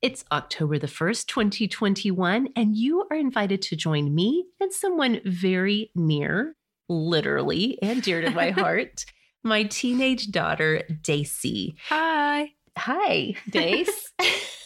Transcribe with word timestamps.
It's 0.00 0.24
October 0.30 0.78
the 0.78 0.86
1st, 0.86 1.26
2021, 1.26 2.50
and 2.54 2.76
you 2.76 3.04
are 3.10 3.16
invited 3.16 3.60
to 3.62 3.74
join 3.74 4.14
me 4.14 4.44
and 4.60 4.72
someone 4.72 5.20
very 5.24 5.90
near, 5.96 6.54
literally, 6.88 7.82
and 7.82 8.00
dear 8.00 8.20
to 8.20 8.30
my 8.30 8.50
heart, 8.62 9.04
my 9.42 9.64
teenage 9.64 10.30
daughter, 10.30 10.84
Daisy. 11.02 11.74
Hi. 11.88 12.52
Hi, 12.76 13.34
Dace. 13.50 14.12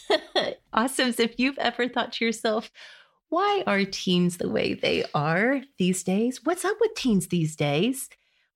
awesome. 0.73 1.11
So 1.13 1.23
if 1.23 1.39
you've 1.39 1.57
ever 1.57 1.89
thought 1.89 2.13
to 2.13 2.25
yourself, 2.25 2.69
why 3.29 3.63
are 3.65 3.85
teens 3.85 4.37
the 4.37 4.49
way 4.49 4.75
they 4.75 5.03
are 5.15 5.63
these 5.79 6.03
days? 6.03 6.41
What's 6.43 6.63
up 6.63 6.77
with 6.79 6.93
teens 6.93 7.29
these 7.29 7.55
days? 7.55 8.07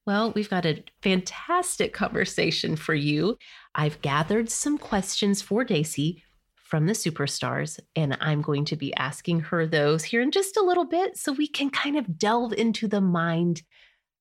Well, 0.05 0.31
we've 0.31 0.50
got 0.50 0.67
a 0.67 0.83
fantastic 1.02 1.92
conversation 1.92 2.75
for 2.75 2.94
you. 2.94 3.39
I've 3.73 4.00
gathered 4.03 4.52
some 4.52 4.78
questions 4.78 5.42
for 5.42 5.64
Daisy 5.64 6.23
from 6.68 6.86
the 6.86 6.92
superstars, 6.92 7.80
and 7.96 8.18
I'm 8.20 8.42
going 8.42 8.66
to 8.66 8.76
be 8.76 8.94
asking 8.96 9.40
her 9.40 9.66
those 9.66 10.04
here 10.04 10.22
in 10.22 10.32
just 10.32 10.58
a 10.58 10.62
little 10.62 10.84
bit 10.84 11.18
so 11.18 11.32
we 11.32 11.48
can 11.48 11.70
kind 11.70 11.98
of 11.98 12.20
delve 12.20 12.52
into 12.52 12.90
the 12.90 13.00
mind 13.00 13.62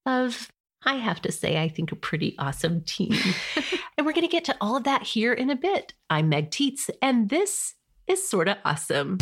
of, 0.06 0.48
I 0.84 0.94
have 0.94 1.20
to 1.22 1.32
say, 1.32 1.60
I 1.60 1.68
think 1.68 1.90
a 1.90 1.96
pretty 1.96 2.36
awesome 2.38 2.82
team. 2.82 3.16
and 3.98 4.06
we're 4.06 4.12
going 4.12 4.22
to 4.22 4.28
get 4.28 4.44
to 4.44 4.56
all 4.60 4.76
of 4.76 4.84
that 4.84 5.02
here 5.02 5.32
in 5.32 5.50
a 5.50 5.56
bit. 5.56 5.94
I'm 6.08 6.28
Meg 6.28 6.52
Tietz, 6.52 6.88
and 7.02 7.30
this 7.30 7.74
is 8.06 8.28
Sorta 8.28 8.58
Awesome. 8.64 9.18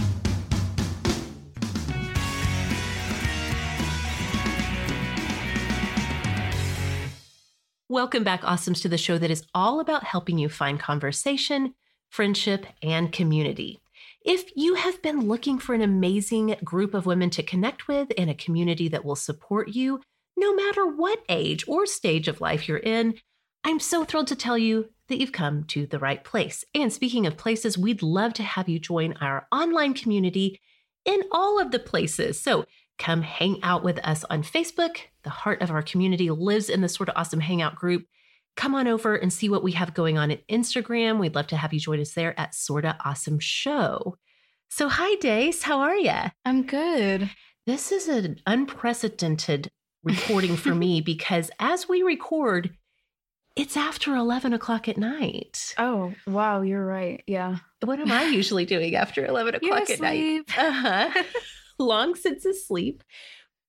Welcome 7.88 8.24
back, 8.24 8.42
Awesomes, 8.42 8.82
to 8.82 8.88
the 8.90 8.98
show 8.98 9.16
that 9.16 9.30
is 9.30 9.46
all 9.54 9.80
about 9.80 10.04
helping 10.04 10.36
you 10.36 10.50
find 10.50 10.78
conversation 10.78 11.72
friendship, 12.14 12.64
and 12.80 13.10
community. 13.10 13.80
If 14.24 14.44
you 14.54 14.74
have 14.74 15.02
been 15.02 15.26
looking 15.26 15.58
for 15.58 15.74
an 15.74 15.82
amazing 15.82 16.54
group 16.62 16.94
of 16.94 17.06
women 17.06 17.28
to 17.30 17.42
connect 17.42 17.88
with 17.88 18.12
and 18.16 18.30
a 18.30 18.34
community 18.34 18.86
that 18.86 19.04
will 19.04 19.16
support 19.16 19.70
you, 19.70 20.00
no 20.36 20.54
matter 20.54 20.86
what 20.86 21.24
age 21.28 21.64
or 21.66 21.86
stage 21.86 22.28
of 22.28 22.40
life 22.40 22.68
you're 22.68 22.78
in, 22.78 23.14
I'm 23.64 23.80
so 23.80 24.04
thrilled 24.04 24.28
to 24.28 24.36
tell 24.36 24.56
you 24.56 24.90
that 25.08 25.18
you've 25.18 25.32
come 25.32 25.64
to 25.64 25.86
the 25.86 25.98
right 25.98 26.22
place. 26.22 26.64
And 26.72 26.92
speaking 26.92 27.26
of 27.26 27.36
places, 27.36 27.76
we'd 27.76 28.00
love 28.00 28.32
to 28.34 28.44
have 28.44 28.68
you 28.68 28.78
join 28.78 29.14
our 29.20 29.48
online 29.50 29.92
community 29.92 30.60
in 31.04 31.20
all 31.32 31.60
of 31.60 31.72
the 31.72 31.80
places. 31.80 32.40
So 32.40 32.64
come 32.96 33.22
hang 33.22 33.60
out 33.64 33.82
with 33.82 33.98
us 34.06 34.22
on 34.30 34.44
Facebook. 34.44 34.98
The 35.24 35.30
heart 35.30 35.62
of 35.62 35.72
our 35.72 35.82
community 35.82 36.30
lives 36.30 36.70
in 36.70 36.80
the 36.80 36.88
Sorta 36.88 37.18
Awesome 37.18 37.40
Hangout 37.40 37.74
group 37.74 38.06
come 38.56 38.74
on 38.74 38.86
over 38.86 39.14
and 39.14 39.32
see 39.32 39.48
what 39.48 39.62
we 39.62 39.72
have 39.72 39.94
going 39.94 40.18
on 40.18 40.30
at 40.30 40.46
Instagram. 40.48 41.18
We'd 41.18 41.34
love 41.34 41.48
to 41.48 41.56
have 41.56 41.72
you 41.72 41.80
join 41.80 42.00
us 42.00 42.12
there 42.12 42.38
at 42.38 42.54
Sorta 42.54 42.96
Awesome 43.04 43.38
Show. 43.38 44.16
So, 44.70 44.88
hi, 44.88 45.16
Dace. 45.16 45.62
How 45.62 45.80
are 45.80 45.96
you? 45.96 46.12
I'm 46.44 46.64
good. 46.64 47.30
This 47.66 47.92
is 47.92 48.08
an 48.08 48.40
unprecedented 48.46 49.70
recording 50.02 50.56
for 50.56 50.74
me 50.74 51.00
because 51.02 51.50
as 51.58 51.88
we 51.88 52.02
record, 52.02 52.76
it's 53.56 53.76
after 53.76 54.14
11 54.16 54.52
o'clock 54.52 54.88
at 54.88 54.98
night. 54.98 55.74
Oh, 55.78 56.12
wow. 56.26 56.62
You're 56.62 56.84
right. 56.84 57.22
Yeah. 57.26 57.58
What 57.84 58.00
am 58.00 58.10
I 58.10 58.24
usually 58.24 58.64
doing 58.66 58.96
after 58.96 59.24
11 59.24 59.56
o'clock 59.56 59.90
at 59.90 60.00
night? 60.00 60.42
Uh 60.56 60.72
huh. 60.72 61.22
Long 61.78 62.14
since 62.14 62.44
asleep. 62.44 63.02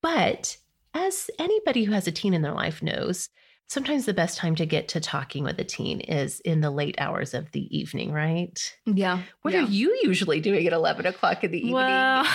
But 0.02 0.57
as 0.94 1.29
anybody 1.40 1.84
who 1.84 1.91
has 1.94 2.07
a 2.07 2.12
teen 2.12 2.34
in 2.34 2.41
their 2.41 2.53
life 2.53 2.81
knows, 2.81 3.29
sometimes 3.68 4.06
the 4.06 4.14
best 4.14 4.38
time 4.38 4.56
to 4.56 4.66
get 4.66 4.88
to 4.90 5.00
talking 5.00 5.44
with 5.44 5.59
a 5.59 5.64
teen 5.64 6.00
is 6.02 6.40
in 6.42 6.62
the 6.62 6.70
late 6.72 6.96
hours 7.00 7.34
of 7.34 7.52
the 7.52 7.78
evening, 7.78 8.12
right? 8.12 8.76
Yeah. 8.86 9.22
What 9.42 9.53
yeah. 9.53 9.62
are 9.64 9.68
you 9.68 9.98
usually 10.03 10.40
doing 10.40 10.66
at 10.68 10.74
11 10.74 11.06
o'clock 11.06 11.44
in 11.44 11.52
the 11.52 11.58
evening? 11.58 11.74
Well, 11.74 12.26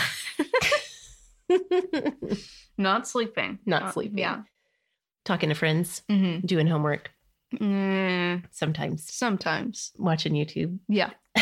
not 2.79 3.07
sleeping. 3.09 3.59
Not 3.67 3.83
Uh, 3.85 3.91
sleeping. 3.93 4.19
Yeah. 4.19 4.43
Talking 5.25 5.49
to 5.51 5.55
friends, 5.55 6.03
Mm-hmm. 6.11 6.47
doing 6.47 6.67
homework, 6.67 7.11
Mm, 7.55 8.45
sometimes 8.53 9.13
sometimes. 9.13 9.91
watching 9.99 10.35
YouTube. 10.35 10.79
Yeah. 10.89 11.11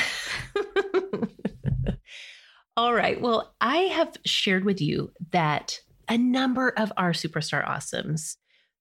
All 2.76 2.94
right. 2.94 3.20
Well, 3.20 3.54
I 3.60 3.76
have 3.78 4.16
shared 4.24 4.64
with 4.64 4.80
you 4.80 5.12
that 5.32 5.80
a 6.08 6.16
number 6.16 6.70
of 6.70 6.92
our 6.96 7.12
superstar 7.12 7.66
awesomes 7.66 8.36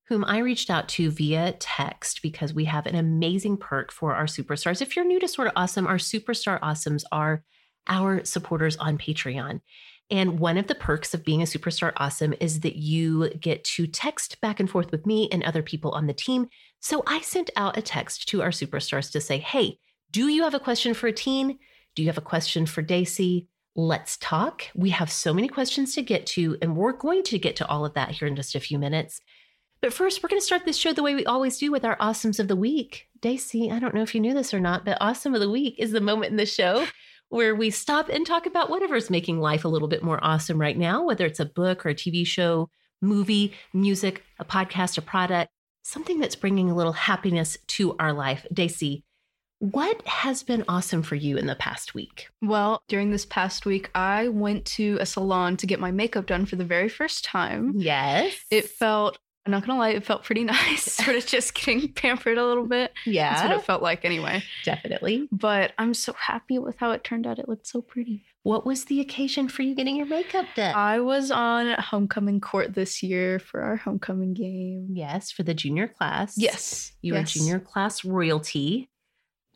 whom 0.10 0.24
I 0.26 0.40
reached 0.40 0.70
out 0.70 0.88
to 0.90 1.12
via 1.12 1.54
text 1.60 2.22
because 2.22 2.54
we 2.54 2.66
have 2.66 2.86
an 2.86 2.96
amazing 2.96 3.58
perk 3.58 3.92
for 3.92 4.16
our 4.16 4.26
superstars. 4.26 4.82
If 4.82 4.96
you're 4.96 5.06
new 5.06 5.20
to 5.20 5.28
Sorta 5.28 5.52
Awesome, 5.56 5.86
our 5.86 5.98
superstar 5.98 6.60
awesomes 6.62 7.04
are 7.12 7.44
our 7.88 8.24
supporters 8.24 8.78
on 8.78 8.98
Patreon. 8.98 9.62
And 10.10 10.40
one 10.40 10.58
of 10.58 10.68
the 10.68 10.76
perks 10.76 11.14
of 11.14 11.26
being 11.26 11.42
a 11.42 11.46
superstar 11.46 11.92
awesome 11.98 12.34
is 12.40 12.62
that 12.62 12.78
you 12.78 13.30
get 13.42 13.66
to 13.66 13.88
text 13.88 14.40
back 14.40 14.60
and 14.60 14.70
forth 14.70 14.92
with 14.92 15.06
me 15.06 15.28
and 15.32 15.44
other 15.44 15.62
people 15.62 15.92
on 15.92 16.08
the 16.08 16.14
team. 16.14 16.48
So 16.80 17.04
I 17.06 17.20
sent 17.22 17.50
out 17.58 17.78
a 17.78 17.82
text 17.82 18.30
to 18.30 18.42
our 18.42 18.50
superstars 18.50 19.12
to 19.12 19.20
say, 19.20 19.38
hey, 19.38 19.80
do 20.12 20.30
you 20.30 20.44
have 20.44 20.54
a 20.54 20.60
question 20.60 20.94
for 20.94 21.08
a 21.08 21.14
teen? 21.14 21.60
Do 21.96 22.02
you 22.02 22.08
have 22.08 22.18
a 22.18 22.22
question 22.22 22.66
for 22.66 22.82
Daisy? 22.82 23.50
Let's 23.76 24.18
talk. 24.18 24.64
We 24.74 24.92
have 24.92 25.12
so 25.12 25.34
many 25.34 25.50
questions 25.50 25.94
to 25.96 26.02
get 26.02 26.26
to, 26.28 26.58
and 26.62 26.78
we're 26.78 26.94
going 26.94 27.24
to 27.24 27.38
get 27.38 27.58
to 27.58 27.68
all 27.68 27.86
of 27.86 27.94
that 27.96 28.12
here 28.12 28.28
in 28.28 28.36
just 28.36 28.56
a 28.56 28.62
few 28.62 28.80
minutes. 28.80 29.20
But 29.82 29.94
first, 29.94 30.22
we're 30.22 30.30
going 30.30 30.42
to 30.42 30.46
start 30.46 30.66
this 30.66 30.78
show 30.78 30.94
the 30.94 31.04
way 31.04 31.16
we 31.16 31.26
always 31.26 31.58
do 31.58 31.72
with 31.72 31.86
our 31.86 31.98
awesomes 31.98 32.40
of 32.40 32.48
the 32.48 32.56
week. 32.56 33.08
Daisy, 33.22 33.72
I 33.72 33.80
don't 33.80 33.94
know 33.94 34.02
if 34.02 34.16
you 34.16 34.22
knew 34.22 34.34
this 34.34 34.54
or 34.54 34.60
not, 34.60 34.86
but 34.86 34.98
awesome 35.00 35.34
of 35.34 35.42
the 35.42 35.50
week 35.50 35.76
is 35.78 35.92
the 35.92 36.02
moment 36.02 36.32
in 36.32 36.38
the 36.38 36.46
show 36.46 36.88
where 37.30 37.56
we 37.56 37.70
stop 37.70 38.10
and 38.10 38.26
talk 38.26 38.46
about 38.46 38.70
whatever's 38.70 39.10
making 39.10 39.40
life 39.40 39.66
a 39.66 39.68
little 39.68 39.88
bit 39.88 40.04
more 40.04 40.20
awesome 40.24 40.60
right 40.60 40.78
now, 40.78 41.04
whether 41.04 41.26
it's 41.26 41.40
a 41.40 41.46
book 41.46 41.86
or 41.86 41.90
a 41.90 41.96
TV 41.96 42.26
show, 42.26 42.70
movie, 43.02 43.54
music, 43.74 44.24
a 44.40 44.46
podcast, 44.46 44.98
a 44.98 45.02
product, 45.02 45.52
something 45.84 46.20
that's 46.20 46.36
bringing 46.36 46.70
a 46.72 46.76
little 46.76 46.94
happiness 46.94 47.58
to 47.68 47.96
our 47.98 48.14
life. 48.14 48.46
Daisy, 48.52 49.04
what 49.60 50.06
has 50.08 50.44
been 50.44 50.64
awesome 50.68 51.02
for 51.02 51.16
you 51.16 51.38
in 51.38 51.48
the 51.48 51.56
past 51.56 51.94
week? 51.94 52.30
Well, 52.42 52.82
during 52.88 53.12
this 53.12 53.26
past 53.26 53.66
week, 53.66 53.90
I 53.96 54.28
went 54.28 54.66
to 54.66 54.98
a 55.00 55.06
salon 55.06 55.58
to 55.58 55.68
get 55.68 55.80
my 55.80 55.92
makeup 55.92 56.28
done 56.28 56.46
for 56.46 56.56
the 56.56 56.64
very 56.64 56.90
first 56.90 57.26
time. 57.26 57.74
Yes. 57.76 58.36
It 58.52 58.70
felt, 58.70 59.18
I'm 59.48 59.52
not 59.52 59.66
gonna 59.66 59.80
lie, 59.80 59.90
it 59.92 60.06
felt 60.06 60.24
pretty 60.24 60.44
nice. 60.46 60.84
sort 60.84 61.16
of 61.16 61.26
just 61.26 61.54
getting 61.54 61.92
pampered 61.94 62.38
a 62.38 62.46
little 62.46 62.66
bit. 62.66 62.92
Yeah. 63.06 63.34
That's 63.34 63.48
what 63.50 63.58
it 63.60 63.66
felt 63.66 63.82
like 63.82 64.04
anyway. 64.04 64.44
definitely. 64.66 65.30
But 65.32 65.72
I'm 65.78 65.94
so 65.94 66.14
happy 66.14 66.60
with 66.60 66.76
how 66.78 66.92
it 66.92 67.04
turned 67.04 67.26
out. 67.26 67.40
It 67.40 67.48
looked 67.48 67.68
so 67.68 67.82
pretty. 67.82 68.26
What 68.44 68.66
was 68.66 68.86
the 68.86 69.00
occasion 69.00 69.48
for 69.48 69.62
you 69.62 69.74
getting 69.76 69.96
your 69.96 70.06
makeup 70.06 70.46
done? 70.56 70.76
I 70.76 71.00
was 71.00 71.32
on 71.32 71.72
homecoming 71.82 72.42
court 72.42 72.74
this 72.74 73.02
year 73.02 73.40
for 73.40 73.62
our 73.62 73.78
homecoming 73.78 74.34
game. 74.34 74.88
yes, 74.92 75.32
for 75.32 75.44
the 75.44 75.54
junior 75.54 75.88
class. 75.88 76.38
Yes. 76.38 76.92
You 77.02 77.14
yes. 77.14 77.36
are 77.36 77.40
junior 77.40 77.60
class 77.60 78.04
royalty. 78.06 78.90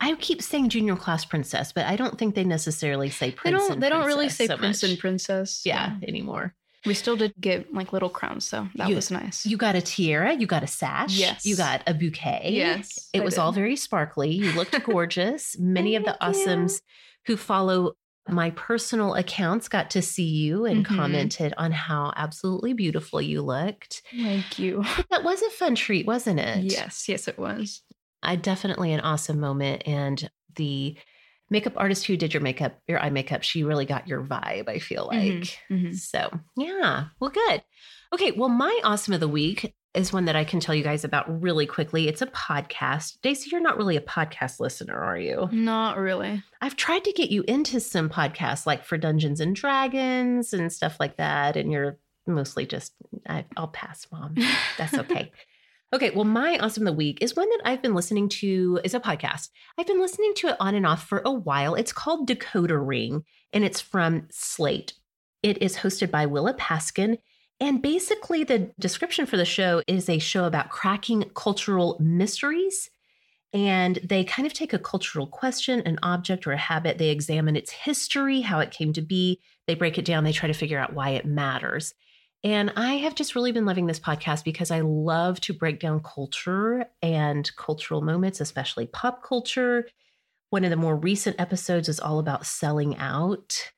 I 0.00 0.14
keep 0.16 0.42
saying 0.42 0.70
junior 0.70 0.96
class 0.96 1.24
princess, 1.24 1.72
but 1.72 1.86
I 1.86 1.94
don't 1.96 2.18
think 2.18 2.34
they 2.34 2.44
necessarily 2.44 3.08
say 3.08 3.26
They 3.30 3.36
prince. 3.36 3.58
don't 3.60 3.72
and 3.74 3.82
they 3.82 3.88
don't 3.88 4.06
really 4.06 4.28
say 4.28 4.46
so 4.48 4.56
prince 4.56 4.82
much. 4.82 4.90
and 4.90 4.98
princess. 4.98 5.62
Yeah, 5.64 5.96
anymore. 6.02 6.54
We 6.84 6.94
still 6.94 7.16
did 7.16 7.32
get 7.40 7.72
like 7.72 7.92
little 7.92 8.08
crowns, 8.10 8.46
so 8.48 8.68
that 8.74 8.88
You- 8.88 8.96
was 8.96 9.10
nice. 9.10 9.46
You 9.46 9.56
got 9.56 9.74
a 9.76 9.80
tiara, 9.80 10.34
you 10.34 10.46
got 10.46 10.62
a 10.62 10.66
sash, 10.66 11.16
Yes. 11.16 11.46
you 11.46 11.56
got 11.56 11.82
a 11.86 11.94
bouquet. 11.94 12.50
yes. 12.52 13.08
It 13.12 13.20
I 13.20 13.24
was 13.24 13.34
did. 13.34 13.40
all 13.40 13.52
very 13.52 13.76
sparkly. 13.76 14.30
You 14.32 14.52
looked 14.52 14.72
gorgeous. 14.84 15.56
Many 15.58 15.94
of 15.96 16.04
the 16.04 16.16
Thank 16.20 16.36
you. 16.36 16.42
awesomes 16.46 16.80
who 17.26 17.36
follow 17.36 17.92
my 18.28 18.50
personal 18.50 19.14
accounts 19.14 19.68
got 19.68 19.90
to 19.90 20.00
see 20.02 20.24
you 20.28 20.64
and 20.64 20.84
Mhm. 20.86 20.96
commented 20.96 21.54
on 21.56 21.72
how 21.72 22.12
absolutely 22.16 22.72
beautiful 22.72 23.20
you 23.20 23.42
looked. 23.42 24.02
Thank 24.10 24.58
you. 24.58 24.84
That 25.10 25.24
was 25.24 25.42
a 25.42 25.50
fun 25.50 25.74
treat, 25.74 26.06
wasn't 26.06 26.38
it? 26.40 26.64
Yes, 26.64 27.08
yes, 27.08 27.26
it 27.28 27.38
was. 27.38 27.82
I 28.22 28.36
definitely 28.36 28.92
an 28.92 29.00
awesome 29.00 29.40
moment. 29.40 29.82
And 29.86 30.30
the 30.54 30.96
makeup 31.52 31.74
artist 31.76 32.06
who 32.06 32.16
did 32.16 32.34
your 32.34 32.42
makeup, 32.42 32.78
your 32.88 32.98
eye 32.98 33.10
makeup, 33.10 33.42
she 33.42 33.62
really 33.62 33.84
got 33.84 34.08
your 34.08 34.24
vibe, 34.24 34.68
I 34.68 34.78
feel 34.78 35.06
like. 35.06 35.20
Mhm, 35.20 35.56
mhm. 35.70 35.94
So, 35.94 36.30
yeah, 36.56 37.04
well, 37.20 37.30
good. 37.30 37.62
Okay, 38.12 38.32
well, 38.32 38.48
my 38.48 38.80
awesome 38.82 39.14
of 39.14 39.20
the 39.20 39.28
week 39.28 39.74
is 39.94 40.12
one 40.12 40.24
that 40.24 40.36
I 40.36 40.44
can 40.44 40.58
tell 40.58 40.74
you 40.74 40.82
guys 40.82 41.04
about 41.04 41.42
really 41.42 41.66
quickly. 41.66 42.08
It's 42.08 42.22
a 42.22 42.26
podcast. 42.26 43.18
Daisy, 43.22 43.50
you're 43.52 43.60
not 43.60 43.76
really 43.76 43.96
a 43.96 44.00
podcast 44.00 44.58
listener, 44.58 44.98
are 44.98 45.18
you? 45.18 45.48
Not 45.52 45.98
really. 45.98 46.42
I've 46.62 46.76
tried 46.76 47.04
to 47.04 47.12
get 47.12 47.30
you 47.30 47.44
into 47.46 47.78
some 47.78 48.08
podcasts 48.08 48.64
like 48.66 48.84
for 48.84 48.96
Dungeons 48.96 49.38
and 49.40 49.54
Dragons 49.54 50.54
and 50.54 50.72
stuff 50.72 50.96
like 50.98 51.18
that. 51.18 51.56
And 51.58 51.70
you're 51.70 51.98
mostly 52.26 52.64
just, 52.64 52.94
I, 53.28 53.44
I'll 53.56 53.68
pass, 53.68 54.06
mom. 54.10 54.34
That's 54.78 54.94
okay. 54.94 55.30
okay. 55.92 56.10
Well, 56.10 56.24
my 56.24 56.58
awesome 56.58 56.86
of 56.86 56.92
the 56.92 56.96
week 56.96 57.18
is 57.20 57.36
one 57.36 57.48
that 57.48 57.60
I've 57.64 57.82
been 57.82 57.94
listening 57.94 58.28
to, 58.30 58.80
is 58.84 58.94
a 58.94 59.00
podcast. 59.00 59.48
I've 59.78 59.86
been 59.86 60.00
listening 60.00 60.32
to 60.36 60.48
it 60.48 60.56
on 60.60 60.74
and 60.74 60.86
off 60.86 61.06
for 61.06 61.22
a 61.24 61.32
while. 61.32 61.74
It's 61.74 61.92
called 61.92 62.28
Decoder 62.28 62.84
Ring 62.84 63.24
and 63.52 63.64
it's 63.64 63.80
from 63.80 64.28
Slate. 64.30 64.94
It 65.42 65.60
is 65.62 65.78
hosted 65.78 66.10
by 66.10 66.26
Willa 66.26 66.54
Paskin. 66.54 67.18
And 67.60 67.80
basically, 67.80 68.44
the 68.44 68.72
description 68.80 69.26
for 69.26 69.36
the 69.36 69.44
show 69.44 69.82
is 69.86 70.08
a 70.08 70.18
show 70.18 70.44
about 70.44 70.70
cracking 70.70 71.30
cultural 71.34 71.96
mysteries 72.00 72.90
and 73.52 73.98
they 74.02 74.24
kind 74.24 74.46
of 74.46 74.54
take 74.54 74.72
a 74.72 74.78
cultural 74.78 75.26
question, 75.26 75.82
an 75.84 75.98
object, 76.02 76.46
or 76.46 76.52
a 76.52 76.56
habit. 76.56 76.96
They 76.98 77.10
examine 77.10 77.54
its 77.54 77.70
history, 77.70 78.40
how 78.40 78.60
it 78.60 78.70
came 78.70 78.92
to 78.94 79.02
be. 79.02 79.40
They 79.66 79.74
break 79.74 79.98
it 79.98 80.06
down. 80.06 80.24
They 80.24 80.32
try 80.32 80.46
to 80.46 80.54
figure 80.54 80.78
out 80.78 80.94
why 80.94 81.10
it 81.10 81.26
matters. 81.26 81.92
And 82.44 82.72
I 82.76 82.94
have 82.94 83.14
just 83.14 83.34
really 83.36 83.52
been 83.52 83.66
loving 83.66 83.86
this 83.86 84.00
podcast 84.00 84.44
because 84.44 84.70
I 84.70 84.80
love 84.80 85.40
to 85.42 85.52
break 85.52 85.78
down 85.78 86.02
culture 86.02 86.86
and 87.00 87.48
cultural 87.56 88.02
moments, 88.02 88.40
especially 88.40 88.86
pop 88.86 89.22
culture. 89.22 89.88
One 90.50 90.64
of 90.64 90.70
the 90.70 90.76
more 90.76 90.96
recent 90.96 91.40
episodes 91.40 91.88
is 91.88 92.00
all 92.00 92.18
about 92.18 92.46
selling 92.46 92.96
out. 92.98 93.72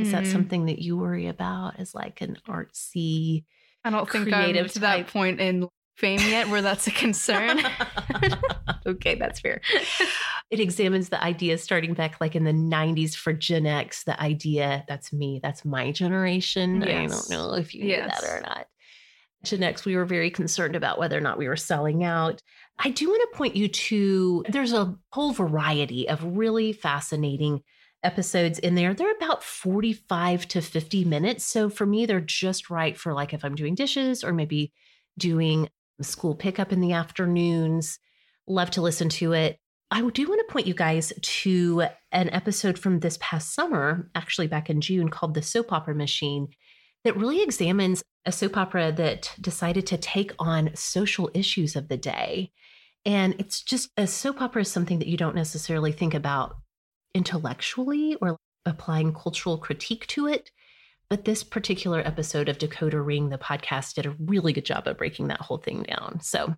Is 0.00 0.10
that 0.12 0.26
Mhm. 0.26 0.32
something 0.32 0.66
that 0.66 0.80
you 0.80 0.96
worry 0.96 1.26
about 1.28 1.80
as 1.80 1.94
like 1.94 2.20
an 2.20 2.38
artsy? 2.48 3.44
I 3.84 3.90
don't 3.90 4.10
think 4.10 4.24
I'm 4.24 4.28
creative 4.28 4.72
to 4.72 4.78
that 4.80 5.06
point 5.08 5.40
in 5.40 5.68
fame 5.96 6.20
yet 6.20 6.48
where 6.48 6.62
that's 6.62 6.86
a 6.86 6.90
concern. 6.90 7.60
okay, 8.86 9.14
that's 9.14 9.40
fair. 9.40 9.60
It 10.50 10.60
examines 10.60 11.08
the 11.08 11.22
idea 11.22 11.58
starting 11.58 11.94
back 11.94 12.20
like 12.20 12.36
in 12.36 12.44
the 12.44 12.52
90s 12.52 13.14
for 13.14 13.32
Gen 13.32 13.66
X, 13.66 14.04
the 14.04 14.20
idea 14.20 14.84
that's 14.88 15.12
me, 15.12 15.40
that's 15.42 15.64
my 15.64 15.90
generation. 15.92 16.82
I 16.82 17.06
don't 17.06 17.30
know 17.30 17.54
if 17.54 17.74
you 17.74 17.82
knew 17.84 17.90
Yes. 17.90 18.20
that 18.20 18.28
or 18.30 18.40
not. 18.42 18.66
Gen 19.44 19.62
X, 19.62 19.84
we 19.84 19.96
were 19.96 20.04
very 20.04 20.30
concerned 20.30 20.76
about 20.76 20.98
whether 20.98 21.16
or 21.16 21.20
not 21.20 21.38
we 21.38 21.48
were 21.48 21.56
selling 21.56 22.04
out. 22.04 22.42
I 22.78 22.90
do 22.90 23.08
want 23.08 23.22
to 23.32 23.36
point 23.38 23.56
you 23.56 23.68
to 23.68 24.44
there's 24.48 24.72
a 24.72 24.96
whole 25.10 25.32
variety 25.32 26.08
of 26.08 26.22
really 26.36 26.72
fascinating 26.72 27.62
episodes 28.02 28.58
in 28.58 28.74
there. 28.74 28.92
They're 28.94 29.16
about 29.16 29.42
45 29.42 30.46
to 30.48 30.60
50 30.60 31.04
minutes. 31.04 31.44
So 31.46 31.68
for 31.68 31.86
me, 31.86 32.06
they're 32.06 32.20
just 32.20 32.70
right 32.70 32.96
for 32.96 33.12
like 33.14 33.32
if 33.32 33.44
I'm 33.44 33.54
doing 33.54 33.74
dishes 33.74 34.22
or 34.22 34.32
maybe 34.32 34.72
doing 35.18 35.68
school 36.04 36.34
pickup 36.34 36.72
in 36.72 36.80
the 36.80 36.92
afternoons. 36.92 37.98
Love 38.46 38.70
to 38.72 38.82
listen 38.82 39.08
to 39.08 39.32
it. 39.32 39.58
I 39.90 40.00
do 40.00 40.28
want 40.28 40.40
to 40.46 40.52
point 40.52 40.66
you 40.66 40.74
guys 40.74 41.12
to 41.20 41.84
an 42.10 42.28
episode 42.30 42.78
from 42.78 43.00
this 43.00 43.18
past 43.20 43.54
summer, 43.54 44.10
actually 44.14 44.48
back 44.48 44.68
in 44.68 44.80
June, 44.80 45.08
called 45.08 45.34
The 45.34 45.42
Soap 45.42 45.72
Opera 45.72 45.94
Machine, 45.94 46.48
that 47.04 47.16
really 47.16 47.42
examines 47.42 48.02
a 48.24 48.32
soap 48.32 48.56
opera 48.56 48.90
that 48.90 49.32
decided 49.40 49.86
to 49.86 49.96
take 49.96 50.32
on 50.40 50.74
social 50.74 51.30
issues 51.34 51.76
of 51.76 51.88
the 51.88 51.96
day. 51.96 52.50
And 53.04 53.36
it's 53.38 53.62
just 53.62 53.90
a 53.96 54.08
soap 54.08 54.42
opera 54.42 54.62
is 54.62 54.70
something 54.70 54.98
that 54.98 55.06
you 55.06 55.16
don't 55.16 55.36
necessarily 55.36 55.92
think 55.92 56.14
about 56.14 56.56
intellectually 57.14 58.16
or 58.20 58.36
applying 58.64 59.14
cultural 59.14 59.56
critique 59.56 60.08
to 60.08 60.26
it. 60.26 60.50
But 61.08 61.24
this 61.24 61.44
particular 61.44 62.00
episode 62.00 62.48
of 62.48 62.58
Decoder 62.58 63.04
Ring, 63.04 63.28
the 63.28 63.38
podcast, 63.38 63.94
did 63.94 64.06
a 64.06 64.16
really 64.18 64.52
good 64.52 64.64
job 64.64 64.86
of 64.86 64.98
breaking 64.98 65.28
that 65.28 65.40
whole 65.40 65.58
thing 65.58 65.84
down. 65.84 66.20
So, 66.20 66.54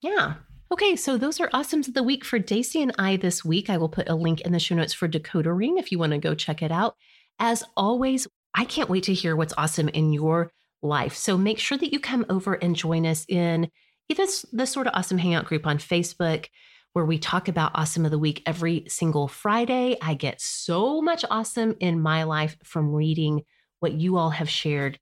yeah. 0.00 0.34
Okay, 0.72 0.96
so 0.96 1.16
those 1.16 1.38
are 1.38 1.48
awesomes 1.50 1.86
of 1.86 1.94
the 1.94 2.02
week 2.02 2.24
for 2.24 2.38
Daisy 2.38 2.82
and 2.82 2.92
I 2.98 3.16
this 3.16 3.44
week. 3.44 3.70
I 3.70 3.76
will 3.76 3.88
put 3.88 4.08
a 4.08 4.14
link 4.14 4.40
in 4.40 4.52
the 4.52 4.58
show 4.58 4.74
notes 4.74 4.92
for 4.92 5.06
Decoder 5.06 5.56
Ring 5.56 5.78
if 5.78 5.92
you 5.92 5.98
want 5.98 6.12
to 6.12 6.18
go 6.18 6.34
check 6.34 6.62
it 6.62 6.72
out. 6.72 6.96
As 7.38 7.62
always, 7.76 8.26
I 8.54 8.64
can't 8.64 8.88
wait 8.88 9.04
to 9.04 9.14
hear 9.14 9.36
what's 9.36 9.54
awesome 9.56 9.88
in 9.88 10.12
your 10.12 10.50
life. 10.82 11.14
So 11.14 11.38
make 11.38 11.58
sure 11.58 11.78
that 11.78 11.92
you 11.92 12.00
come 12.00 12.26
over 12.28 12.54
and 12.54 12.74
join 12.74 13.06
us 13.06 13.24
in 13.28 13.70
either 14.08 14.24
the 14.52 14.66
Sorta 14.66 14.94
Awesome 14.96 15.18
hangout 15.18 15.46
group 15.46 15.66
on 15.66 15.78
Facebook 15.78 16.46
where 16.92 17.04
we 17.04 17.18
talk 17.18 17.48
about 17.48 17.72
awesome 17.74 18.04
of 18.04 18.10
the 18.10 18.18
week 18.18 18.42
every 18.44 18.84
single 18.88 19.28
Friday. 19.28 19.96
I 20.02 20.14
get 20.14 20.40
so 20.40 21.00
much 21.00 21.24
awesome 21.30 21.76
in 21.80 22.00
my 22.00 22.24
life 22.24 22.56
from 22.64 22.92
reading 22.92 23.42
what 23.82 23.92
you 23.92 24.16
all 24.16 24.30
have 24.30 24.48
shared 24.48 24.98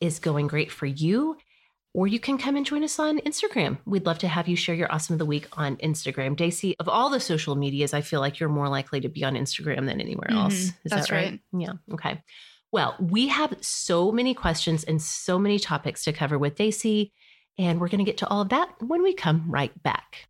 is 0.00 0.18
going 0.18 0.48
great 0.48 0.72
for 0.72 0.86
you. 0.86 1.36
Or 1.96 2.08
you 2.08 2.18
can 2.18 2.38
come 2.38 2.56
and 2.56 2.66
join 2.66 2.82
us 2.82 2.98
on 2.98 3.20
Instagram. 3.20 3.78
We'd 3.86 4.04
love 4.04 4.18
to 4.18 4.28
have 4.28 4.48
you 4.48 4.56
share 4.56 4.74
your 4.74 4.92
awesome 4.92 5.14
of 5.14 5.20
the 5.20 5.24
week 5.24 5.46
on 5.56 5.76
Instagram. 5.76 6.34
Daisy, 6.34 6.74
of 6.80 6.88
all 6.88 7.08
the 7.08 7.20
social 7.20 7.54
medias, 7.54 7.94
I 7.94 8.00
feel 8.00 8.18
like 8.18 8.40
you're 8.40 8.48
more 8.48 8.68
likely 8.68 9.00
to 9.02 9.08
be 9.08 9.22
on 9.22 9.34
Instagram 9.36 9.86
than 9.86 10.00
anywhere 10.00 10.30
Mhm. 10.30 10.42
else. 10.42 10.54
Is 10.54 10.74
That's 10.86 11.06
that 11.08 11.14
right? 11.14 11.40
Yeah. 11.56 11.74
Okay. 11.92 12.20
Well, 12.72 12.96
we 12.98 13.28
have 13.28 13.56
so 13.60 14.10
many 14.10 14.34
questions 14.34 14.82
and 14.82 15.00
so 15.00 15.38
many 15.38 15.60
topics 15.60 16.02
to 16.04 16.12
cover 16.12 16.36
with 16.36 16.56
Daisy, 16.56 17.12
and 17.56 17.80
we're 17.80 17.86
going 17.88 18.04
to 18.04 18.10
get 18.10 18.18
to 18.18 18.26
all 18.28 18.40
of 18.40 18.48
that 18.48 18.70
when 18.82 19.04
we 19.04 19.14
come 19.14 19.44
right 19.48 19.80
back. 19.84 20.26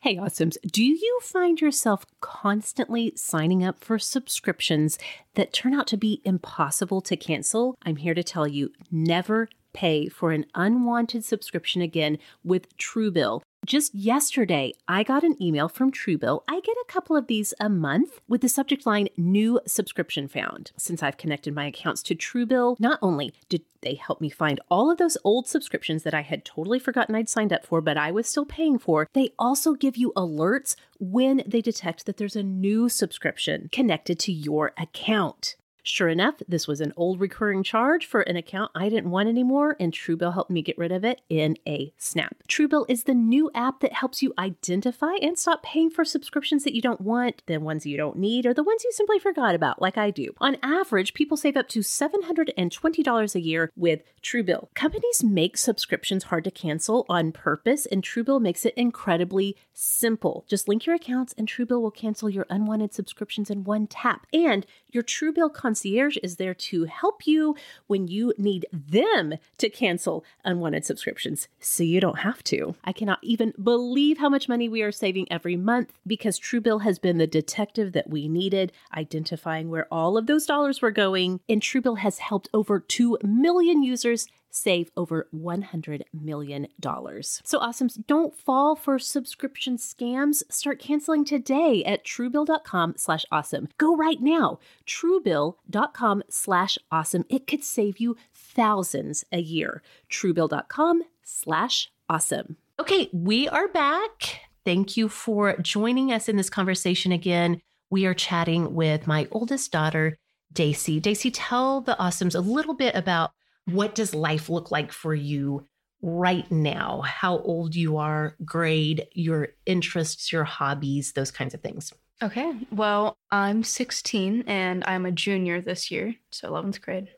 Hey, 0.00 0.14
Awesomes, 0.14 0.56
do 0.64 0.84
you 0.84 1.18
find 1.24 1.60
yourself 1.60 2.06
constantly 2.20 3.12
signing 3.16 3.64
up 3.64 3.82
for 3.82 3.98
subscriptions 3.98 4.96
that 5.34 5.52
turn 5.52 5.74
out 5.74 5.88
to 5.88 5.96
be 5.96 6.22
impossible 6.24 7.00
to 7.00 7.16
cancel? 7.16 7.74
I'm 7.84 7.96
here 7.96 8.14
to 8.14 8.22
tell 8.22 8.46
you 8.46 8.70
never 8.92 9.48
pay 9.72 10.06
for 10.08 10.30
an 10.30 10.46
unwanted 10.54 11.24
subscription 11.24 11.82
again 11.82 12.18
with 12.44 12.76
Truebill. 12.78 13.42
Just 13.66 13.94
yesterday, 13.94 14.72
I 14.86 15.02
got 15.02 15.24
an 15.24 15.36
email 15.42 15.68
from 15.68 15.92
Truebill. 15.92 16.42
I 16.48 16.60
get 16.60 16.76
a 16.76 16.90
couple 16.90 17.16
of 17.16 17.26
these 17.26 17.52
a 17.60 17.68
month 17.68 18.20
with 18.26 18.40
the 18.40 18.48
subject 18.48 18.86
line 18.86 19.08
New 19.18 19.60
Subscription 19.66 20.26
Found. 20.28 20.72
Since 20.78 21.02
I've 21.02 21.18
connected 21.18 21.54
my 21.54 21.66
accounts 21.66 22.02
to 22.04 22.14
Truebill, 22.14 22.80
not 22.80 22.98
only 23.02 23.34
did 23.50 23.62
they 23.82 23.94
help 23.94 24.22
me 24.22 24.30
find 24.30 24.58
all 24.70 24.90
of 24.90 24.96
those 24.96 25.18
old 25.22 25.46
subscriptions 25.46 26.02
that 26.04 26.14
I 26.14 26.22
had 26.22 26.44
totally 26.44 26.78
forgotten 26.78 27.14
I'd 27.14 27.28
signed 27.28 27.52
up 27.52 27.66
for, 27.66 27.82
but 27.82 27.98
I 27.98 28.10
was 28.10 28.26
still 28.26 28.46
paying 28.46 28.78
for, 28.78 29.06
they 29.12 29.34
also 29.38 29.74
give 29.74 29.96
you 29.96 30.12
alerts 30.16 30.74
when 30.98 31.42
they 31.46 31.60
detect 31.60 32.06
that 32.06 32.16
there's 32.16 32.36
a 32.36 32.42
new 32.42 32.88
subscription 32.88 33.68
connected 33.70 34.18
to 34.20 34.32
your 34.32 34.72
account. 34.78 35.56
Sure 35.90 36.10
enough, 36.10 36.34
this 36.46 36.68
was 36.68 36.82
an 36.82 36.92
old 36.98 37.18
recurring 37.18 37.62
charge 37.62 38.04
for 38.04 38.20
an 38.20 38.36
account 38.36 38.70
I 38.74 38.90
didn't 38.90 39.10
want 39.10 39.26
anymore, 39.26 39.74
and 39.80 39.90
Truebill 39.90 40.34
helped 40.34 40.50
me 40.50 40.60
get 40.60 40.76
rid 40.76 40.92
of 40.92 41.02
it 41.02 41.22
in 41.30 41.56
a 41.66 41.94
snap. 41.96 42.36
Truebill 42.46 42.84
is 42.90 43.04
the 43.04 43.14
new 43.14 43.50
app 43.54 43.80
that 43.80 43.94
helps 43.94 44.22
you 44.22 44.34
identify 44.38 45.14
and 45.22 45.38
stop 45.38 45.62
paying 45.62 45.88
for 45.88 46.04
subscriptions 46.04 46.62
that 46.64 46.74
you 46.74 46.82
don't 46.82 47.00
want, 47.00 47.42
the 47.46 47.56
ones 47.56 47.86
you 47.86 47.96
don't 47.96 48.18
need, 48.18 48.44
or 48.44 48.52
the 48.52 48.62
ones 48.62 48.84
you 48.84 48.92
simply 48.92 49.18
forgot 49.18 49.54
about, 49.54 49.80
like 49.80 49.96
I 49.96 50.10
do. 50.10 50.34
On 50.42 50.58
average, 50.62 51.14
people 51.14 51.38
save 51.38 51.56
up 51.56 51.70
to 51.70 51.80
$720 51.80 53.34
a 53.34 53.40
year 53.40 53.72
with 53.74 54.02
Truebill. 54.22 54.68
Companies 54.74 55.24
make 55.24 55.56
subscriptions 55.56 56.24
hard 56.24 56.44
to 56.44 56.50
cancel 56.50 57.06
on 57.08 57.32
purpose, 57.32 57.86
and 57.86 58.02
Truebill 58.02 58.42
makes 58.42 58.66
it 58.66 58.74
incredibly 58.76 59.56
simple. 59.72 60.44
Just 60.48 60.68
link 60.68 60.84
your 60.84 60.96
accounts, 60.96 61.34
and 61.38 61.48
Truebill 61.48 61.80
will 61.80 61.90
cancel 61.90 62.28
your 62.28 62.44
unwanted 62.50 62.92
subscriptions 62.92 63.48
in 63.48 63.64
one 63.64 63.86
tap. 63.86 64.26
And 64.34 64.66
your 64.90 65.02
Truebill 65.02 65.52
concierge 65.52 66.16
is 66.22 66.36
there 66.36 66.54
to 66.54 66.84
help 66.84 67.26
you 67.26 67.54
when 67.86 68.08
you 68.08 68.32
need 68.38 68.66
them 68.72 69.34
to 69.58 69.68
cancel 69.68 70.24
unwanted 70.44 70.84
subscriptions 70.84 71.48
so 71.60 71.82
you 71.82 72.00
don't 72.00 72.20
have 72.20 72.42
to. 72.44 72.74
I 72.84 72.92
cannot 72.92 73.18
even 73.22 73.52
believe 73.62 74.18
how 74.18 74.28
much 74.28 74.48
money 74.48 74.68
we 74.68 74.82
are 74.82 74.92
saving 74.92 75.30
every 75.30 75.56
month 75.56 75.92
because 76.06 76.38
Truebill 76.38 76.82
has 76.82 76.98
been 76.98 77.18
the 77.18 77.26
detective 77.26 77.92
that 77.92 78.08
we 78.08 78.28
needed, 78.28 78.72
identifying 78.96 79.68
where 79.68 79.86
all 79.90 80.16
of 80.16 80.26
those 80.26 80.46
dollars 80.46 80.80
were 80.80 80.90
going. 80.90 81.40
And 81.48 81.60
Truebill 81.60 81.98
has 81.98 82.18
helped 82.18 82.48
over 82.54 82.80
2 82.80 83.18
million 83.22 83.82
users 83.82 84.26
save 84.50 84.90
over 84.96 85.28
$100 85.34 86.02
million. 86.12 86.66
So, 86.82 87.58
awesomes, 87.58 88.06
don't 88.06 88.34
fall 88.34 88.76
for 88.76 88.98
subscription 88.98 89.76
scams. 89.76 90.42
Start 90.50 90.78
canceling 90.80 91.24
today 91.24 91.84
at 91.84 92.04
truebill.com 92.04 92.94
slash 92.96 93.24
awesome. 93.30 93.68
Go 93.78 93.96
right 93.96 94.20
now, 94.20 94.58
truebill.com 94.86 96.22
slash 96.28 96.78
awesome. 96.90 97.24
It 97.28 97.46
could 97.46 97.64
save 97.64 97.98
you 97.98 98.16
thousands 98.34 99.24
a 99.32 99.40
year. 99.40 99.82
truebill.com 100.10 101.02
slash 101.22 101.90
awesome. 102.08 102.56
Okay, 102.80 103.08
we 103.12 103.48
are 103.48 103.68
back. 103.68 104.40
Thank 104.64 104.96
you 104.96 105.08
for 105.08 105.56
joining 105.58 106.12
us 106.12 106.28
in 106.28 106.36
this 106.36 106.50
conversation 106.50 107.12
again 107.12 107.60
We 107.90 108.04
are 108.06 108.14
chatting 108.14 108.74
with 108.74 109.06
my 109.06 109.26
oldest 109.30 109.72
daughter, 109.72 110.18
Daisy. 110.52 111.00
Daisy, 111.00 111.30
tell 111.30 111.80
the 111.80 111.96
Awesomes 111.98 112.34
a 112.34 112.40
little 112.40 112.74
bit 112.74 112.94
about 112.94 113.30
what 113.70 113.94
does 113.94 114.14
life 114.14 114.48
look 114.48 114.70
like 114.70 114.92
for 114.92 115.14
you 115.14 115.66
right 116.00 116.50
now, 116.50 117.00
how 117.02 117.38
old 117.38 117.74
you 117.74 117.96
are, 117.96 118.36
grade, 118.44 119.06
your 119.12 119.48
interests, 119.66 120.32
your 120.32 120.44
hobbies, 120.44 121.12
those 121.12 121.30
kinds 121.30 121.54
of 121.54 121.60
things. 121.60 121.92
Okay. 122.22 122.52
Well, 122.72 123.16
I'm 123.30 123.62
16 123.62 124.44
and 124.46 124.84
I'm 124.84 125.06
a 125.06 125.12
junior 125.12 125.60
this 125.60 125.90
year, 125.90 126.14
so 126.30 126.48
11th 126.48 126.80
grade. 126.80 127.08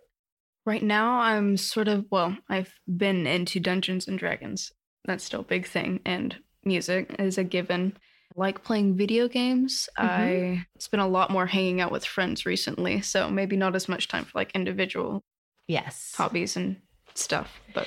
Right 0.67 0.83
now, 0.83 1.21
I'm 1.21 1.57
sort 1.57 1.89
of, 1.89 2.05
well, 2.11 2.37
I've 2.49 2.73
been 2.87 3.27
into 3.27 3.61
Dungeons 3.61 4.09
and 4.09 4.19
Dragons. 4.19 4.73
That's 5.07 5.25
still 5.25 5.41
a 5.41 5.45
big 5.45 5.67
thing. 5.67 6.01
And 6.05 6.37
music 6.65 7.17
is 7.19 7.39
a 7.39 7.45
given. 7.45 7.97
I 8.37 8.41
like 8.41 8.63
playing 8.63 8.97
video 8.97 9.27
games. 9.27 9.89
Mhm. 9.99 10.05
I 10.05 10.67
spent 10.79 11.03
a 11.03 11.07
lot 11.07 11.31
more 11.31 11.47
hanging 11.47 11.81
out 11.81 11.93
with 11.93 12.05
friends 12.05 12.45
recently, 12.45 13.01
so 13.01 13.31
maybe 13.31 13.57
not 13.57 13.75
as 13.75 13.89
much 13.89 14.09
time 14.09 14.25
for 14.25 14.33
like 14.39 14.53
individual 14.53 15.25
Yes. 15.69 16.15
hobbies 16.17 16.57
and 16.57 16.77
stuff, 17.15 17.61
but 17.75 17.87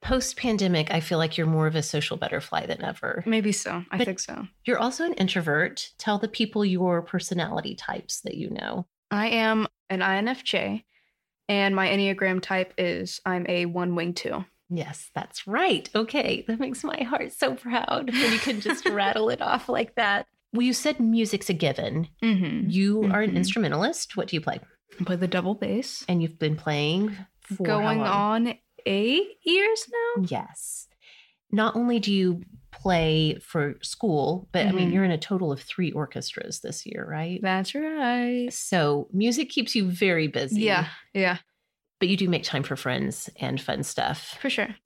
Post 0.00 0.36
pandemic, 0.36 0.92
I 0.92 1.00
feel 1.00 1.18
like 1.18 1.36
you're 1.36 1.46
more 1.48 1.66
of 1.66 1.74
a 1.74 1.82
social 1.82 2.16
butterfly 2.16 2.66
than 2.66 2.84
ever. 2.84 3.24
maybe 3.26 3.50
so. 3.50 3.84
I 3.90 3.98
But- 3.98 4.04
think 4.06 4.20
so. 4.20 4.46
You're 4.64 4.78
also 4.78 5.04
an 5.04 5.14
introvert. 5.14 5.90
Tell 5.98 6.18
the 6.18 6.28
people 6.28 6.64
your 6.64 7.02
personality 7.02 7.74
types 7.74 8.20
that 8.20 8.36
you 8.36 8.48
know. 8.50 8.86
I 9.10 9.26
am 9.30 9.66
an 9.90 10.00
INFJ, 10.00 10.84
and 11.48 11.74
my 11.74 11.88
Enneagram 11.88 12.40
type 12.40 12.74
is 12.78 13.20
I'm 13.26 13.44
a 13.48 13.66
one 13.66 13.96
wing 13.96 14.14
two. 14.14 14.44
Yes, 14.70 15.10
that's 15.16 15.48
right. 15.48 15.90
Okay, 15.94 16.44
that 16.46 16.60
makes 16.60 16.84
my 16.84 17.02
heart 17.02 17.32
so 17.32 17.54
proud 17.56 18.10
when 18.12 18.32
you 18.32 18.38
can 18.38 18.60
just 18.60 18.86
rattle 18.88 19.30
it 19.30 19.42
off 19.42 19.68
like 19.68 19.96
that. 19.96 20.26
Well, 20.52 20.62
you 20.62 20.74
said 20.74 21.00
music's 21.00 21.50
a 21.50 21.54
given. 21.54 22.08
Mm-hmm. 22.22 22.70
You 22.70 23.02
are 23.12 23.22
an 23.22 23.32
Mhm. 23.32 23.36
instrumentalist. 23.36 24.16
What 24.16 24.28
do 24.28 24.36
you 24.36 24.40
play? 24.40 24.60
Play 25.04 25.16
the 25.16 25.28
double 25.28 25.54
bass. 25.54 26.04
And 26.08 26.22
you've 26.22 26.38
been 26.38 26.56
playing 26.56 27.16
for 27.42 27.64
Going 27.64 28.00
on 28.02 28.54
eight 28.86 29.28
years 29.44 29.86
now. 30.16 30.24
Yes. 30.28 30.88
Not 31.50 31.76
only 31.76 31.98
do 31.98 32.12
you 32.12 32.42
play 32.70 33.36
for 33.40 33.76
school, 33.82 34.48
but 34.52 34.66
I 34.66 34.72
mean, 34.72 34.90
Mhm. 34.90 34.92
you're 34.94 35.04
in 35.04 35.10
a 35.10 35.18
total 35.18 35.50
of 35.50 35.60
three 35.60 35.90
orchestras 35.92 36.60
this 36.60 36.84
year, 36.84 37.06
right? 37.08 37.40
That's 37.42 37.74
right. 37.74 38.48
So 38.52 39.08
music 39.12 39.48
keeps 39.48 39.74
you 39.74 39.90
very 39.90 40.26
busy. 40.28 40.60
Yeah, 40.62 40.88
yeah, 41.14 41.38
But 42.00 42.08
you 42.08 42.16
do 42.16 42.28
make 42.28 42.44
time 42.44 42.62
for 42.62 42.76
friends 42.76 43.30
and 43.40 43.60
fun 43.60 43.82
stuff. 43.82 44.36
for 44.40 44.50
sure. 44.50 44.76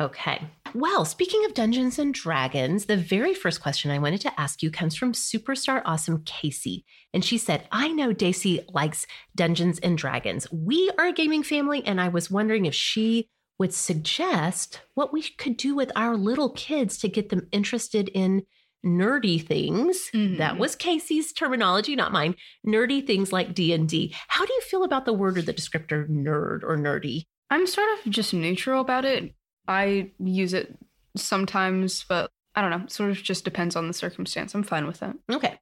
Okay. 0.00 0.42
Well, 0.74 1.04
speaking 1.04 1.44
of 1.44 1.52
Dungeons 1.52 1.98
and 1.98 2.14
Dragons, 2.14 2.86
the 2.86 2.96
very 2.96 3.34
first 3.34 3.60
question 3.60 3.90
I 3.90 3.98
wanted 3.98 4.22
to 4.22 4.40
ask 4.40 4.62
you 4.62 4.70
comes 4.70 4.96
from 4.96 5.12
Superstar 5.12 5.82
Awesome 5.84 6.22
Casey. 6.24 6.86
And 7.12 7.22
she 7.24 7.36
said, 7.36 7.68
I 7.70 7.88
know 7.88 8.12
Daisy 8.12 8.60
likes 8.72 9.06
Dungeons 9.36 9.78
and 9.80 9.98
Dragons. 9.98 10.50
We 10.50 10.90
are 10.98 11.08
a 11.08 11.12
gaming 11.12 11.42
family, 11.42 11.84
and 11.84 12.00
I 12.00 12.08
was 12.08 12.30
wondering 12.30 12.64
if 12.64 12.74
she 12.74 13.28
would 13.58 13.74
suggest 13.74 14.80
what 14.94 15.12
we 15.12 15.22
could 15.22 15.58
do 15.58 15.74
with 15.74 15.92
our 15.94 16.16
little 16.16 16.50
kids 16.50 16.96
to 16.98 17.08
get 17.08 17.28
them 17.28 17.46
interested 17.52 18.08
in 18.14 18.46
nerdy 18.82 19.46
things. 19.46 20.08
Mhm. 20.14 20.38
That 20.38 20.56
was 20.56 20.76
Casey's 20.76 21.34
terminology, 21.34 21.94
not 21.94 22.12
mine. 22.12 22.36
Nerdy 22.66 23.06
things 23.06 23.32
like 23.32 23.52
D&D. 23.54 24.14
How 24.28 24.46
do 24.46 24.52
you 24.54 24.62
feel 24.62 24.82
about 24.82 25.04
the 25.04 25.12
word 25.12 25.36
or 25.36 25.42
the 25.42 25.52
descriptor 25.52 26.08
nerd 26.08 26.62
or 26.62 26.78
nerdy? 26.78 27.24
I'm 27.50 27.66
sort 27.66 27.88
of 27.98 28.10
just 28.10 28.32
neutral 28.32 28.80
about 28.80 29.04
it. 29.04 29.34
I 29.68 30.10
use 30.18 30.54
it 30.54 30.76
sometimes, 31.16 32.04
but 32.08 32.30
I 32.54 32.60
don't 32.62 32.70
know. 32.70 32.86
Sort 32.88 33.10
of 33.10 33.22
just 33.22 33.44
depends 33.44 33.76
on 33.76 33.86
the 33.86 33.92
circumstance. 33.94 34.54
I'm 34.54 34.62
fine 34.62 34.86
with 34.86 35.02
it. 35.02 35.14
Okay. 35.30 35.58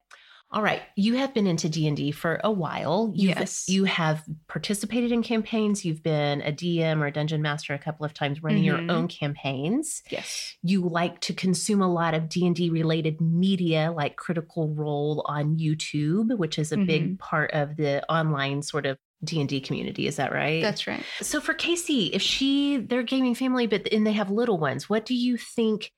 All 0.51 0.63
right. 0.63 0.81
You 0.95 1.13
have 1.17 1.31
been 1.35 1.45
into 1.45 1.69
D&D 1.69 2.09
for 2.09 2.41
a 2.43 2.49
while. 2.51 3.11
You've, 3.13 3.37
Yes. 3.37 3.65
You 3.69 3.83
have 3.83 4.23
participated 4.47 5.11
in 5.11 5.21
campaigns. 5.21 5.85
You've 5.85 6.01
been 6.01 6.41
a 6.41 6.51
DM 6.51 7.01
or 7.01 7.05
a 7.05 7.11
dungeon 7.11 7.43
master 7.43 7.75
a 7.75 7.77
couple 7.77 8.03
of 8.03 8.15
times 8.15 8.41
running 8.41 8.63
your 8.63 8.79
Mhm. 8.79 8.89
own 8.89 9.07
campaigns. 9.07 10.01
Yes. 10.09 10.55
You 10.63 10.81
like 10.89 11.19
to 11.21 11.33
consume 11.35 11.83
a 11.83 11.91
lot 11.93 12.15
of 12.15 12.29
D&D 12.29 12.71
related 12.71 13.21
media 13.21 13.93
like 13.95 14.15
Critical 14.15 14.73
Role 14.73 15.23
on 15.27 15.57
YouTube, 15.59 16.35
which 16.35 16.57
is 16.57 16.71
a 16.71 16.77
big 16.77 17.19
part 17.19 17.51
of 17.51 17.77
the 17.77 18.03
online 18.11 18.63
sort 18.63 18.87
of 18.87 18.97
D&D 19.23 19.61
community. 19.61 20.07
Is 20.07 20.15
that 20.15 20.31
right? 20.31 20.61
That's 20.61 20.87
right. 20.87 21.03
So 21.21 21.41
for 21.41 21.53
Casey, 21.53 22.05
if 22.07 22.21
she 22.21 22.77
they're 22.77 23.03
gaming 23.03 23.35
family, 23.35 23.67
but 23.67 23.91
and 23.91 24.05
they 24.07 24.13
have 24.13 24.29
little 24.31 24.57
ones, 24.57 24.89
what 24.89 25.05
do 25.05 25.13
you 25.13 25.35
think 25.37 25.91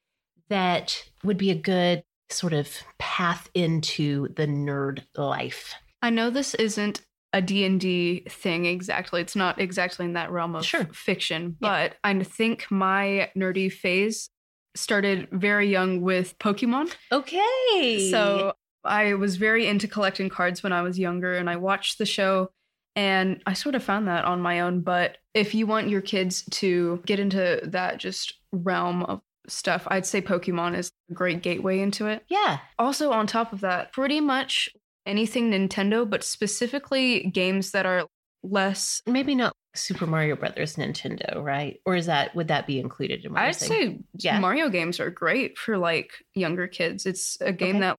that 0.50 1.04
would 1.24 1.38
be 1.38 1.52
a 1.52 1.56
good 1.56 2.04
sort 2.30 2.54
of 2.54 2.70
path 2.98 3.50
into 3.54 4.30
the 4.36 4.48
nerd 4.48 5.04
life? 5.16 5.74
I 6.02 6.10
know 6.10 6.30
this 6.30 6.54
isn't 6.56 7.02
a 7.34 7.42
D&D 7.42 8.26
thing 8.30 8.66
exactly. 8.66 9.22
It's 9.22 9.36
not 9.36 9.60
exactly 9.62 10.06
in 10.06 10.14
that 10.14 10.32
realm 10.32 10.56
of 10.56 10.66
Sure. 10.66 10.86
fiction, 10.92 11.56
Yeah. 11.62 11.70
but 11.70 11.96
I 12.04 12.22
think 12.24 12.66
my 12.70 13.30
nerdy 13.38 13.72
phase 13.72 14.30
started 14.76 15.30
very 15.32 15.70
young 15.70 16.02
with 16.02 16.38
Pokemon. 16.40 16.94
Okay. 17.12 18.10
So 18.10 18.54
I 18.84 19.14
was 19.14 19.36
very 19.38 19.68
into 19.68 19.88
collecting 19.88 20.28
cards 20.30 20.64
when 20.64 20.74
I 20.74 20.82
was 20.82 20.98
younger 21.00 21.34
and 21.36 21.50
I 21.50 21.56
watched 21.58 21.98
the 22.00 22.06
show 22.06 22.50
and 22.96 23.42
I 23.46 23.54
sort 23.54 23.76
of 23.76 23.84
found 23.84 24.08
that 24.08 24.26
on 24.26 24.42
my 24.42 24.60
own. 24.62 24.82
But 24.82 25.18
if 25.34 25.54
you 25.56 25.66
want 25.68 25.90
your 25.90 26.02
kids 26.02 26.44
to 26.52 27.02
get 27.06 27.20
into 27.20 27.62
that 27.64 27.98
just 27.98 28.34
realm 28.52 29.04
of 29.04 29.22
stuff, 29.48 29.88
I'd 29.88 30.06
say 30.06 30.22
Pokemon 30.22 30.78
is 30.78 30.92
a 31.10 31.14
great 31.14 31.42
gateway 31.42 31.80
into 31.80 32.08
it. 32.08 32.24
yeah. 32.30 32.60
Also, 32.78 33.12
on 33.12 33.28
top 33.28 33.54
of 33.54 33.62
that, 33.62 33.92
pretty 33.94 34.20
much 34.22 34.70
anything 35.06 35.52
Nintendo, 35.52 36.08
but 36.08 36.24
specifically 36.24 37.22
games 37.24 37.72
that 37.72 37.86
are 37.86 38.06
less. 38.44 39.02
Maybe 39.08 39.36
not 39.36 39.54
Super 39.74 40.06
Mario 40.06 40.36
Brothers 40.36 40.76
Nintendo, 40.76 41.42
right? 41.42 41.80
Or 41.86 41.96
is 41.96 42.06
that 42.08 42.36
would 42.36 42.50
that 42.50 42.68
be 42.68 42.80
included 42.80 43.24
in 43.26 43.32
what 43.34 43.42
I'd 43.42 43.56
say 43.56 44.00
Yeah. 44.18 44.40
Mario 44.40 44.70
games 44.70 45.00
are 45.00 45.10
great 45.10 45.58
for 45.58 45.78
like 45.78 46.12
younger 46.36 46.68
kids. 46.68 47.06
It's 47.06 47.38
a 47.42 47.52
game 47.54 47.78
Okay. 47.78 47.80
that 47.80 47.96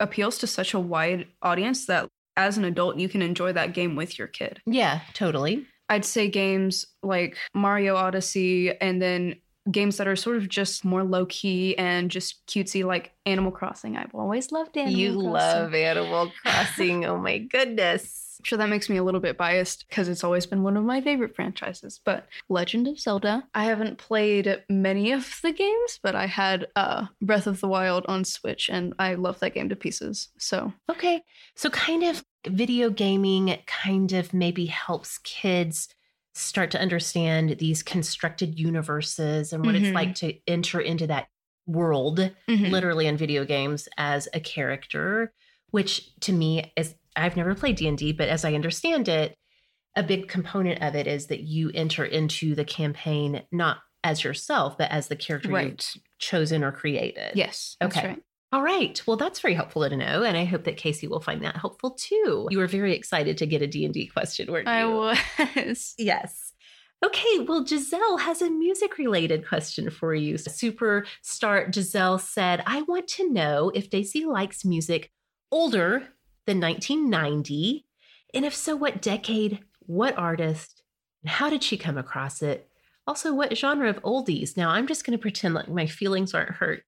appeals 0.00 0.38
to 0.38 0.46
such 0.46 0.74
a 0.74 0.80
wide 0.80 1.28
audience 1.40 1.86
that 1.86 2.08
as 2.36 2.58
an 2.58 2.64
adult 2.64 2.98
you 2.98 3.08
can 3.08 3.22
enjoy 3.22 3.52
that 3.52 3.74
game 3.74 3.96
with 3.96 4.18
your 4.18 4.28
kid. 4.28 4.60
Yeah, 4.66 5.00
totally. 5.12 5.66
I'd 5.88 6.04
say 6.04 6.28
games 6.28 6.86
like 7.02 7.36
Mario 7.54 7.94
Odyssey 7.96 8.76
and 8.80 9.00
then 9.02 9.36
games 9.70 9.96
that 9.96 10.06
are 10.08 10.16
sort 10.16 10.36
of 10.36 10.48
just 10.48 10.84
more 10.84 11.02
low 11.04 11.26
key 11.26 11.76
and 11.78 12.10
just 12.10 12.46
cutesy 12.46 12.84
like 12.84 13.12
Animal 13.26 13.50
Crossing. 13.50 13.96
I've 13.96 14.14
always 14.14 14.52
loved 14.52 14.76
Animal 14.76 14.98
you 14.98 15.12
Crossing. 15.12 15.30
love 15.30 15.74
Animal 15.74 16.32
Crossing. 16.42 17.04
oh 17.06 17.18
my 17.18 17.38
goodness. 17.38 18.20
I'm 18.40 18.44
sure 18.44 18.58
that 18.58 18.68
makes 18.68 18.90
me 18.90 18.96
a 18.96 19.04
little 19.04 19.20
bit 19.20 19.38
biased 19.38 19.88
because 19.88 20.08
it's 20.08 20.24
always 20.24 20.44
been 20.44 20.62
one 20.64 20.76
of 20.76 20.84
my 20.84 21.00
favorite 21.00 21.34
franchises. 21.34 22.00
But 22.04 22.26
Legend 22.48 22.88
of 22.88 22.98
Zelda, 22.98 23.44
I 23.54 23.64
haven't 23.64 23.96
played 23.96 24.62
many 24.68 25.12
of 25.12 25.38
the 25.42 25.52
games, 25.52 26.00
but 26.02 26.14
I 26.14 26.26
had 26.26 26.66
uh, 26.76 27.06
Breath 27.22 27.46
of 27.46 27.60
the 27.60 27.68
Wild 27.68 28.04
on 28.06 28.24
Switch, 28.24 28.68
and 28.68 28.92
I 28.98 29.14
love 29.14 29.38
that 29.40 29.54
game 29.54 29.68
to 29.70 29.76
pieces. 29.76 30.28
So 30.36 30.72
Okay. 30.90 31.22
So, 31.54 31.70
kind 31.70 32.02
of 32.02 32.24
video 32.46 32.90
gaming 32.90 33.56
kind 33.66 34.12
of 34.12 34.34
maybe 34.34 34.66
helps 34.66 35.18
kids 35.18 35.93
start 36.34 36.70
to 36.72 36.80
understand 36.80 37.56
these 37.58 37.82
constructed 37.82 38.58
universes 38.58 39.52
and 39.52 39.64
what 39.64 39.74
it's 39.76 39.90
Mhm. 39.90 39.94
like 39.94 40.14
to 40.16 40.34
enter 40.48 40.80
into 40.80 41.06
that 41.06 41.28
world, 41.66 42.18
Mhm. 42.48 42.70
literally 42.70 43.06
in 43.06 43.16
video 43.16 43.44
games 43.44 43.88
as 43.96 44.28
a 44.34 44.40
character, 44.40 45.32
which 45.70 46.14
to 46.20 46.32
me 46.32 46.72
is 46.76 46.94
I've 47.16 47.36
never 47.36 47.54
played 47.54 47.76
D&D, 47.76 48.12
but 48.12 48.28
as 48.28 48.44
I 48.44 48.54
understand 48.54 49.08
it, 49.08 49.36
a 49.96 50.02
big 50.02 50.26
component 50.28 50.82
of 50.82 50.96
it 50.96 51.06
is 51.06 51.28
that 51.28 51.42
you 51.42 51.70
enter 51.74 52.04
into 52.04 52.54
the 52.56 52.64
campaign 52.64 53.42
not 53.52 53.78
as 54.02 54.24
yourself, 54.24 54.76
but 54.76 54.90
as 54.90 55.06
the 55.08 55.16
character 55.16 55.50
right, 55.52 55.66
you've 55.94 56.02
chosen 56.18 56.64
or 56.64 56.72
created. 56.72 57.32
yes, 57.36 57.76
that's 57.80 57.96
Okay. 57.96 58.08
right. 58.08 58.22
All 58.52 58.62
right. 58.62 59.02
Well, 59.06 59.16
that's 59.16 59.40
very 59.40 59.54
helpful 59.54 59.88
to 59.88 59.96
know, 59.96 60.22
and 60.22 60.36
I 60.36 60.44
hope 60.44 60.64
that 60.64 60.76
Casey 60.76 61.08
will 61.08 61.20
find 61.20 61.42
that 61.42 61.56
helpful 61.56 61.90
too. 61.90 62.46
You 62.50 62.58
were 62.58 62.68
very 62.68 62.94
excited 62.94 63.36
to 63.38 63.46
get 63.46 63.62
a 63.62 63.66
D&D 63.66 64.06
question, 64.06 64.50
weren't 64.50 64.68
you? 64.68 64.72
I 64.72 64.84
was. 64.86 65.94
Yes. 65.98 66.52
Okay, 67.04 67.40
well, 67.40 67.66
Giselle 67.66 68.18
has 68.18 68.40
a 68.40 68.48
music 68.48 68.96
related 68.96 69.46
question 69.46 69.90
for 69.90 70.14
you. 70.14 70.36
Superstar 70.36 71.74
Giselle 71.74 72.18
said, 72.18 72.62
I 72.66 72.82
want 72.82 73.08
to 73.08 73.30
know 73.30 73.70
if 73.74 73.90
Daisy 73.90 74.24
likes 74.24 74.64
music 74.64 75.10
older 75.50 76.08
than 76.46 76.60
1990. 76.60 77.84
And 78.32 78.44
if 78.44 78.54
so, 78.54 78.74
what 78.74 79.02
decade, 79.02 79.60
what 79.80 80.16
artist, 80.16 80.82
and 81.22 81.30
how 81.30 81.50
did 81.50 81.62
she 81.62 81.76
come 81.76 81.98
across 81.98 82.40
it? 82.40 82.68
Also, 83.06 83.34
what 83.34 83.56
genre 83.56 83.90
of 83.90 84.00
oldies? 84.02 84.56
Now, 84.56 84.70
I'm 84.70 84.86
just 84.86 85.04
going 85.04 85.16
to 85.18 85.20
pretend 85.22 85.54
like 85.54 85.68
my 85.68 85.86
feelings 85.86 86.32
aren't 86.32 86.52
hurt 86.52 86.84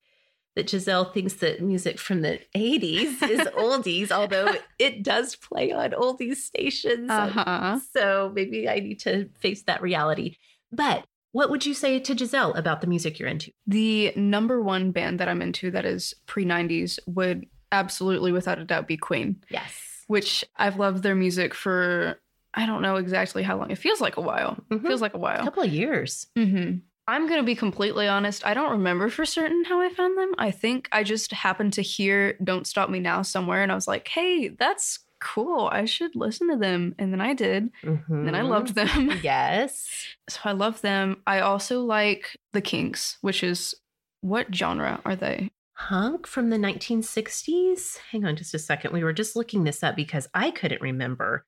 that 0.56 0.68
Giselle 0.68 1.04
thinks 1.12 1.34
that 1.34 1.60
music 1.62 1.98
from 1.98 2.22
the 2.22 2.40
80s 2.56 3.22
is 3.30 3.40
oldies, 3.56 4.10
although 4.10 4.54
it 4.78 5.02
does 5.02 5.36
play 5.36 5.70
on 5.70 5.90
oldies 5.92 6.36
stations. 6.36 7.10
Uh 7.10 7.28
huh. 7.28 7.80
So 7.92 8.32
maybe 8.34 8.68
I 8.68 8.80
need 8.80 8.98
to 9.00 9.28
face 9.38 9.62
that 9.64 9.80
reality. 9.82 10.36
But 10.72 11.04
what 11.32 11.50
would 11.50 11.64
you 11.66 11.74
say 11.74 12.00
to 12.00 12.16
Giselle 12.16 12.54
about 12.54 12.80
the 12.80 12.86
music 12.86 13.18
you're 13.18 13.28
into? 13.28 13.52
The 13.66 14.12
number 14.16 14.60
one 14.62 14.90
band 14.90 15.20
that 15.20 15.28
I'm 15.28 15.42
into 15.42 15.70
that 15.72 15.84
is 15.84 16.14
pre 16.26 16.44
90s 16.44 16.98
would 17.06 17.46
absolutely 17.70 18.32
without 18.32 18.58
a 18.58 18.64
doubt 18.64 18.88
be 18.88 18.96
Queen, 18.96 19.36
Yes. 19.50 19.72
which 20.06 20.44
I've 20.56 20.78
loved 20.78 21.02
their 21.02 21.14
music 21.14 21.52
for 21.54 22.18
I 22.54 22.64
don't 22.64 22.80
know 22.80 22.96
exactly 22.96 23.42
how 23.42 23.58
long. 23.58 23.70
It 23.70 23.76
feels 23.76 24.00
like 24.00 24.16
a 24.16 24.22
while. 24.22 24.56
Mhm. 24.70 24.80
Feels 24.80 25.02
like 25.02 25.12
a 25.12 25.18
while. 25.18 25.42
A 25.42 25.44
couple 25.44 25.62
of 25.62 25.70
years. 25.70 26.26
Mm-hmm. 26.38 26.78
I'm 27.08 27.26
going 27.28 27.40
to 27.40 27.46
be 27.46 27.54
completely 27.54 28.08
honest. 28.08 28.44
I 28.44 28.52
don't 28.54 28.72
remember 28.72 29.08
for 29.08 29.24
certain 29.24 29.64
how 29.64 29.80
I 29.80 29.88
found 29.90 30.18
them. 30.18 30.32
I 30.38 30.50
think 30.50 30.88
I 30.90 31.02
just 31.04 31.32
happened 31.32 31.72
to 31.74 31.82
hear 31.82 32.34
Don't 32.42 32.66
Stop 32.66 32.90
Me 32.90 32.98
Now 32.98 33.22
somewhere 33.22 33.62
and 33.62 33.70
I 33.70 33.76
was 33.76 33.86
like, 33.86 34.08
hey, 34.08 34.48
that's 34.48 35.00
cool. 35.20 35.68
I 35.72 35.84
should 35.84 36.14
listen 36.16 36.50
to 36.50 36.56
them. 36.56 36.94
And 36.98 37.12
then 37.12 37.20
I 37.20 37.32
did. 37.32 37.70
And 37.82 38.26
then 38.26 38.34
I 38.34 38.40
Mhm. 38.42 38.48
loved 38.48 38.74
them. 38.74 39.10
Yes. 39.22 39.88
so 40.28 40.40
I 40.44 40.52
love 40.52 40.80
them. 40.82 41.22
I 41.26 41.40
also 41.40 41.80
like 41.82 42.36
The 42.52 42.60
Kinks, 42.60 43.18
which 43.20 43.42
is 43.44 43.74
what 44.20 44.52
genre 44.54 45.00
are 45.04 45.16
they? 45.16 45.50
Hunk 45.74 46.26
from 46.26 46.50
the 46.50 46.56
1960s. 46.58 47.98
Hang 48.10 48.24
on 48.24 48.34
just 48.36 48.54
a 48.54 48.58
second. 48.58 48.92
We 48.92 49.04
were 49.04 49.12
just 49.12 49.36
looking 49.36 49.64
this 49.64 49.82
up 49.82 49.94
because 49.94 50.28
I 50.34 50.50
couldn't 50.50 50.82
remember 50.82 51.44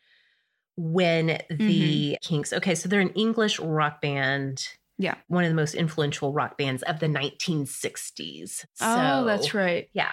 when 0.77 1.41
the 1.50 2.17
Kinks. 2.23 2.53
Okay, 2.53 2.75
so 2.75 2.88
they're 2.88 3.00
an 3.00 3.11
English 3.11 3.59
rock 3.59 4.00
band. 4.00 4.69
Yeah. 4.99 5.14
One 5.28 5.45
of 5.45 5.50
the 5.50 5.55
most 5.57 5.75
influential 5.75 6.33
rock 6.33 6.59
bands 6.59 6.83
of 6.83 6.99
the 7.00 7.07
1960s. 7.09 8.64
oh, 8.81 9.21
So- 9.21 9.25
that's 9.25 9.55
right. 9.55 9.88
Yeah. 9.93 10.12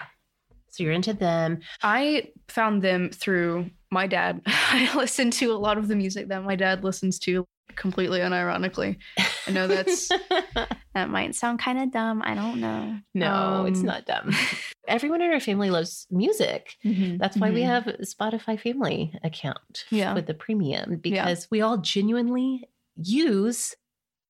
So 0.70 0.82
you're 0.84 0.92
into 0.92 1.14
them. 1.14 1.60
I 1.82 2.32
found 2.48 2.82
them 2.82 3.08
through 3.10 3.70
my 3.90 4.06
dad. 4.06 4.42
I 4.46 4.90
listened 4.94 5.32
to 5.34 5.46
a 5.52 5.56
lot 5.56 5.78
of 5.78 5.88
the 5.88 5.96
music 5.96 6.28
that 6.28 6.44
my 6.44 6.54
dad 6.54 6.84
listens 6.84 7.18
to 7.20 7.46
completely 7.76 8.20
unironically. 8.20 8.98
I 9.46 9.50
know 9.52 9.66
that's 9.68 10.08
that 10.94 11.08
might 11.08 11.34
sound 11.34 11.60
kind 11.60 11.78
of 11.78 11.90
dumb. 11.92 12.20
I 12.22 12.34
don't 12.34 12.60
know. 12.60 12.98
no, 13.14 13.64
it's 13.66 13.80
Um, 13.80 13.86
not 13.86 14.04
dumb. 14.06 14.30
Everyone 14.88 15.22
in 15.22 15.32
our 15.32 15.40
family 15.40 15.70
loves 15.70 16.06
music. 16.10 16.76
mhm, 16.84 17.18
That's 17.18 17.36
why 17.38 17.50
we 17.50 17.60
mhm. 17.62 17.66
have 17.66 17.86
a 17.86 17.92
Spotify 18.02 18.60
family 18.60 19.18
account 19.24 19.84
Yeah. 19.90 20.12
with 20.14 20.26
the 20.26 20.34
premium 20.34 20.90
Yeah. 20.90 21.24
because 21.24 21.48
we 21.50 21.62
all 21.62 21.78
genuinely 21.78 22.68
use 22.96 23.74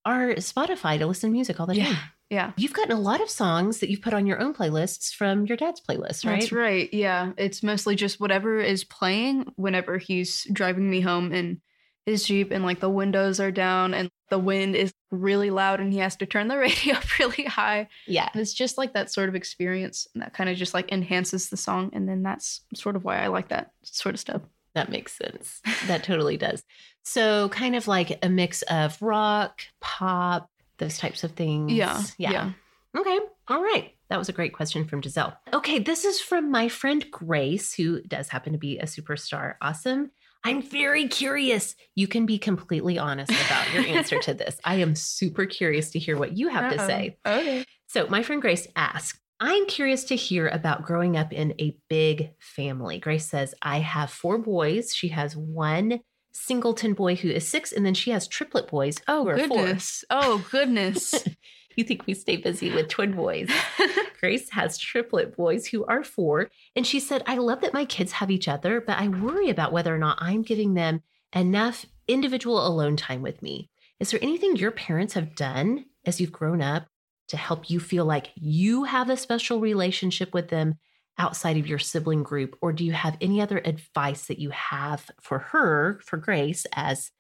our 0.06 0.34
Spotify 0.36 0.98
to 0.98 1.06
listen 1.06 1.30
to 1.30 1.32
music 1.32 1.60
all 1.60 1.66
the 1.66 1.74
time. 1.74 1.84
Yeah. 1.84 1.98
Yeah. 2.28 2.52
You've 2.56 2.72
gotten 2.72 2.96
a 2.96 3.00
lot 3.00 3.20
of 3.20 3.30
songs 3.30 3.78
that 3.78 3.90
you've 3.90 4.02
put 4.02 4.14
on 4.14 4.26
your 4.26 4.40
own 4.40 4.52
playlists 4.52 5.14
from 5.14 5.46
your 5.46 5.56
dad's 5.56 5.80
playlist, 5.80 6.24
right? 6.24 6.40
That's 6.40 6.50
right. 6.50 6.92
Yeah. 6.92 7.32
It's 7.36 7.62
mostly 7.62 7.94
just 7.94 8.18
whatever 8.18 8.58
is 8.58 8.82
playing 8.82 9.52
whenever 9.56 9.98
he's 9.98 10.44
driving 10.52 10.90
me 10.90 11.00
home 11.00 11.32
in 11.32 11.60
his 12.04 12.24
Jeep 12.24 12.50
and 12.50 12.64
like 12.64 12.80
the 12.80 12.90
windows 12.90 13.38
are 13.38 13.52
down 13.52 13.94
and 13.94 14.08
the 14.30 14.38
wind 14.38 14.74
is 14.74 14.92
really 15.12 15.50
loud 15.50 15.80
and 15.80 15.92
he 15.92 16.00
has 16.00 16.16
to 16.16 16.26
turn 16.26 16.48
the 16.48 16.58
radio 16.58 16.96
up 16.96 17.18
really 17.18 17.44
high. 17.44 17.88
Yeah. 18.06 18.28
And 18.32 18.40
it's 18.40 18.54
just 18.54 18.76
like 18.76 18.94
that 18.94 19.12
sort 19.12 19.28
of 19.28 19.34
experience 19.36 20.08
and 20.14 20.22
that 20.22 20.34
kind 20.34 20.50
of 20.50 20.56
just 20.56 20.74
like 20.74 20.90
enhances 20.90 21.48
the 21.48 21.56
song. 21.56 21.90
And 21.92 22.08
then 22.08 22.22
that's 22.22 22.62
sort 22.74 22.96
of 22.96 23.04
why 23.04 23.18
I 23.18 23.28
like 23.28 23.48
that 23.48 23.70
sort 23.82 24.14
of 24.14 24.20
stuff. 24.20 24.42
That 24.76 24.90
makes 24.90 25.16
sense. 25.16 25.60
That 25.86 26.04
totally 26.04 26.36
does. 26.36 26.62
So, 27.02 27.48
kind 27.48 27.74
of 27.74 27.88
like 27.88 28.18
a 28.22 28.28
mix 28.28 28.60
of 28.62 29.00
rock, 29.00 29.62
pop, 29.80 30.50
those 30.76 30.98
types 30.98 31.24
of 31.24 31.32
things. 31.32 31.72
Yeah. 31.72 32.02
Yeah. 32.18 32.52
Okay. 32.94 33.18
All 33.48 33.62
right. 33.62 33.92
That 34.10 34.18
was 34.18 34.28
a 34.28 34.32
great 34.34 34.52
question 34.52 34.86
from 34.86 35.02
Giselle. 35.02 35.34
Okay. 35.54 35.78
This 35.78 36.04
is 36.04 36.20
from 36.20 36.50
my 36.50 36.68
friend 36.68 37.04
Grace, 37.10 37.72
who 37.74 38.02
does 38.02 38.28
happen 38.28 38.52
to 38.52 38.58
be 38.58 38.78
a 38.78 38.84
superstar. 38.84 39.54
Awesome. 39.62 40.10
I'm 40.44 40.60
very 40.60 41.08
curious. 41.08 41.74
You 41.94 42.06
can 42.06 42.26
be 42.26 42.38
completely 42.38 42.98
honest 42.98 43.32
about 43.32 43.72
your 43.72 43.84
answer 43.86 44.18
to 44.20 44.34
this. 44.42 44.58
I 44.62 44.76
am 44.76 44.94
super 44.94 45.46
curious 45.46 45.90
to 45.92 45.98
hear 45.98 46.18
what 46.18 46.36
you 46.36 46.48
have 46.48 46.70
to 46.72 46.78
Uh-oh. 46.80 46.86
say. 46.86 47.16
Okay. 47.26 47.64
So, 47.86 48.06
my 48.08 48.22
friend 48.22 48.42
Grace 48.42 48.68
asked, 48.76 49.18
I'm 49.38 49.66
curious 49.66 50.04
to 50.04 50.16
hear 50.16 50.48
about 50.48 50.84
growing 50.84 51.16
up 51.16 51.32
in 51.32 51.54
a 51.60 51.76
big 51.88 52.30
family. 52.38 52.98
Grace 52.98 53.26
says, 53.26 53.54
I 53.60 53.80
have 53.80 54.10
four 54.10 54.38
boys. 54.38 54.94
She 54.94 55.08
has 55.08 55.36
one 55.36 56.00
singleton 56.32 56.94
boy 56.94 57.16
who 57.16 57.28
is 57.28 57.46
six, 57.46 57.72
and 57.72 57.84
then 57.84 57.94
she 57.94 58.10
has 58.10 58.28
triplet 58.28 58.68
boys 58.68 58.96
Oh, 59.08 59.24
goodness. 59.24 60.04
Oh, 60.10 60.44
goodness. 60.50 61.14
You 61.76 61.84
think 61.84 62.06
we 62.06 62.14
stay 62.14 62.38
busy 62.38 62.70
with 62.70 62.88
twin 62.88 63.12
boys? 63.12 63.50
Grace 64.20 64.48
has 64.50 64.78
triplet 64.78 65.36
boys 65.36 65.66
who 65.66 65.84
are 65.84 66.02
four. 66.02 66.48
And 66.74 66.86
she 66.86 66.98
said, 66.98 67.22
I 67.26 67.36
love 67.36 67.60
that 67.60 67.74
my 67.74 67.84
kids 67.84 68.12
have 68.12 68.30
each 68.30 68.48
other, 68.48 68.80
but 68.80 68.96
I 68.96 69.08
worry 69.08 69.50
about 69.50 69.72
whether 69.72 69.94
or 69.94 69.98
not 69.98 70.16
I'm 70.18 70.40
giving 70.40 70.72
them 70.72 71.02
enough 71.34 71.84
individual 72.08 72.66
alone 72.66 72.96
time 72.96 73.20
with 73.20 73.42
me. 73.42 73.68
Is 74.00 74.10
there 74.10 74.20
anything 74.22 74.56
your 74.56 74.70
parents 74.70 75.12
have 75.12 75.36
done 75.36 75.84
as 76.06 76.18
you've 76.18 76.32
grown 76.32 76.62
up 76.62 76.86
to 77.28 77.36
help 77.36 77.70
you 77.70 77.80
feel 77.80 78.04
like 78.04 78.30
you 78.36 78.84
have 78.84 79.10
a 79.10 79.16
special 79.16 79.60
relationship 79.60 80.32
with 80.34 80.48
them 80.48 80.74
outside 81.18 81.56
of 81.56 81.66
your 81.66 81.78
sibling 81.78 82.22
group? 82.22 82.56
Or 82.60 82.72
do 82.72 82.84
you 82.84 82.92
have 82.92 83.16
any 83.20 83.40
other 83.40 83.58
advice 83.64 84.26
that 84.26 84.38
you 84.38 84.50
have 84.50 85.10
for 85.20 85.38
her, 85.38 85.98
for 86.04 86.16
Grace, 86.18 86.66
as 86.72 87.10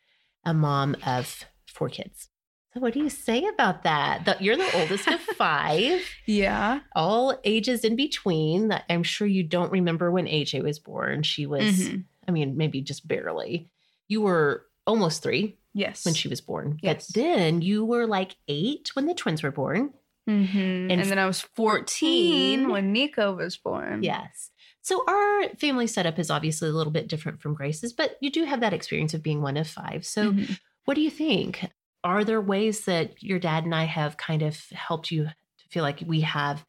a 0.44 0.52
mom 0.54 0.96
of 1.06 1.44
four 1.66 1.88
kids? 1.88 2.28
So, 2.74 2.80
what 2.80 2.92
do 2.92 3.00
you 3.00 3.08
say 3.08 3.44
about 3.46 3.84
that? 3.84 4.26
That 4.26 4.42
you're 4.42 4.56
the 4.56 4.78
oldest 4.78 5.08
of 5.08 5.18
five 5.38 6.02
yeah. 6.26 6.80
all 6.94 7.38
ages 7.44 7.84
in 7.84 7.96
between. 7.96 8.70
I'm 8.90 9.02
sure 9.02 9.26
you 9.26 9.42
don't 9.42 9.72
remember 9.72 10.10
when 10.10 10.26
AJ 10.26 10.62
was 10.62 10.78
born. 10.78 11.22
She 11.22 11.46
was, 11.46 11.62
Mhm. 11.64 12.04
I 12.28 12.32
mean, 12.32 12.56
maybe 12.58 12.82
just 12.82 13.08
barely. 13.08 13.70
You 14.08 14.20
were 14.20 14.66
almost 14.86 15.22
three 15.22 15.56
Yes. 15.76 16.04
when 16.04 16.14
she 16.14 16.28
was 16.28 16.40
born. 16.40 16.78
Yes. 16.82 17.06
But 17.06 17.20
then 17.20 17.60
you 17.62 17.84
were 17.84 18.06
like 18.06 18.36
eight 18.48 18.90
when 18.94 19.06
the 19.06 19.14
twins 19.14 19.42
were 19.42 19.52
born. 19.52 19.92
Mhm. 20.28 20.54
And 20.90 20.92
And, 20.92 21.04
then 21.04 21.18
I 21.20 21.26
was 21.26 21.42
14 21.42 22.60
14 22.64 22.68
when 22.70 22.92
Nico 22.92 23.34
was 23.36 23.56
born. 23.56 24.02
Yes. 24.02 24.50
So 24.82 25.04
our 25.06 25.48
family 25.56 25.86
setup 25.86 26.18
is 26.18 26.30
obviously 26.30 26.68
a 26.68 26.72
little 26.72 26.92
bit 26.92 27.08
different 27.08 27.40
from 27.40 27.54
Grace's, 27.54 27.92
but 27.92 28.16
you 28.20 28.30
do 28.30 28.44
have 28.44 28.60
that 28.60 28.72
experience 28.72 29.14
of 29.14 29.22
being 29.22 29.42
one 29.42 29.56
of 29.56 29.68
five. 29.68 30.04
So 30.06 30.32
Mhm. 30.32 30.58
what 30.84 30.94
do 30.94 31.00
you 31.02 31.10
think? 31.10 31.66
Are 32.02 32.24
there 32.24 32.40
ways 32.40 32.84
that 32.86 33.22
your 33.22 33.38
dad 33.38 33.64
and 33.64 33.74
I 33.74 33.84
have 33.84 34.16
kind 34.16 34.42
of 34.42 34.58
helped 34.70 35.10
you 35.10 35.24
to 35.26 35.68
feel 35.70 35.82
like 35.82 36.02
we 36.06 36.20
have 36.22 36.64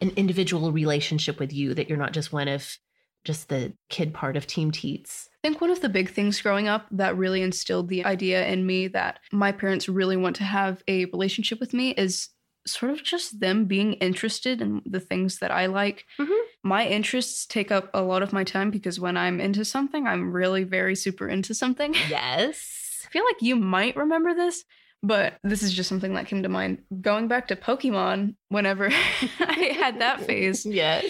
an 0.00 0.10
individual 0.16 0.72
relationship 0.72 1.38
with 1.38 1.52
you, 1.52 1.72
that 1.74 1.88
you're 1.88 1.98
not 1.98 2.12
just 2.12 2.32
one 2.32 2.48
of 2.48 2.78
just 3.24 3.48
the 3.48 3.72
kid 3.88 4.12
part 4.14 4.36
of 4.36 4.46
Team 4.46 4.70
Tietz? 4.70 5.28
I 5.42 5.48
think 5.48 5.60
one 5.60 5.70
of 5.70 5.80
the 5.80 5.88
big 5.88 6.10
things 6.10 6.40
growing 6.40 6.68
up 6.68 6.86
that 6.90 7.16
really 7.16 7.42
instilled 7.42 7.88
the 7.88 8.04
idea 8.04 8.46
in 8.46 8.64
me 8.66 8.88
that 8.88 9.18
my 9.32 9.52
parents 9.52 9.88
really 9.88 10.16
want 10.16 10.36
to 10.36 10.44
have 10.44 10.82
a 10.88 11.04
relationship 11.06 11.60
with 11.60 11.74
me 11.74 11.90
is 11.90 12.28
sort 12.66 12.90
of 12.92 13.02
just 13.02 13.40
them 13.40 13.66
being 13.66 13.92
interested 13.94 14.62
in 14.62 14.80
the 14.86 15.00
things 15.00 15.38
that 15.40 15.50
I 15.50 15.66
like. 15.66 16.06
Mhm. 16.18 16.38
My 16.62 16.86
interests 16.86 17.44
take 17.44 17.70
up 17.70 17.90
a 17.92 18.00
lot 18.00 18.22
of 18.22 18.32
my 18.32 18.42
time 18.42 18.70
because 18.70 18.98
when 18.98 19.18
I'm 19.18 19.38
into 19.38 19.66
something, 19.66 20.06
I'm 20.06 20.32
really 20.32 20.64
very 20.64 20.94
super 20.94 21.28
into 21.28 21.52
something. 21.54 21.94
Yes. 22.08 23.02
I 23.06 23.10
feel 23.10 23.24
like 23.24 23.42
you 23.42 23.54
might 23.56 23.96
remember 23.96 24.34
this, 24.34 24.64
but 25.02 25.34
this 25.44 25.62
is 25.62 25.74
just 25.74 25.90
something 25.90 26.14
that 26.14 26.26
came 26.26 26.42
to 26.42 26.48
mind. 26.48 26.78
Going 27.02 27.28
back 27.28 27.48
to 27.48 27.56
Pokemon, 27.56 28.36
whenever 28.48 28.88
I 29.40 29.76
had 29.78 30.00
that 30.00 30.22
phase, 30.22 30.64
Yes. 30.82 31.04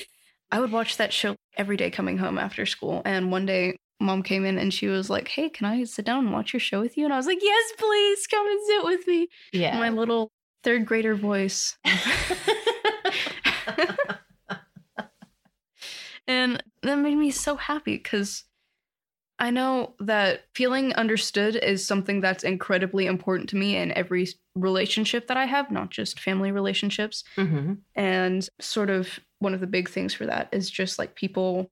I 0.55 0.61
would 0.61 0.71
watch 0.71 0.99
that 0.99 1.13
show 1.13 1.35
every 1.57 1.77
day 1.77 1.91
coming 1.91 2.17
home 2.17 2.39
after 2.39 2.65
school. 2.65 3.03
And 3.05 3.33
one 3.33 3.45
day, 3.45 3.75
mom 3.99 4.23
came 4.23 4.45
in 4.45 4.57
and 4.57 4.73
she 4.73 4.87
was 4.87 5.11
like, 5.11 5.27
Hey, 5.27 5.49
can 5.49 5.67
I 5.67 5.83
sit 5.83 6.05
down 6.05 6.27
and 6.27 6.33
watch 6.33 6.53
your 6.53 6.61
show 6.61 6.81
with 6.81 6.97
you? 6.97 7.05
And 7.05 7.13
I 7.13 7.17
was 7.17 7.27
like, 7.27 7.41
Yes, 7.43 7.73
please 7.77 8.25
come 8.29 8.47
and 8.47 8.61
sit 8.65 8.85
with 8.85 9.05
me. 9.09 9.27
Yeah. 9.53 9.77
My 9.77 9.89
little 9.89 10.31
third 10.63 10.87
grader 10.87 11.17
voice. 11.17 11.77
and 16.29 16.63
that 16.85 16.99
made 16.99 17.17
me 17.17 17.33
so 17.33 17.57
happy 17.57 17.97
because 17.97 18.45
I 19.39 19.51
know 19.51 19.95
that 19.99 20.45
feeling 20.55 20.93
understood 20.95 21.57
is 21.57 21.85
something 21.85 22.21
that's 22.21 22.45
incredibly 22.45 23.07
important 23.07 23.49
to 23.51 23.57
me 23.57 23.77
in 23.77 23.91
every 23.93 24.29
relationship 24.55 25.27
that 25.27 25.37
I 25.37 25.47
have, 25.47 25.71
not 25.71 25.91
just 25.91 26.21
family 26.21 26.53
relationships. 26.53 27.25
Mhm. 27.37 27.79
And 27.97 28.49
sort 28.61 28.91
of 28.91 29.19
one 29.41 29.53
of 29.53 29.61
the 29.61 29.67
big 29.67 29.89
things 29.91 30.15
for 30.15 30.27
that 30.27 30.49
is 30.53 30.71
just 30.71 30.99
like 30.99 31.17
people 31.17 31.71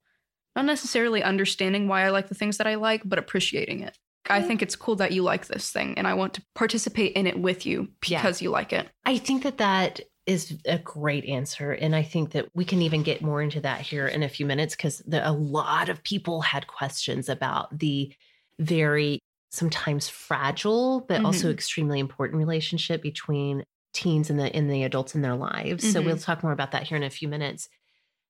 not 0.55 0.65
necessarily 0.65 1.23
understanding 1.23 1.87
why 1.87 2.03
I 2.03 2.09
like 2.09 2.27
the 2.27 2.35
things 2.35 2.57
that 2.57 2.67
I 2.67 2.75
like, 2.75 3.01
but 3.05 3.17
appreciating 3.17 3.79
it. 3.81 3.97
I 4.29 4.41
think 4.41 4.61
it's 4.61 4.75
cool 4.75 4.95
that 4.97 5.11
you 5.11 5.21
like 5.23 5.47
this 5.47 5.69
thing 5.71 5.97
and 5.97 6.07
I 6.07 6.13
want 6.13 6.33
to 6.35 6.43
participate 6.55 7.13
in 7.13 7.27
it 7.27 7.39
with 7.39 7.65
you 7.65 7.89
Yeah. 8.07 8.21
because 8.21 8.41
you 8.41 8.51
like 8.51 8.71
it. 8.71 8.87
I 9.05 9.17
think 9.17 9.43
that 9.43 9.57
that 9.57 9.99
is 10.25 10.57
a 10.65 10.79
great 10.79 11.25
answer. 11.25 11.71
And 11.73 11.95
I 11.95 12.03
think 12.03 12.31
that 12.31 12.47
we 12.53 12.65
can 12.65 12.81
even 12.81 13.03
get 13.03 13.21
more 13.21 13.41
into 13.41 13.59
that 13.61 13.81
here 13.81 14.07
in 14.07 14.23
a 14.23 14.29
few 14.29 14.45
minutes 14.45 14.75
because 14.75 15.01
a 15.11 15.33
lot 15.33 15.89
of 15.89 16.03
people 16.03 16.41
had 16.41 16.67
questions 16.67 17.27
about 17.29 17.77
the 17.77 18.13
very 18.59 19.19
sometimes 19.51 20.09
fragile, 20.09 21.01
but 21.01 21.23
also 21.25 21.49
Mhm. 21.49 21.51
extremely 21.51 21.99
important 21.99 22.37
relationship 22.39 23.01
between 23.01 23.63
teens 23.93 24.29
and 24.29 24.39
the 24.39 24.55
and 24.55 24.71
the 24.71 24.83
adults 24.83 25.13
in 25.13 25.21
their 25.21 25.35
lives. 25.35 25.85
So 25.85 26.01
Mhm. 26.01 26.03
we'll 26.03 26.17
talk 26.17 26.41
more 26.41 26.51
about 26.53 26.71
that 26.71 26.83
here 26.83 26.97
in 26.97 27.03
a 27.03 27.09
few 27.09 27.27
minutes. 27.27 27.69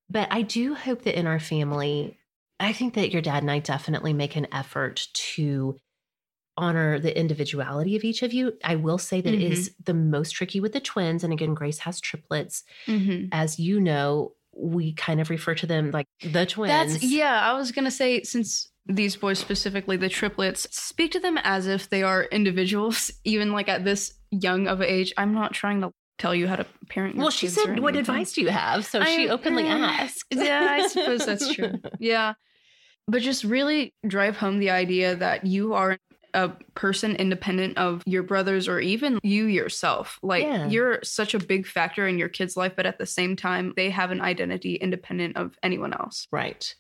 But 0.10 0.28
I 0.32 0.42
do 0.42 0.76
hope 0.76 1.04
that 1.04 1.18
in 1.18 1.28
our 1.28 1.40
family, 1.40 2.20
I 2.60 2.74
think 2.74 2.94
that 2.96 3.12
your 3.12 3.22
dad 3.22 3.44
and 3.44 3.52
I 3.52 3.60
definitely 3.60 4.14
make 4.14 4.36
an 4.36 4.48
effort 4.54 5.08
to 5.14 5.78
honor 6.58 7.00
the 7.00 7.18
individuality 7.18 7.96
of 7.96 8.04
each 8.04 8.24
of 8.24 8.34
you. 8.34 8.54
I 8.64 8.76
will 8.76 8.98
say 8.98 9.22
that 9.22 9.34
it 9.34 9.42
is 9.42 9.74
the 9.84 9.94
most 9.94 10.32
tricky 10.32 10.60
with 10.60 10.74
the 10.74 10.80
twins. 10.80 11.24
And 11.24 11.34
again, 11.34 11.54
Grace 11.54 11.80
has 11.80 12.00
triplets. 12.00 12.64
Mm-hmm. 12.88 13.28
As 13.32 13.60
you 13.60 13.80
know, 13.80 14.34
we 14.56 14.94
kind 14.94 15.20
of 15.20 15.30
refer 15.30 15.56
to 15.56 15.66
them 15.66 15.92
like 15.92 16.08
the 16.22 16.46
twins. 16.46 16.72
That's 16.72 17.04
yeah. 17.04 17.42
I 17.42 17.54
was 17.54 17.72
gonna 17.72 17.92
say 17.92 18.22
since 18.24 18.70
these 18.86 19.16
boys 19.16 19.40
specifically, 19.40 19.98
the 19.98 20.10
triplets, 20.10 20.68
speak 20.72 21.12
to 21.14 21.20
them 21.20 21.38
as 21.44 21.68
if 21.68 21.90
they 21.90 22.04
are 22.04 22.24
individuals, 22.26 23.12
even 23.24 23.52
like 23.52 23.70
at 23.70 23.84
this 23.84 24.14
young 24.32 24.68
of 24.68 24.82
age. 24.82 25.14
I'm 25.18 25.34
not 25.34 25.54
trying 25.54 25.82
to 25.82 25.92
tell 26.18 26.36
you 26.36 26.48
how 26.48 26.58
to 26.58 26.66
parent. 26.90 27.16
Well, 27.16 27.30
she 27.30 27.48
said, 27.48 27.80
"What 27.80 27.96
advice 27.96 28.34
do 28.34 28.42
you 28.42 28.50
have?" 28.50 28.86
So 28.86 29.04
she 29.04 29.30
openly 29.30 29.68
eh, 29.68 29.78
asked. 29.78 30.26
Yeah, 30.32 30.68
I 30.70 30.88
suppose 30.88 31.26
that's 31.26 31.54
true. 31.54 31.74
Yeah. 32.00 32.34
But 33.06 33.22
just 33.22 33.44
really 33.44 33.94
drive 34.08 34.38
home 34.38 34.60
the 34.60 34.70
idea 34.70 35.18
that 35.18 35.46
you 35.46 35.74
are 35.74 35.98
a 36.34 36.50
person 36.76 37.16
independent 37.16 37.78
of 37.78 38.02
your 38.06 38.24
brothers 38.24 38.68
or 38.68 38.80
even 38.80 39.20
you 39.24 39.46
yourself. 39.46 40.20
Like 40.24 40.44
Yeah. 40.44 40.68
you're 40.68 41.00
such 41.04 41.34
a 41.34 41.40
big 41.40 41.68
factor 41.68 42.08
in 42.08 42.18
your 42.18 42.30
kid's 42.30 42.58
life, 42.58 42.74
but 42.76 42.86
at 42.86 42.98
the 42.98 43.06
same 43.06 43.36
time, 43.36 43.74
they 43.76 43.90
have 43.90 44.12
an 44.12 44.22
identity 44.22 44.76
independent 44.76 45.38
of 45.38 45.58
anyone 45.62 45.94
else. 45.94 46.28
Right. 46.32 46.74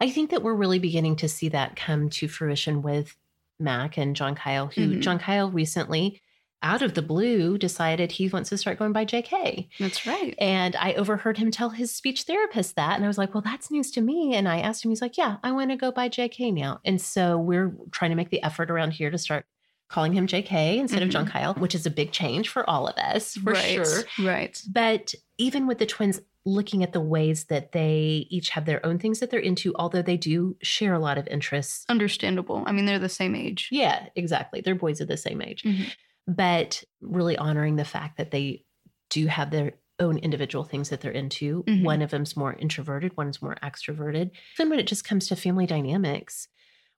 I 0.00 0.10
think 0.10 0.30
that 0.30 0.42
we're 0.42 0.54
really 0.54 0.78
beginning 0.78 1.16
to 1.16 1.28
see 1.28 1.48
that 1.50 1.76
come 1.76 2.08
to 2.10 2.28
fruition 2.28 2.82
with 2.82 3.16
Mac 3.58 3.98
and 3.98 4.16
John 4.16 4.34
Kyle, 4.34 4.68
who 4.68 4.96
Mhm. 4.96 5.00
John 5.00 5.18
Kyle 5.18 5.50
recently, 5.50 6.22
out 6.62 6.82
of 6.82 6.94
the 6.94 7.02
blue, 7.02 7.56
decided 7.56 8.12
he 8.12 8.28
wants 8.28 8.50
to 8.50 8.58
start 8.58 8.78
going 8.78 8.92
by 8.92 9.04
JK. 9.04 9.68
That's 9.78 10.06
right. 10.06 10.34
And 10.38 10.76
I 10.76 10.92
overheard 10.94 11.38
him 11.38 11.50
tell 11.50 11.70
his 11.70 11.94
speech 11.94 12.24
therapist 12.24 12.76
that. 12.76 12.96
And 12.96 13.04
I 13.04 13.08
was 13.08 13.18
like, 13.18 13.34
well, 13.34 13.42
that's 13.42 13.70
news 13.70 13.90
to 13.92 14.00
me. 14.00 14.34
And 14.34 14.48
I 14.48 14.60
asked 14.60 14.84
him, 14.84 14.90
he's 14.90 15.02
like, 15.02 15.16
yeah, 15.16 15.36
I 15.42 15.52
want 15.52 15.70
to 15.70 15.76
go 15.76 15.90
by 15.90 16.08
JK 16.08 16.52
now. 16.52 16.80
And 16.84 17.00
so 17.00 17.38
we're 17.38 17.74
trying 17.90 18.10
to 18.10 18.16
make 18.16 18.30
the 18.30 18.42
effort 18.42 18.70
around 18.70 18.92
here 18.92 19.10
to 19.10 19.18
start 19.18 19.46
calling 19.88 20.12
him 20.12 20.26
JK 20.26 20.76
instead 20.76 21.02
of 21.02 21.08
John 21.08 21.26
Kyle, 21.26 21.54
which 21.54 21.74
is 21.74 21.84
a 21.84 21.90
big 21.90 22.12
change 22.12 22.48
for 22.48 22.68
all 22.68 22.86
of 22.86 22.96
us, 22.96 23.34
for 23.34 23.52
right. 23.52 23.86
sure. 23.86 24.04
Right. 24.20 24.62
But 24.70 25.14
even 25.36 25.66
with 25.66 25.78
the 25.78 25.86
twins 25.86 26.20
looking 26.46 26.82
at 26.82 26.92
the 26.92 27.00
ways 27.00 27.44
that 27.44 27.72
they 27.72 28.26
each 28.30 28.50
have 28.50 28.66
their 28.66 28.84
own 28.86 28.98
things 28.98 29.18
that 29.18 29.30
they're 29.30 29.40
into, 29.40 29.74
although 29.76 30.00
they 30.00 30.16
do 30.16 30.56
share 30.62 30.94
a 30.94 30.98
lot 30.98 31.18
of 31.18 31.26
interests. 31.26 31.84
Understandable. 31.88 32.62
I 32.66 32.72
mean, 32.72 32.86
they're 32.86 32.98
the 32.98 33.08
same 33.08 33.34
age. 33.34 33.68
Yeah, 33.72 34.06
exactly. 34.14 34.60
They're 34.60 34.74
boys 34.74 35.00
of 35.00 35.08
the 35.08 35.16
same 35.16 35.42
age. 35.42 35.64
Mhm. 35.64 35.92
But 36.36 36.84
really 37.00 37.36
honoring 37.36 37.76
the 37.76 37.84
fact 37.84 38.16
that 38.18 38.30
they 38.30 38.64
do 39.10 39.26
have 39.26 39.50
their 39.50 39.72
own 39.98 40.16
individual 40.18 40.64
things 40.64 40.88
that 40.88 41.00
they're 41.00 41.10
into. 41.12 41.62
Mhm. 41.64 41.82
One 41.82 42.02
of 42.02 42.10
them's 42.10 42.36
more 42.36 42.54
introverted, 42.54 43.16
one's 43.16 43.42
more 43.42 43.56
extroverted. 43.62 44.30
Even 44.58 44.70
when 44.70 44.78
it 44.78 44.86
just 44.86 45.04
comes 45.04 45.28
to 45.28 45.36
family 45.36 45.66
dynamics, 45.66 46.48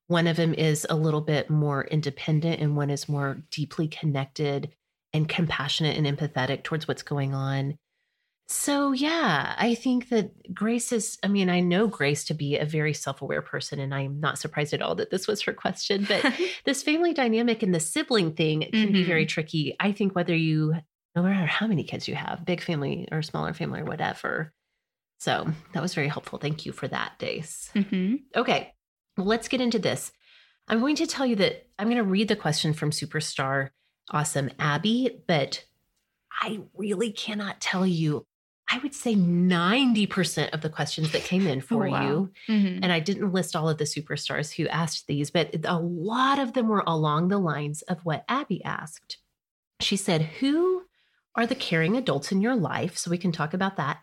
one 0.07 0.27
of 0.27 0.37
them 0.37 0.55
is 0.55 0.87
a 0.90 0.97
little 0.97 1.23
bit 1.23 1.49
more 1.51 1.85
independent 1.87 2.61
and 2.61 2.77
one 2.77 2.90
is 2.90 3.09
more 3.09 3.42
deeply 3.51 3.88
connected 3.88 4.75
and 5.12 5.29
compassionate 5.29 5.97
and 5.97 6.07
empathetic 6.07 6.62
towards 6.62 6.87
what's 6.87 7.03
going 7.03 7.35
on. 7.35 7.79
So, 8.52 8.92
yeah, 8.92 9.54
I 9.56 9.74
think 9.74 10.10
that 10.10 10.52
Grace 10.54 10.92
is, 10.92 11.18
I 11.22 11.28
mean, 11.28 11.48
I 11.48 11.60
know 11.60 11.86
Grace 11.86 12.24
to 12.26 12.34
be 12.34 12.58
a 12.58 12.66
very 12.66 12.92
self 12.92 13.22
aware 13.22 13.40
person, 13.40 13.80
and 13.80 13.94
I'm 13.94 14.20
not 14.20 14.38
surprised 14.38 14.74
at 14.74 14.82
all 14.82 14.94
that 14.96 15.10
this 15.10 15.26
was 15.26 15.40
her 15.42 15.54
question. 15.54 16.04
But 16.06 16.22
this 16.64 16.82
family 16.82 17.14
dynamic 17.14 17.62
and 17.62 17.74
the 17.74 17.80
sibling 17.80 18.34
thing 18.34 18.68
can 18.70 18.92
be 18.92 19.04
Mhm. 19.04 19.06
very 19.06 19.26
tricky. 19.26 19.74
I 19.80 19.92
think 19.92 20.14
whether 20.14 20.36
you, 20.36 20.74
no 21.16 21.22
matter 21.22 21.46
how 21.46 21.66
many 21.66 21.82
kids 21.82 22.06
you 22.06 22.14
have, 22.14 22.44
big 22.44 22.60
family 22.60 23.08
or 23.10 23.22
smaller 23.22 23.54
family 23.54 23.80
or 23.80 23.84
whatever. 23.86 24.52
So 25.18 25.50
that 25.72 25.82
was 25.82 25.94
very 25.94 26.08
helpful. 26.08 26.38
Thank 26.38 26.66
you 26.66 26.72
for 26.72 26.88
that, 26.88 27.18
Dace. 27.18 27.70
hmm 27.72 28.16
Okay, 28.36 28.74
well, 29.16 29.26
let's 29.26 29.48
get 29.48 29.60
into 29.62 29.78
this. 29.78 30.12
I'm 30.68 30.80
going 30.80 30.96
to 30.96 31.06
tell 31.06 31.24
you 31.24 31.36
that 31.36 31.68
I'm 31.78 31.86
going 31.86 31.96
to 31.96 32.04
read 32.04 32.28
the 32.28 32.36
question 32.36 32.74
from 32.74 32.90
Superstar 32.90 33.70
Awesome 34.10 34.50
Abby, 34.58 35.22
but 35.26 35.64
I 36.40 36.60
really 36.74 37.12
cannot 37.12 37.60
tell 37.60 37.86
you. 37.86 38.26
I 38.72 38.78
would 38.78 38.94
say 38.94 39.14
90% 39.14 40.54
of 40.54 40.62
the 40.62 40.70
questions 40.70 41.12
that 41.12 41.22
came 41.24 41.46
in 41.46 41.61
for 41.61 41.87
Oh, 41.87 41.90
wow. 41.90 42.02
you 42.02 42.32
hmm 42.46 42.78
and 42.82 42.90
I 42.90 43.00
didn't 43.00 43.32
list 43.32 43.54
all 43.54 43.68
of 43.68 43.78
the 43.78 43.85
superstars 43.85 44.54
who 44.54 44.66
asked 44.68 45.06
these, 45.06 45.30
but 45.30 45.54
a 45.64 45.78
lot 45.78 46.38
of 46.38 46.54
them 46.54 46.68
were 46.68 46.82
along 46.87 47.28
the 47.28 47.38
lines 47.38 47.82
of 47.82 48.04
what 48.04 48.24
Abby 48.28 48.64
asked. 48.64 49.18
She 49.80 49.96
said, 49.96 50.22
Who 50.40 50.85
are 51.37 51.46
the 51.46 51.54
caring 51.54 51.96
adults 51.96 52.32
in 52.32 52.40
your 52.40 52.56
life? 52.56 52.96
So 52.96 53.11
we 53.11 53.18
can 53.18 53.30
talk 53.30 53.54
about 53.54 53.76
that. 53.76 53.98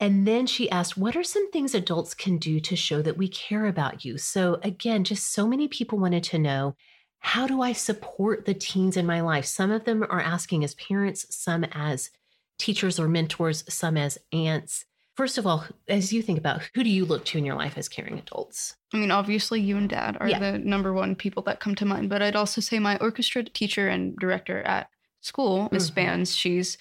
And 0.00 0.26
then 0.26 0.46
she 0.46 0.70
asked, 0.70 0.96
What 0.96 1.16
are 1.16 1.22
some 1.22 1.50
things 1.50 1.74
adults 1.74 2.14
can 2.14 2.36
do 2.38 2.58
to 2.60 2.76
show 2.76 3.00
that 3.02 3.16
we 3.16 3.28
care 3.28 3.66
about 3.66 4.04
you? 4.04 4.18
So, 4.18 4.58
again, 4.62 5.04
just 5.04 5.32
so 5.32 5.46
many 5.46 5.68
people 5.68 5.98
wanted 5.98 6.24
to 6.24 6.38
know 6.38 6.74
how 7.20 7.46
do 7.46 7.62
I 7.62 7.72
support 7.72 8.44
the 8.44 8.54
teens 8.54 8.96
in 8.96 9.06
my 9.06 9.20
life? 9.20 9.44
Some 9.44 9.70
of 9.70 9.84
them 9.84 10.02
are 10.02 10.20
asking 10.20 10.64
as 10.64 10.74
parents, 10.74 11.26
some 11.34 11.64
as 11.72 12.10
teachers 12.60 13.00
or 13.00 13.08
mentors, 13.08 13.64
some 13.72 13.96
as 13.96 14.18
aunts. 14.32 14.84
First 15.16 15.38
of 15.38 15.46
all, 15.46 15.64
as 15.88 16.12
you 16.12 16.22
think 16.22 16.38
about 16.38 16.62
who 16.74 16.84
do 16.84 16.88
you 16.90 17.04
look 17.04 17.24
to 17.26 17.38
in 17.38 17.44
your 17.44 17.56
life 17.56 17.76
as 17.76 17.88
caring 17.88 18.18
adults? 18.18 18.76
I 18.94 18.98
mean, 18.98 19.10
obviously, 19.10 19.60
you 19.60 19.76
and 19.76 19.88
dad 19.88 20.16
are 20.20 20.28
Yeah. 20.28 20.38
the 20.38 20.58
number 20.58 20.92
one 20.92 21.14
people 21.14 21.42
that 21.44 21.60
come 21.60 21.74
to 21.76 21.84
mind, 21.84 22.08
but 22.08 22.22
I'd 22.22 22.36
also 22.36 22.60
say 22.60 22.78
my 22.78 22.96
orchestra 22.98 23.42
teacher 23.44 23.88
and 23.88 24.16
director 24.16 24.62
at 24.62 24.88
school, 25.20 25.68
Miss 25.72 25.84
Mhm. 25.84 25.88
Spans, 25.88 26.36
she's 26.36 26.78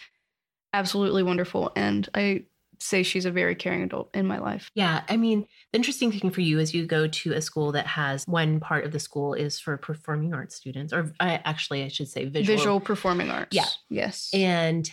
absolutely 0.73 1.23
wonderful. 1.23 1.71
And 1.75 2.07
I 2.13 2.43
say 2.81 3.03
she's 3.03 3.25
a 3.25 3.31
very 3.31 3.55
caring 3.55 3.83
adult 3.83 4.09
in 4.15 4.25
my 4.25 4.37
life. 4.37 4.71
Yeah, 4.73 5.03
I 5.09 5.17
mean, 5.17 5.41
the 5.73 5.77
interesting 5.79 6.11
thing 6.13 6.29
for 6.29 6.39
you 6.39 6.59
is 6.59 6.73
you 6.73 6.85
go 6.85 7.07
to 7.07 7.33
a 7.33 7.41
school 7.41 7.73
that 7.73 7.87
has 7.87 8.23
one 8.25 8.61
part 8.61 8.85
of 8.85 8.93
the 8.93 8.99
school 8.99 9.33
is 9.33 9.59
for 9.59 9.75
performing 9.75 10.33
arts 10.33 10.55
students, 10.55 10.93
or 10.93 11.13
I 11.19 11.41
actually, 11.43 11.83
I 11.83 11.89
should 11.89 12.07
say 12.07 12.23
visual. 12.25 12.57
Visual, 12.57 12.79
performing 12.79 13.29
arts. 13.31 13.53
Yeah. 13.53 13.65
Yes. 13.89 14.29
And 14.33 14.89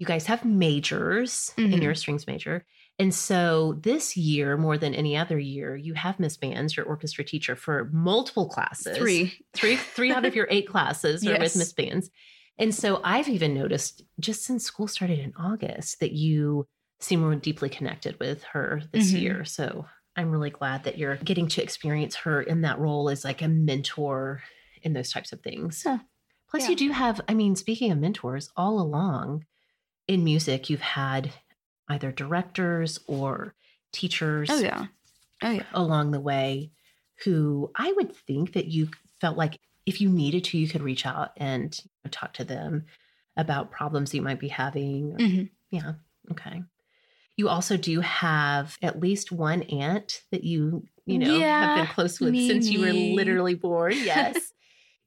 you 0.00 0.06
guys 0.06 0.26
have 0.26 0.44
majors 0.44 1.52
and 1.56 1.74
Mhm. 1.74 1.82
you're 1.82 1.92
a 1.92 1.96
strings 1.96 2.26
major. 2.26 2.64
And 2.98 3.14
so 3.14 3.74
this 3.82 4.16
year, 4.16 4.56
more 4.56 4.76
than 4.76 4.94
any 4.94 5.16
other 5.16 5.38
year, 5.38 5.76
you 5.76 5.94
have 5.94 6.18
Miss 6.18 6.36
Bands, 6.36 6.76
your 6.76 6.86
orchestra 6.86 7.22
teacher, 7.22 7.54
for 7.54 7.88
multiple 7.92 8.48
classes. 8.48 8.96
Three. 8.96 9.32
Three, 9.54 9.76
three 9.76 10.10
out 10.10 10.24
of 10.24 10.34
your 10.34 10.48
eight 10.50 10.66
classes 10.68 11.24
are 11.26 11.38
with 11.38 11.54
Miss 11.54 11.72
Bands. 11.72 12.10
And 12.58 12.74
so 12.74 13.00
I've 13.04 13.28
even 13.28 13.54
noticed 13.54 14.02
just 14.18 14.42
since 14.44 14.64
school 14.64 14.88
started 14.88 15.18
in 15.18 15.32
August 15.36 16.00
that 16.00 16.12
you 16.12 16.66
seem 16.98 17.20
more 17.20 17.34
deeply 17.36 17.68
connected 17.68 18.18
with 18.20 18.42
her 18.44 18.82
this 18.92 19.12
Mhm. 19.12 19.20
year. 19.20 19.44
So 19.44 19.86
I'm 20.16 20.30
really 20.30 20.50
glad 20.50 20.84
that 20.84 20.98
you're 20.98 21.16
getting 21.16 21.48
to 21.48 21.62
experience 21.62 22.16
her 22.16 22.42
in 22.42 22.62
that 22.62 22.78
role 22.78 23.08
as 23.08 23.24
like 23.24 23.40
a 23.42 23.48
mentor 23.48 24.42
in 24.82 24.92
those 24.94 25.10
types 25.10 25.32
of 25.32 25.40
things. 25.42 25.82
Huh. 25.86 25.98
Plus, 26.50 26.64
Yeah. 26.64 26.70
you 26.70 26.76
do 26.76 26.90
have, 26.90 27.20
I 27.28 27.34
mean, 27.34 27.54
speaking 27.54 27.92
of 27.92 27.98
mentors, 27.98 28.50
all 28.56 28.80
along 28.80 29.44
in 30.10 30.24
music, 30.24 30.68
you've 30.68 30.80
had 30.80 31.32
either 31.88 32.10
directors 32.10 32.98
or 33.06 33.54
teachers 33.92 34.48
Oh, 34.50 34.58
yeah. 34.58 34.86
Oh, 35.42 35.50
yeah. 35.50 35.62
along 35.72 36.10
the 36.10 36.20
way 36.20 36.72
who 37.24 37.70
I 37.76 37.92
would 37.92 38.14
think 38.14 38.54
that 38.54 38.66
you 38.66 38.88
felt 39.20 39.36
like 39.36 39.58
if 39.86 40.00
you 40.00 40.08
needed 40.08 40.44
to, 40.44 40.58
you 40.58 40.68
could 40.68 40.82
reach 40.82 41.06
out 41.06 41.30
and 41.36 41.78
talk 42.10 42.34
to 42.34 42.44
them 42.44 42.86
about 43.36 43.70
problems 43.70 44.12
you 44.14 44.20
might 44.22 44.40
be 44.40 44.48
having. 44.48 45.12
Mhm. 45.16 45.50
Yeah. 45.70 45.92
Okay. 46.32 46.62
You 47.36 47.48
also 47.48 47.76
do 47.76 48.00
have 48.00 48.76
at 48.82 49.00
least 49.00 49.30
one 49.32 49.62
aunt 49.62 50.22
that 50.32 50.42
you, 50.44 50.86
you 51.06 51.18
know, 51.18 51.38
have 51.40 51.76
been 51.76 51.86
close 51.94 52.20
with 52.20 52.34
since 52.36 52.68
you 52.68 52.80
were 52.80 52.92
literally 52.92 53.54
born. 53.54 53.92
Yes. 53.96 54.52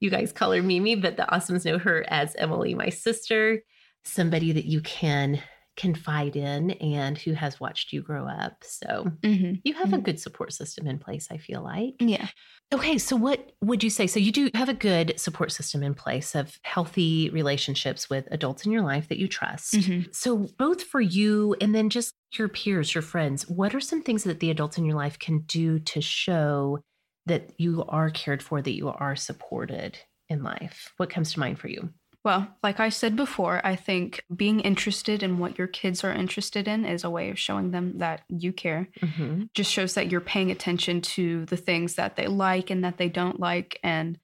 you 0.00 0.08
guys 0.10 0.32
call 0.32 0.52
her 0.52 0.62
Mimi, 0.62 0.96
but 0.96 1.16
the 1.16 1.24
Awesomes 1.30 1.64
know 1.64 1.78
her 1.78 2.04
as 2.08 2.34
Emily, 2.36 2.74
my 2.74 2.88
sister, 2.88 3.62
somebody 4.04 4.52
that 4.52 4.66
you 4.66 4.80
can 4.82 5.42
confide 5.76 6.36
in 6.36 6.70
and 6.72 7.18
who 7.18 7.32
has 7.32 7.58
watched 7.58 7.92
you 7.92 8.00
grow 8.02 8.28
up. 8.28 8.62
So 8.62 9.10
hmm 9.22 9.54
you 9.64 9.74
have 9.74 9.92
a 9.92 9.98
Mhm. 9.98 10.04
good 10.04 10.20
support 10.20 10.52
system 10.52 10.86
in 10.86 10.98
place, 10.98 11.28
I 11.30 11.38
feel 11.38 11.62
like. 11.62 11.94
Yeah. 12.00 12.28
Okay, 12.72 12.98
so 12.98 13.16
what 13.16 13.52
would 13.62 13.82
you 13.82 13.90
say? 13.90 14.06
So 14.06 14.18
you 14.20 14.32
do 14.32 14.50
have 14.54 14.68
a 14.68 14.74
good 14.74 15.18
support 15.18 15.52
system 15.52 15.82
in 15.82 15.94
place 15.94 16.34
of 16.34 16.58
healthy 16.64 17.30
relationships 17.30 18.10
with 18.10 18.26
adults 18.30 18.66
in 18.66 18.72
your 18.72 18.82
life 18.82 19.08
that 19.08 19.18
you 19.18 19.28
trust. 19.28 19.74
Mhm. 19.74 20.14
So 20.14 20.36
both 20.58 20.82
for 20.82 21.00
you 21.00 21.54
and 21.60 21.74
then 21.74 21.88
just 21.90 22.12
your 22.36 22.48
peers, 22.48 22.94
your 22.94 23.02
friends, 23.02 23.48
what 23.48 23.74
are 23.74 23.80
some 23.80 24.02
things 24.02 24.24
that 24.24 24.40
the 24.40 24.50
adults 24.50 24.76
in 24.78 24.84
your 24.84 24.96
life 24.96 25.18
can 25.18 25.40
do 25.40 25.78
to 25.80 26.00
show 26.00 26.80
that 27.26 27.58
you 27.58 27.84
are 27.84 28.10
cared 28.10 28.42
for, 28.42 28.60
that 28.60 28.76
you 28.76 28.88
are 28.88 29.16
supported 29.16 29.98
in 30.28 30.42
life? 30.42 30.92
What 30.96 31.10
comes 31.10 31.32
to 31.34 31.40
mind 31.40 31.58
for 31.58 31.68
you? 31.68 31.90
Well, 32.24 32.48
like 32.62 32.80
I 32.80 32.88
said 32.88 33.16
before, 33.16 33.60
I 33.64 33.76
think 33.76 34.24
being 34.34 34.60
interested 34.60 35.22
in 35.22 35.38
what 35.38 35.58
your 35.58 35.66
kids 35.66 36.02
are 36.02 36.12
interested 36.12 36.66
in 36.66 36.86
is 36.86 37.04
a 37.04 37.10
way 37.10 37.28
of 37.30 37.38
showing 37.38 37.70
them 37.70 37.98
that 37.98 38.22
you 38.28 38.50
care. 38.52 38.88
Mhm. 39.02 39.50
Just 39.52 39.70
shows 39.70 39.92
that 39.94 40.10
you're 40.10 40.22
paying 40.22 40.50
attention 40.50 41.02
to 41.02 41.44
the 41.44 41.58
things 41.58 41.96
that 41.96 42.16
they 42.16 42.26
like 42.26 42.70
and 42.70 42.82
that 42.82 42.96
they 42.96 43.10
don't 43.10 43.38
like. 43.40 43.78
And 43.82 44.18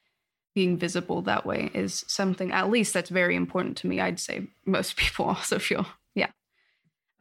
being 0.55 0.79
visible 0.79 1.23
that 1.23 1.45
way 1.47 1.71
is 1.75 2.05
something, 2.09 2.51
at 2.53 2.71
least, 2.71 2.95
that's 2.95 3.11
very 3.11 3.37
important 3.37 3.77
to 3.79 3.87
me. 3.87 4.01
I'd 4.01 4.19
say 4.19 4.49
most 4.65 4.97
people 5.03 5.27
also 5.27 5.59
feel. 5.59 5.87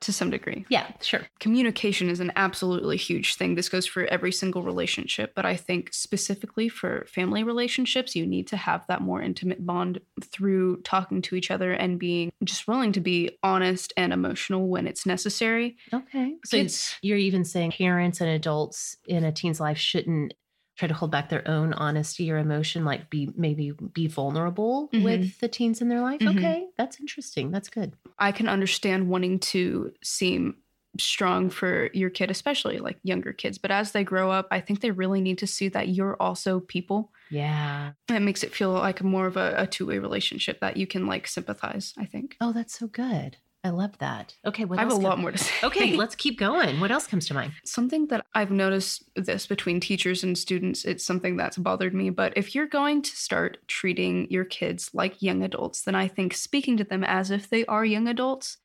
To 0.01 0.13
some 0.13 0.29
degree. 0.29 0.65
Yeah, 0.69 0.89
sure. 1.01 1.21
Communication 1.39 2.09
is 2.09 2.21
an 2.21 2.31
absolutely 2.37 2.95
huge 2.95 3.35
thing. 3.35 3.55
This 3.55 3.67
goes 3.67 3.85
for 3.85 4.05
every 4.05 4.31
single 4.31 4.63
relationship, 4.63 5.33
but 5.35 5.45
I 5.45 5.57
think 5.57 5.93
specifically 5.93 6.69
for 6.69 7.05
family 7.09 7.43
relationships, 7.43 8.15
you 8.15 8.25
need 8.25 8.47
to 8.47 8.57
have 8.57 8.87
that 8.87 9.01
more 9.01 9.21
intimate 9.21 9.65
bond 9.65 9.99
through 10.23 10.81
talking 10.83 11.21
to 11.23 11.35
each 11.35 11.51
other 11.51 11.73
and 11.73 11.99
being 11.99 12.31
just 12.45 12.65
willing 12.67 12.93
to 12.93 13.01
be 13.01 13.37
honest 13.43 13.91
and 13.97 14.13
emotional 14.13 14.69
when 14.69 14.87
it's 14.87 15.05
necessary. 15.05 15.75
Okay. 15.93 16.35
So 16.45 16.57
Kids- 16.57 16.95
you're 17.01 17.17
even 17.17 17.43
saying 17.43 17.71
parents 17.73 18.21
and 18.21 18.29
adults 18.29 18.95
in 19.05 19.25
a 19.25 19.31
teen's 19.33 19.59
life 19.59 19.77
shouldn't 19.77 20.33
try 20.79 20.87
to 20.87 20.93
hold 20.93 21.11
back 21.11 21.27
their 21.27 21.45
own 21.45 21.73
honesty 21.73 22.31
or 22.31 22.37
emotion, 22.37 22.85
like 22.85 23.09
be 23.09 23.29
maybe 23.35 23.71
be 23.93 24.07
vulnerable 24.07 24.89
Mhm. 24.93 25.03
with 25.03 25.39
the 25.41 25.49
teens 25.49 25.81
in 25.81 25.89
their 25.89 25.99
life. 26.01 26.21
Mhm. 26.21 26.37
Okay. 26.37 26.67
That's 26.77 26.99
interesting. 27.01 27.51
That's 27.51 27.67
good. 27.69 27.93
I 28.17 28.31
can 28.31 28.47
understand 28.47 29.09
wanting 29.09 29.39
to 29.39 29.91
seem 30.01 30.55
strong 30.97 31.49
for 31.49 31.89
your 31.93 32.09
kid, 32.09 32.31
especially 32.31 32.79
like 32.79 32.97
younger 33.03 33.33
kids. 33.33 33.57
But 33.57 33.71
as 33.71 33.91
they 33.91 34.03
grow 34.03 34.31
up, 34.31 34.47
I 34.51 34.59
think 34.61 34.79
they 34.79 34.91
really 34.91 35.21
need 35.21 35.37
to 35.39 35.47
see 35.47 35.67
that 35.69 35.89
you're 35.89 36.15
also 36.19 36.61
people. 36.61 37.11
Yeah. 37.29 37.91
It 38.09 38.21
makes 38.21 38.43
it 38.43 38.53
feel 38.55 38.71
like 38.71 39.03
more 39.03 39.27
of 39.27 39.35
a, 39.37 39.53
a 39.57 39.67
two 39.67 39.85
way 39.85 39.99
relationship 39.99 40.61
that 40.61 40.77
you 40.77 40.87
can 40.87 41.05
like 41.07 41.27
sympathize, 41.27 41.93
I 41.97 42.05
think. 42.05 42.37
Oh, 42.41 42.53
that's 42.53 42.79
so 42.79 42.87
good. 42.87 43.37
I 43.63 43.69
love 43.69 43.97
that. 43.97 44.35
Okay. 44.45 44.63
What 44.63 44.79
I 44.79 44.83
have 44.83 44.91
a 44.91 44.95
lot 44.95 45.19
more 45.19 45.31
to 45.31 45.37
say. 45.37 45.53
Okay. 45.63 45.95
Let's 45.97 46.15
keep 46.15 46.39
going. 46.39 46.79
What 46.79 46.91
else 46.91 47.07
comes 47.07 47.27
to 47.27 47.33
mind? 47.33 47.51
something 47.65 48.07
that 48.07 48.25
I've 48.33 48.51
noticed 48.51 49.03
this 49.15 49.47
between 49.47 49.79
teachers 49.81 50.23
and 50.23 50.37
students, 50.37 50.85
it's 50.85 51.03
something 51.03 51.35
that's 51.35 51.57
bothered 51.57 51.93
me. 51.93 52.09
But 52.09 52.33
if 52.37 52.55
you're 52.55 52.67
going 52.67 53.01
to 53.01 53.11
start 53.15 53.57
treating 53.67 54.29
your 54.31 54.45
kids 54.45 54.91
like 54.93 55.21
young 55.21 55.43
adults, 55.43 55.81
then 55.81 55.93
I 55.95 56.07
think 56.07 56.33
speaking 56.35 56.77
to 56.77 56.83
them 56.85 57.03
as 57.03 57.31
if 57.31 57.49
they 57.49 57.65
are 57.65 57.83
young 57.83 58.07
adults 58.07 58.57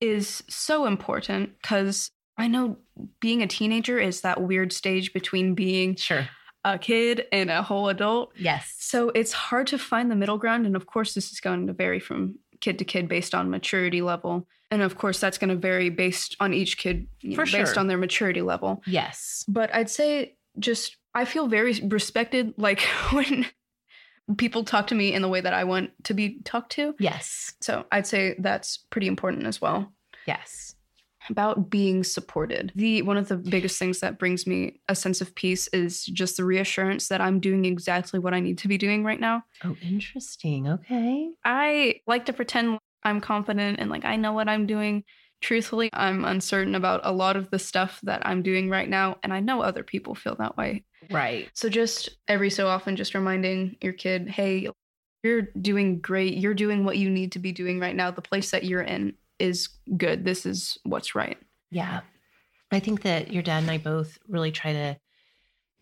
is 0.00 0.42
so 0.48 0.86
important 0.86 1.60
because 1.60 2.10
I 2.38 2.48
know 2.48 2.78
being 3.20 3.42
a 3.42 3.46
teenager 3.46 3.98
is 3.98 4.22
that 4.22 4.40
weird 4.42 4.72
stage 4.72 5.12
between 5.12 5.54
being 5.54 5.94
Sure. 5.96 6.26
a 6.64 6.78
kid 6.78 7.26
and 7.32 7.50
a 7.50 7.62
whole 7.62 7.88
adult. 7.90 8.32
Yes. 8.38 8.74
So 8.78 9.10
it's 9.10 9.32
hard 9.32 9.66
to 9.68 9.78
find 9.78 10.10
the 10.10 10.16
middle 10.16 10.38
ground. 10.38 10.64
And 10.64 10.74
of 10.74 10.86
course, 10.86 11.12
this 11.12 11.30
is 11.32 11.40
going 11.40 11.66
to 11.66 11.72
vary 11.74 12.00
from 12.00 12.38
kid 12.62 12.78
to 12.78 12.84
kid 12.84 13.08
based 13.08 13.34
on 13.34 13.50
maturity 13.50 14.00
level. 14.00 14.48
And 14.70 14.80
of 14.80 14.96
course, 14.96 15.20
that's 15.20 15.36
going 15.36 15.50
to 15.50 15.56
vary 15.56 15.90
based 15.90 16.34
on 16.40 16.54
each 16.54 16.78
kid, 16.78 17.06
you 17.20 17.36
know, 17.36 17.44
based 17.44 17.52
sure. 17.74 17.78
on 17.78 17.88
their 17.88 17.98
maturity 17.98 18.40
level. 18.40 18.82
Yes. 18.86 19.44
But 19.46 19.74
I'd 19.74 19.90
say 19.90 20.36
just, 20.58 20.96
I 21.14 21.26
feel 21.26 21.46
very 21.46 21.78
respected. 21.80 22.54
Like 22.62 22.80
when 23.12 23.44
people 24.38 24.64
talk 24.64 24.86
to 24.86 24.94
me 24.94 25.12
in 25.12 25.20
the 25.20 25.28
way 25.28 25.42
that 25.42 25.52
I 25.52 25.64
want 25.64 25.90
to 26.04 26.14
be 26.14 26.40
talked 26.44 26.72
to. 26.72 26.94
Yes. 26.98 27.52
So 27.60 27.84
I'd 27.92 28.06
say 28.06 28.34
that's 28.38 28.78
pretty 28.88 29.08
important 29.08 29.46
as 29.46 29.60
well 29.60 29.92
Yes. 30.26 30.74
About 31.30 31.70
being 31.70 32.04
supported. 32.04 32.72
The 32.74 33.02
one 33.02 33.16
of 33.16 33.28
the 33.28 33.36
biggest 33.36 33.78
things 33.78 34.00
that 34.00 34.18
brings 34.18 34.46
me 34.46 34.80
a 34.88 34.94
sense 34.94 35.20
of 35.20 35.34
peace 35.34 35.68
is 35.68 36.04
just 36.06 36.36
the 36.36 36.44
reassurance 36.44 37.08
that 37.08 37.20
I'm 37.20 37.40
doing 37.40 37.64
exactly 37.64 38.18
what 38.18 38.34
I 38.34 38.40
need 38.40 38.58
to 38.58 38.68
be 38.68 38.78
doing 38.78 39.04
right 39.04 39.20
now. 39.20 39.44
Oh, 39.64 39.76
interesting. 39.82 40.68
Okay. 40.68 41.30
I 41.44 42.00
like 42.06 42.26
to 42.26 42.32
pretend 42.32 42.78
I'm 43.02 43.20
confident 43.20 43.80
and 43.80 43.90
like 43.90 44.04
I 44.04 44.16
know 44.16 44.32
what 44.32 44.48
I'm 44.48 44.66
doing. 44.66 45.04
Truthfully, 45.40 45.90
I'm 45.92 46.24
uncertain 46.24 46.76
about 46.76 47.00
a 47.02 47.10
lot 47.10 47.36
of 47.36 47.50
the 47.50 47.58
stuff 47.58 47.98
that 48.04 48.24
I'm 48.24 48.42
doing 48.42 48.70
right 48.70 48.88
now, 48.88 49.18
and 49.24 49.32
I 49.32 49.40
know 49.40 49.60
other 49.60 49.82
people 49.82 50.14
feel 50.14 50.36
that 50.36 50.56
way. 50.56 50.84
Right. 51.10 51.50
So, 51.52 51.68
just 51.68 52.10
every 52.28 52.48
so 52.48 52.68
often, 52.68 52.94
just 52.94 53.12
reminding 53.12 53.76
your 53.80 53.92
kid, 53.92 54.28
hey, 54.28 54.68
you're 55.24 55.42
doing 55.60 56.00
great. 56.00 56.36
You're 56.36 56.54
doing 56.54 56.84
what 56.84 56.96
you 56.96 57.10
need 57.10 57.32
to 57.32 57.40
be 57.40 57.50
doing 57.50 57.80
right 57.80 57.94
now. 57.94 58.12
The 58.12 58.22
place 58.22 58.52
that 58.52 58.64
you're 58.64 58.82
in 58.82 59.14
is 59.42 59.68
good. 59.96 60.24
This 60.24 60.46
is 60.46 60.78
what's 60.84 61.14
right. 61.14 61.38
Yeah. 61.70 62.00
I 62.70 62.80
think 62.80 63.02
that 63.02 63.32
your 63.32 63.42
dad 63.42 63.62
and 63.62 63.70
I 63.70 63.78
both 63.78 64.18
really 64.28 64.52
try 64.52 64.72
to 64.72 64.96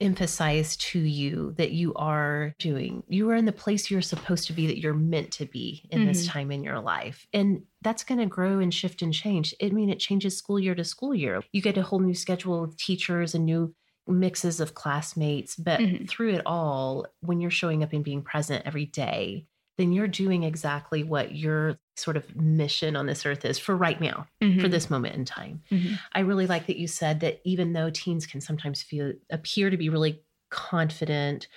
emphasize 0.00 0.76
to 0.78 0.98
you 0.98 1.52
that 1.58 1.72
you 1.72 1.92
are 1.94 2.54
doing, 2.58 3.02
you 3.06 3.28
are 3.28 3.34
in 3.36 3.44
the 3.44 3.52
place 3.52 3.90
you're 3.90 4.00
supposed 4.00 4.46
to 4.46 4.54
be, 4.54 4.66
that 4.66 4.78
you're 4.80 4.94
meant 4.94 5.30
to 5.32 5.44
be 5.44 5.86
in 5.90 6.06
this 6.06 6.26
Mhm. 6.26 6.30
time 6.30 6.50
in 6.50 6.64
your 6.64 6.80
life. 6.80 7.26
And 7.34 7.64
that's 7.82 8.02
going 8.02 8.18
to 8.20 8.26
grow 8.26 8.60
and 8.60 8.72
shift 8.72 9.02
and 9.02 9.12
change. 9.12 9.54
I 9.62 9.68
mean, 9.68 9.90
it 9.90 9.98
changes 10.00 10.38
school 10.38 10.58
year 10.58 10.74
to 10.74 10.84
school 10.84 11.14
year. 11.14 11.42
You 11.52 11.60
get 11.60 11.76
a 11.76 11.82
whole 11.82 11.98
new 11.98 12.14
schedule 12.14 12.62
with 12.62 12.78
teachers 12.78 13.34
and 13.34 13.44
new 13.44 13.74
mixes 14.06 14.58
of 14.58 14.72
classmates. 14.74 15.54
But 15.54 15.80
Mhm. 15.80 16.08
through 16.08 16.30
it 16.30 16.42
all, 16.46 17.06
when 17.20 17.40
you're 17.40 17.50
showing 17.50 17.82
up 17.82 17.92
and 17.92 18.02
being 18.02 18.22
present 18.22 18.64
every 18.64 18.86
day, 18.86 19.46
then 19.80 19.92
you're 19.92 20.06
doing 20.08 20.42
exactly 20.44 21.02
what 21.02 21.34
your 21.34 21.78
sort 21.96 22.16
of 22.16 22.36
mission 22.36 22.96
on 22.96 23.06
this 23.06 23.24
earth 23.26 23.44
is 23.44 23.58
for 23.58 23.76
right 23.76 24.00
now 24.00 24.26
for 24.40 24.44
Mhm. 24.46 24.70
this 24.70 24.88
moment 24.90 25.14
in 25.16 25.24
time. 25.24 25.62
Mhm. 25.70 25.98
I 26.12 26.20
really 26.20 26.46
like 26.46 26.66
that 26.66 26.76
you 26.78 26.86
said 26.86 27.20
that 27.20 27.40
even 27.44 27.72
though 27.72 27.90
teens 27.90 28.26
can 28.26 28.40
sometimes 28.40 28.82
feel 28.82 29.12
appear 29.30 29.70
to 29.70 29.76
be 29.76 29.88
really 29.88 30.22
confident 30.50 31.48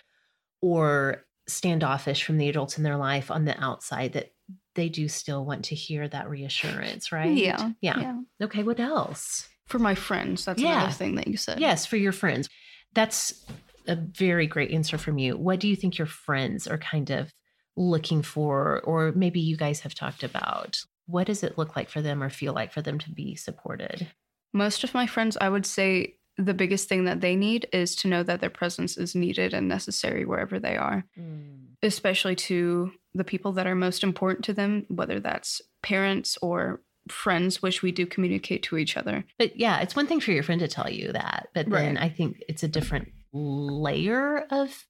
or 0.62 1.26
standoffish 1.48 2.24
from 2.24 2.38
the 2.38 2.48
adults 2.50 2.78
in 2.78 2.84
their 2.84 2.98
life 2.98 3.30
on 3.30 3.46
the 3.46 3.62
outside 3.62 4.14
that 4.14 4.34
they 4.76 4.90
do 4.90 5.08
still 5.08 5.46
want 5.46 5.66
to 5.66 5.76
hear 5.76 6.08
that 6.08 6.30
reassurance, 6.30 7.12
right? 7.12 7.32
Yeah, 7.38 7.72
Yeah. 7.82 8.00
yeah. 8.00 8.22
Okay, 8.42 8.64
what 8.64 8.80
else? 8.80 9.50
For 9.68 9.80
my 9.80 9.96
friends, 9.96 10.46
that's 10.46 10.62
Yeah. 10.62 10.78
another 10.78 10.94
thing 10.94 11.16
that 11.16 11.28
you 11.28 11.38
said. 11.38 11.60
Yes, 11.60 11.86
for 11.86 11.98
your 11.98 12.12
friends. 12.12 12.50
That's 12.94 13.46
a 13.88 13.96
very 13.96 14.48
great 14.48 14.72
answer 14.72 14.98
from 14.98 15.18
you. 15.18 15.38
What 15.38 15.60
do 15.60 15.68
you 15.68 15.76
think 15.76 15.98
your 15.98 16.08
friends 16.08 16.68
are 16.68 16.78
kind 16.78 17.10
of 17.10 17.34
looking 17.76 18.22
for 18.22 18.82
or 18.82 19.12
maybe 19.14 19.40
you 19.40 19.58
guys 19.58 19.82
have 19.82 19.96
talked 19.96 20.24
about? 20.24 20.82
What 21.06 21.28
does 21.28 21.44
it 21.44 21.58
look 21.58 21.76
like 21.76 21.90
for 21.90 22.02
them 22.02 22.24
or 22.24 22.30
feel 22.30 22.54
like 22.54 22.72
for 22.72 22.82
them 22.82 23.00
to 23.00 23.12
be 23.12 23.36
supported? 23.36 24.08
Most 24.54 24.84
of 24.84 24.94
my 24.94 25.08
friends, 25.08 25.38
I 25.42 25.50
would 25.50 25.66
say 25.66 26.16
the 26.38 26.54
biggest 26.54 26.90
thing 26.90 27.06
that 27.06 27.22
they 27.22 27.36
need 27.36 27.68
is 27.72 27.96
to 27.98 28.08
know 28.08 28.24
that 28.24 28.42
their 28.42 28.50
presence 28.50 28.98
is 28.98 29.16
needed 29.16 29.54
and 29.54 29.68
necessary 29.68 30.26
wherever 30.26 30.60
they 30.60 30.76
are, 30.76 31.06
mm. 31.18 31.66
especially 31.82 32.36
to 32.36 32.92
the 33.14 33.24
people 33.24 33.52
that 33.54 33.68
are 33.68 33.76
most 33.76 34.04
important 34.04 34.46
to 34.46 34.54
them, 34.54 34.86
whether 34.90 35.20
that's 35.20 35.62
parents 35.84 36.38
or 36.42 36.82
friends, 37.10 37.62
which 37.62 37.82
we 37.82 37.92
do 37.92 38.06
communicate 38.06 38.64
to 38.64 38.78
each 38.78 38.98
other. 38.98 39.26
But 39.38 39.58
yeah, 39.58 39.80
it's 39.82 39.96
one 39.96 40.08
thing 40.08 40.20
for 40.20 40.32
your 40.32 40.44
friend 40.44 40.62
to 40.62 40.68
tell 40.68 40.90
you 40.90 41.12
that, 41.12 41.50
but 41.54 41.70
then 41.70 41.96
Right. 41.96 42.04
I 42.04 42.10
think 42.10 42.42
it's 42.48 42.64
a 42.64 42.68
different 42.68 43.12
layer 43.34 44.46
of 44.50 44.86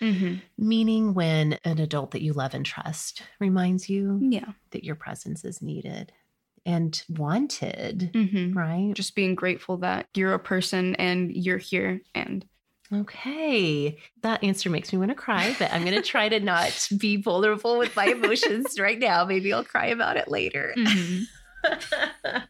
Mm-hmm. 0.00 0.34
meaning 0.58 1.14
when 1.14 1.58
an 1.64 1.78
adult 1.78 2.10
that 2.10 2.22
you 2.22 2.32
love 2.32 2.52
and 2.54 2.66
trust 2.66 3.22
reminds 3.40 3.88
you 3.88 4.18
Yeah. 4.22 4.52
that 4.72 4.84
your 4.84 4.96
presence 4.96 5.44
is 5.44 5.62
needed 5.62 6.12
and 6.66 7.02
wanted, 7.08 8.10
Mm-hmm. 8.12 8.58
right? 8.58 8.92
Just 8.94 9.14
being 9.14 9.34
grateful 9.34 9.76
that 9.78 10.08
you're 10.14 10.34
a 10.34 10.38
person 10.38 10.94
and 10.96 11.34
you're 11.34 11.58
here 11.58 12.00
and 12.14 12.44
Okay. 12.92 13.98
That 14.22 14.44
answer 14.44 14.68
makes 14.68 14.92
me 14.92 14.98
want 14.98 15.10
to 15.10 15.14
cry, 15.14 15.56
but 15.58 15.72
I'm 15.72 15.82
going 15.84 15.94
to 15.96 16.02
try 16.02 16.28
to 16.28 16.38
not 16.38 16.86
be 16.98 17.16
vulnerable 17.16 17.78
with 17.78 17.96
my 17.96 18.06
emotions 18.06 18.78
right 18.78 18.98
now. 18.98 19.24
Maybe 19.24 19.52
I'll 19.52 19.64
cry 19.64 19.86
about 19.86 20.16
it 20.18 20.28
later. 20.28 20.74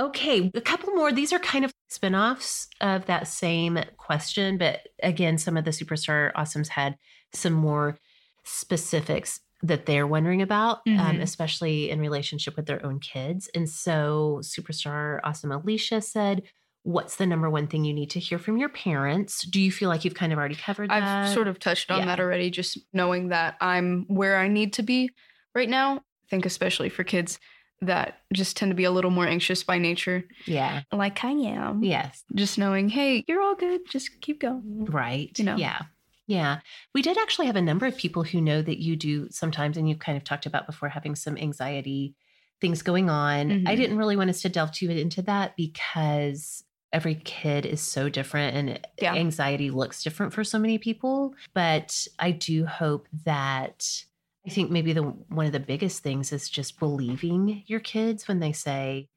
okay, 0.00 0.50
a 0.54 0.60
couple 0.60 0.94
more. 0.94 1.12
These 1.12 1.32
are 1.32 1.38
kind 1.38 1.64
of 1.64 1.72
spin-offs 1.90 2.68
of 2.80 3.06
that 3.06 3.28
same 3.28 3.80
question, 3.98 4.58
but 4.58 4.88
again, 5.02 5.38
some 5.38 5.56
of 5.58 5.64
the 5.66 5.72
superstar 5.72 6.32
awesomes 6.34 6.68
had 6.68 6.96
some 7.34 7.52
more 7.52 7.98
specifics 8.44 9.40
that 9.62 9.86
they're 9.86 10.06
wondering 10.06 10.40
about, 10.40 10.78
um, 10.96 11.18
Mhm. 11.18 11.22
especially 11.22 11.90
in 11.90 12.00
relationship 12.00 12.56
with 12.56 12.66
their 12.66 12.84
own 12.86 13.00
kids. 13.00 13.50
And 13.54 13.68
so, 13.68 14.40
superstar 14.42 15.20
awesome 15.24 15.52
Alicia 15.52 16.00
said, 16.00 16.42
"What's 16.84 17.16
the 17.16 17.26
number 17.26 17.50
one 17.50 17.66
thing 17.66 17.84
you 17.84 17.92
need 17.92 18.10
to 18.10 18.20
hear 18.20 18.38
from 18.38 18.56
your 18.56 18.70
parents?" 18.70 19.42
Do 19.44 19.60
you 19.60 19.70
feel 19.70 19.90
like 19.90 20.04
you've 20.04 20.14
kind 20.14 20.32
of 20.32 20.38
already 20.38 20.54
covered 20.56 20.88
that? 20.90 21.24
I've 21.24 21.28
sort 21.28 21.48
of 21.48 21.58
touched 21.58 21.90
on 21.90 21.98
Yeah. 21.98 22.06
that 22.06 22.20
already, 22.20 22.50
just 22.50 22.78
knowing 22.94 23.28
that 23.28 23.56
I'm 23.60 24.06
where 24.08 24.38
I 24.38 24.48
need 24.48 24.72
to 24.74 24.82
be 24.82 25.10
right 25.54 25.68
now. 25.68 25.96
I 25.98 26.26
think, 26.30 26.46
especially 26.46 26.88
for 26.88 27.04
kids 27.04 27.38
that 27.82 28.20
just 28.32 28.56
tend 28.56 28.70
to 28.70 28.74
be 28.76 28.84
a 28.84 28.90
little 28.90 29.10
more 29.10 29.26
anxious 29.26 29.62
by 29.62 29.78
nature, 29.78 30.24
yeah, 30.46 30.82
like 30.92 31.24
I 31.24 31.30
am. 31.30 31.82
yes, 31.82 32.24
Just 32.34 32.58
knowing, 32.58 32.88
hey, 32.90 33.24
you're 33.26 33.40
all 33.42 33.54
good. 33.54 33.82
Just 33.88 34.20
keep 34.20 34.40
going. 34.40 34.84
right. 34.86 35.30
You 35.38 35.44
know. 35.44 35.56
yeah. 35.56 35.82
Yeah. 36.26 36.60
We 36.94 37.02
did 37.02 37.18
actually 37.18 37.46
have 37.46 37.56
a 37.56 37.62
number 37.62 37.86
of 37.86 37.96
people 37.96 38.22
who 38.22 38.40
know 38.40 38.62
that 38.62 38.80
you 38.80 38.94
do 38.96 39.28
sometimes, 39.30 39.76
and 39.76 39.88
you've 39.88 39.98
kind 39.98 40.16
of 40.16 40.22
talked 40.24 40.46
about 40.46 40.66
before 40.66 40.88
having 40.88 41.16
some 41.16 41.36
anxiety 41.36 42.14
things 42.60 42.82
going 42.82 43.08
on. 43.10 43.50
I 43.66 43.74
Mhm. 43.74 43.76
didn't 43.76 43.96
really 43.98 44.16
want 44.16 44.30
us 44.30 44.42
to 44.42 44.48
delve 44.50 44.70
too 44.72 44.90
into 44.90 45.22
that 45.22 45.56
because 45.56 46.62
every 46.92 47.14
kid 47.14 47.64
is 47.66 47.80
so 47.80 48.08
different 48.08 48.54
and 48.56 48.86
Yeah. 49.00 49.14
anxiety 49.14 49.70
looks 49.70 50.02
different 50.02 50.32
for 50.34 50.44
so 50.44 50.58
many 50.58 50.76
people. 50.76 51.34
But 51.54 52.06
I 52.18 52.32
do 52.32 52.66
hope 52.66 53.08
that 53.24 54.04
I 54.46 54.50
think 54.50 54.70
maybe 54.70 54.92
the 54.92 55.02
one 55.02 55.46
of 55.46 55.52
the 55.52 55.60
biggest 55.60 56.02
things 56.02 56.32
is 56.32 56.48
just 56.48 56.78
believing 56.78 57.62
your 57.66 57.80
kids 57.80 58.26
when 58.26 58.40
they 58.40 58.52
say 58.52 59.08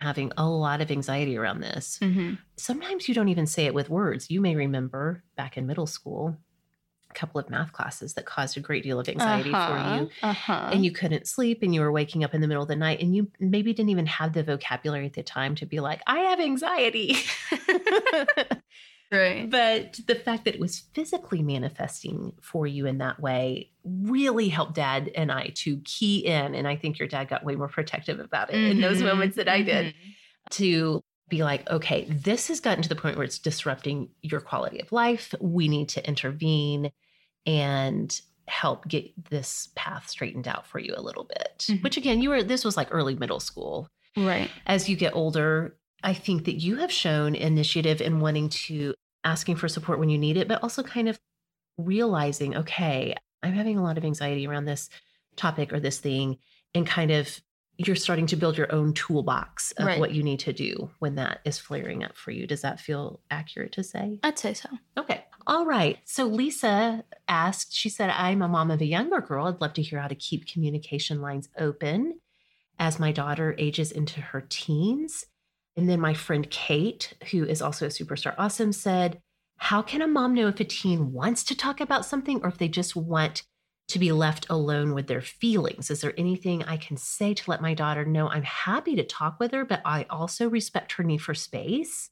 having 0.00 0.32
a 0.36 0.46
lot 0.46 0.80
of 0.80 0.90
anxiety 0.90 1.36
around 1.36 1.60
this 1.60 1.98
Mm-hmm. 2.02 2.34
sometimes 2.56 3.08
you 3.08 3.14
don't 3.14 3.28
even 3.28 3.46
say 3.46 3.66
it 3.66 3.74
with 3.74 3.88
words. 3.88 4.30
You 4.30 4.40
may 4.40 4.56
remember 4.56 5.22
back 5.36 5.56
in 5.56 5.66
middle 5.66 5.86
school 5.86 6.36
a 7.08 7.14
couple 7.14 7.40
of 7.40 7.48
math 7.48 7.72
classes 7.72 8.14
that 8.14 8.26
caused 8.26 8.56
a 8.56 8.60
great 8.60 8.82
deal 8.82 8.98
of 8.98 9.08
anxiety 9.08 9.52
uh-huh. 9.52 9.68
for 9.68 10.02
you. 10.02 10.10
Uh-huh. 10.22 10.70
And 10.72 10.84
you 10.84 10.90
couldn't 10.90 11.28
sleep 11.28 11.60
and 11.62 11.72
you 11.72 11.80
were 11.80 11.92
waking 11.92 12.24
up 12.24 12.34
in 12.34 12.40
the 12.40 12.48
middle 12.48 12.62
of 12.62 12.68
the 12.68 12.76
night 12.76 13.00
and 13.00 13.14
you 13.14 13.30
maybe 13.38 13.72
didn't 13.72 13.90
even 13.90 14.06
have 14.06 14.32
the 14.32 14.42
vocabulary 14.42 15.06
at 15.06 15.12
the 15.12 15.22
time 15.22 15.54
to 15.56 15.66
be 15.66 15.80
like, 15.80 16.02
I 16.06 16.18
have 16.20 16.40
anxiety. 16.40 17.16
right. 19.12 19.50
But 19.50 20.00
the 20.06 20.14
fact 20.14 20.44
that 20.44 20.54
it 20.54 20.60
was 20.60 20.80
physically 20.94 21.42
manifesting 21.42 22.32
for 22.40 22.66
you 22.66 22.86
in 22.86 22.98
that 22.98 23.20
way 23.20 23.70
really 23.84 24.48
helped 24.48 24.74
dad 24.74 25.10
and 25.14 25.30
I 25.30 25.48
to 25.56 25.78
key 25.84 26.20
in. 26.26 26.54
And 26.54 26.66
I 26.66 26.76
think 26.76 26.98
your 26.98 27.08
dad 27.08 27.28
got 27.28 27.44
way 27.44 27.56
more 27.56 27.68
protective 27.68 28.20
about 28.20 28.50
it 28.52 28.64
in 28.64 28.80
those 28.80 29.00
Mhm, 29.00 29.04
moments 29.04 29.36
that 29.36 29.48
I 29.48 29.62
did 29.62 29.92
mhm. 29.94 30.16
to 30.52 31.00
be 31.28 31.42
like, 31.42 31.68
okay, 31.70 32.04
this 32.06 32.48
has 32.48 32.60
gotten 32.60 32.82
to 32.82 32.88
the 32.88 32.96
point 32.96 33.16
where 33.16 33.24
it's 33.24 33.38
disrupting 33.38 34.10
your 34.22 34.40
quality 34.40 34.80
of 34.80 34.92
life. 34.92 35.34
We 35.40 35.68
need 35.68 35.88
to 35.90 36.06
intervene 36.06 36.90
and 37.46 38.20
help 38.48 38.88
get 38.88 39.12
this 39.30 39.70
path 39.76 40.08
straightened 40.08 40.48
out 40.48 40.66
for 40.66 40.78
you 40.78 40.94
a 40.96 41.02
little 41.02 41.24
bit. 41.24 41.70
Mhm. 41.70 41.82
Which 41.82 41.96
again, 41.96 42.22
you 42.22 42.30
were, 42.30 42.42
this 42.42 42.64
was 42.64 42.76
like 42.76 42.88
early 42.90 43.16
middle 43.16 43.40
school 43.40 43.88
Right. 44.16 44.54
as 44.66 44.88
you 44.88 44.96
get 44.96 45.14
older, 45.14 45.76
I 46.04 46.14
think 46.14 46.44
that 46.44 46.56
you 46.56 46.76
have 46.76 46.92
shown 46.92 47.34
initiative 47.34 48.00
in 48.00 48.20
wanting 48.20 48.50
to 48.50 48.94
asking 49.24 49.56
for 49.56 49.68
support 49.68 49.98
when 49.98 50.10
you 50.10 50.18
need 50.18 50.36
it, 50.36 50.46
but 50.46 50.62
also 50.62 50.82
kind 50.82 51.08
of 51.08 51.18
realizing, 51.78 52.56
okay, 52.56 53.14
I'm 53.42 53.54
having 53.54 53.78
a 53.78 53.82
lot 53.82 53.98
of 53.98 54.04
anxiety 54.04 54.46
around 54.46 54.66
this 54.66 54.90
topic 55.34 55.72
or 55.72 55.80
this 55.80 55.98
thing, 55.98 56.38
and 56.74 56.86
kind 56.86 57.10
of 57.10 57.40
you're 57.76 57.96
starting 57.96 58.26
to 58.26 58.36
build 58.36 58.56
your 58.56 58.72
own 58.72 58.92
toolbox 58.92 59.72
of 59.72 59.86
Right. 59.86 59.98
what 59.98 60.12
you 60.12 60.22
need 60.22 60.38
to 60.40 60.52
do 60.52 60.90
when 61.00 61.16
that 61.16 61.40
is 61.44 61.58
flaring 61.58 62.04
up 62.04 62.16
for 62.16 62.30
you. 62.30 62.46
Does 62.46 62.60
that 62.60 62.78
feel 62.78 63.20
accurate 63.30 63.72
to 63.72 63.82
say? 63.82 64.20
I'd 64.22 64.38
say 64.38 64.54
so. 64.54 64.68
Okay. 64.96 65.24
All 65.46 65.66
right. 65.66 65.98
So 66.04 66.26
Lisa 66.26 67.04
asked, 67.26 67.74
she 67.74 67.88
said, 67.88 68.10
I'm 68.10 68.42
a 68.42 68.48
mom 68.48 68.70
of 68.70 68.80
a 68.80 68.86
younger 68.86 69.20
girl. 69.20 69.48
I'd 69.48 69.60
love 69.60 69.72
to 69.74 69.82
hear 69.82 69.98
how 69.98 70.06
to 70.08 70.14
keep 70.14 70.46
communication 70.46 71.20
lines 71.20 71.48
open 71.58 72.20
as 72.78 73.00
my 73.00 73.10
daughter 73.10 73.56
ages 73.58 73.90
into 73.90 74.20
her 74.20 74.46
teens. 74.48 75.26
And 75.76 75.88
then 75.88 76.00
my 76.00 76.14
friend 76.14 76.48
Kate, 76.50 77.14
who 77.30 77.44
is 77.44 77.60
also 77.60 77.86
a 77.86 77.90
superstar 77.90 78.34
awesome, 78.38 78.72
said, 78.72 79.20
How 79.58 79.82
can 79.82 80.02
a 80.02 80.06
mom 80.06 80.34
know 80.34 80.48
if 80.48 80.60
a 80.60 80.64
teen 80.64 81.12
wants 81.12 81.42
to 81.44 81.56
talk 81.56 81.80
about 81.80 82.04
something 82.04 82.40
or 82.42 82.48
if 82.48 82.58
they 82.58 82.68
just 82.68 82.94
want 82.94 83.42
to 83.88 83.98
be 83.98 84.12
left 84.12 84.46
alone 84.48 84.94
with 84.94 85.08
their 85.08 85.20
feelings? 85.20 85.90
Is 85.90 86.00
there 86.00 86.14
anything 86.16 86.62
I 86.62 86.76
can 86.76 86.96
say 86.96 87.34
to 87.34 87.50
let 87.50 87.60
my 87.60 87.74
daughter 87.74 88.04
know 88.04 88.28
I'm 88.28 88.44
happy 88.44 88.96
to 88.96 89.04
talk 89.04 89.38
with 89.40 89.52
her, 89.52 89.64
but 89.64 89.82
I 89.84 90.06
also 90.08 90.48
respect 90.48 90.92
her 90.92 91.04
need 91.04 91.18
for 91.18 91.34
space, 91.34 92.10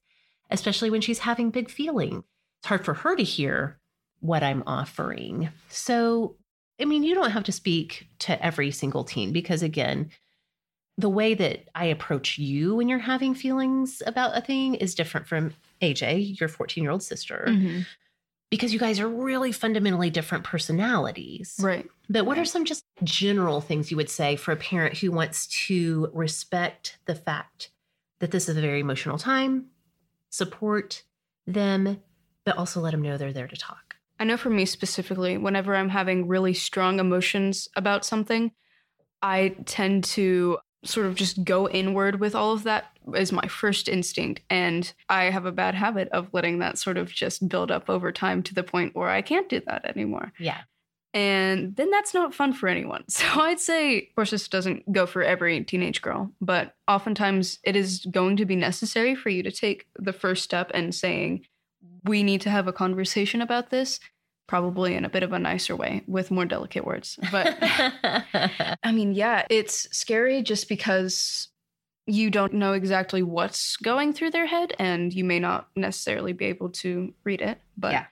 especially 0.51 0.91
when 0.91 1.01
she's 1.01 1.21
having 1.21 1.51
big 1.51 1.71
feeling? 1.71 2.25
It's 2.61 2.69
hard 2.69 2.85
for 2.85 2.95
her 2.95 3.17
to 3.17 3.23
hear 3.23 3.79
what 4.21 4.43
I'm 4.43 4.63
offering. 4.67 5.51
So, 5.69 6.37
I 6.81 6.85
mean, 6.85 7.03
you 7.03 7.15
don't 7.15 7.31
have 7.31 7.45
to 7.45 7.53
speak 7.53 8.09
to 8.21 8.45
every 8.45 8.71
single 8.71 9.05
teen 9.05 9.33
because, 9.33 9.63
again, 9.63 10.11
the 10.99 11.09
way 11.09 11.35
that 11.35 11.69
I 11.75 11.87
approach 11.87 12.39
you 12.39 12.75
when 12.77 12.89
you're 12.89 12.99
having 12.99 13.35
feelings 13.35 14.03
about 14.07 14.37
a 14.37 14.41
thing 14.41 14.75
is 14.75 14.95
different 14.95 15.27
from 15.27 15.55
AJ, 15.81 16.39
your 16.39 16.49
14 16.49 16.83
year 16.85 16.91
old 16.93 17.03
sister, 17.03 17.47
Mhm. 17.49 17.87
because 18.51 18.73
you 18.73 18.79
guys 18.79 19.01
are 19.01 19.09
really 19.09 19.53
fundamentally 19.53 20.11
different 20.11 20.45
personalities. 20.45 21.57
Right. 21.61 21.89
But 22.11 22.27
what 22.27 22.39
are 22.39 22.45
some 22.45 22.65
just 22.67 22.85
general 23.03 23.61
things 23.63 23.91
you 23.91 23.97
would 23.97 24.11
say 24.11 24.37
for 24.37 24.53
a 24.53 24.57
parent 24.57 24.99
who 24.99 25.11
wants 25.11 25.47
to 25.67 26.11
respect 26.13 26.99
the 27.07 27.15
fact 27.15 27.71
that 28.21 28.31
this 28.31 28.49
is 28.49 28.57
a 28.57 28.61
very 28.61 28.81
emotional 28.81 29.17
time, 29.19 29.71
support 30.31 31.05
them, 31.47 32.03
but 32.45 32.57
also 32.57 32.81
let 32.81 32.91
them 32.93 33.03
know 33.03 33.17
they're 33.17 33.33
there 33.33 33.49
to 33.49 33.57
talk? 33.57 33.97
I 34.21 34.25
know 34.25 34.37
for 34.37 34.51
me 34.51 34.67
specifically, 34.67 35.37
whenever 35.39 35.75
I'm 35.75 35.89
having 35.89 36.29
really 36.29 36.55
strong 36.55 37.01
emotions 37.01 37.69
about 37.77 38.05
something, 38.05 38.53
I 39.23 39.57
tend 39.67 40.05
to 40.05 40.59
sort 40.85 41.07
of 41.07 41.15
just 41.15 41.45
go 41.45 41.69
inward 41.69 42.21
with 42.21 42.35
all 42.35 42.53
of 42.53 42.65
that 42.65 42.97
is 43.15 43.33
my 43.33 43.47
first 43.47 43.89
instinct. 43.89 44.41
And 44.51 44.93
I 45.09 45.25
have 45.25 45.47
a 45.47 45.53
bad 45.53 45.75
habit 45.75 46.09
of 46.11 46.29
letting 46.33 46.59
that 46.59 46.79
sort 46.79 46.97
of 46.97 47.13
just 47.13 47.49
build 47.49 47.71
up 47.71 47.89
over 47.89 48.11
time 48.13 48.43
to 48.45 48.55
the 48.55 48.63
point 48.63 48.97
where 48.97 49.09
I 49.09 49.23
can't 49.23 49.49
do 49.49 49.61
that 49.67 49.85
anymore. 49.85 50.33
Yeah. 50.39 50.63
And 51.15 51.77
then 51.77 51.91
that's 51.91 52.15
not 52.15 52.35
fun 52.35 52.53
for 52.53 52.69
anyone. 52.69 53.05
So 53.09 53.27
I'd 53.41 53.61
say, 53.61 53.99
of 53.99 54.15
course, 54.17 54.31
this 54.31 54.49
doesn't 54.49 54.91
go 54.91 55.07
for 55.07 55.23
every 55.23 55.63
teenage 55.65 56.03
girl, 56.03 56.33
but 56.41 56.75
oftentimes 56.89 57.59
it 57.63 57.77
is 57.77 58.05
going 58.07 58.37
to 58.39 58.47
be 58.47 58.57
necessary 58.57 59.15
for 59.15 59.29
you 59.29 59.43
to 59.43 59.53
take 59.53 59.87
the 59.97 60.13
first 60.13 60.43
step 60.43 60.71
and 60.75 60.95
saying, 60.95 61.45
we 62.05 62.23
need 62.23 62.41
to 62.43 62.51
have 62.51 62.67
a 62.67 62.73
conversation 62.73 63.41
about 63.43 63.71
this, 63.71 64.01
probably 64.47 64.95
in 64.95 65.05
a 65.05 65.09
bit 65.09 65.23
of 65.23 65.33
a 65.33 65.39
nicer 65.39 65.75
way 65.77 66.03
with 66.07 66.31
more 66.31 66.45
delicate 66.45 66.85
words. 66.85 67.19
But 67.31 67.57
I 68.83 68.93
mean, 68.93 69.13
yeah, 69.13 69.47
it's 69.49 69.89
scary 69.97 70.43
just 70.43 70.69
because 70.69 71.49
you 72.07 72.31
don't 72.31 72.55
know 72.55 72.73
exactly 72.73 73.23
what's 73.23 73.77
going 73.77 74.13
through 74.13 74.31
their 74.31 74.47
head 74.47 74.75
and 74.79 75.13
you 75.13 75.25
may 75.25 75.39
not 75.39 75.69
necessarily 75.77 76.33
be 76.33 76.47
able 76.47 76.71
to 76.71 77.15
read 77.25 77.41
it. 77.41 77.61
But 77.77 77.93
Yeah. 77.93 78.07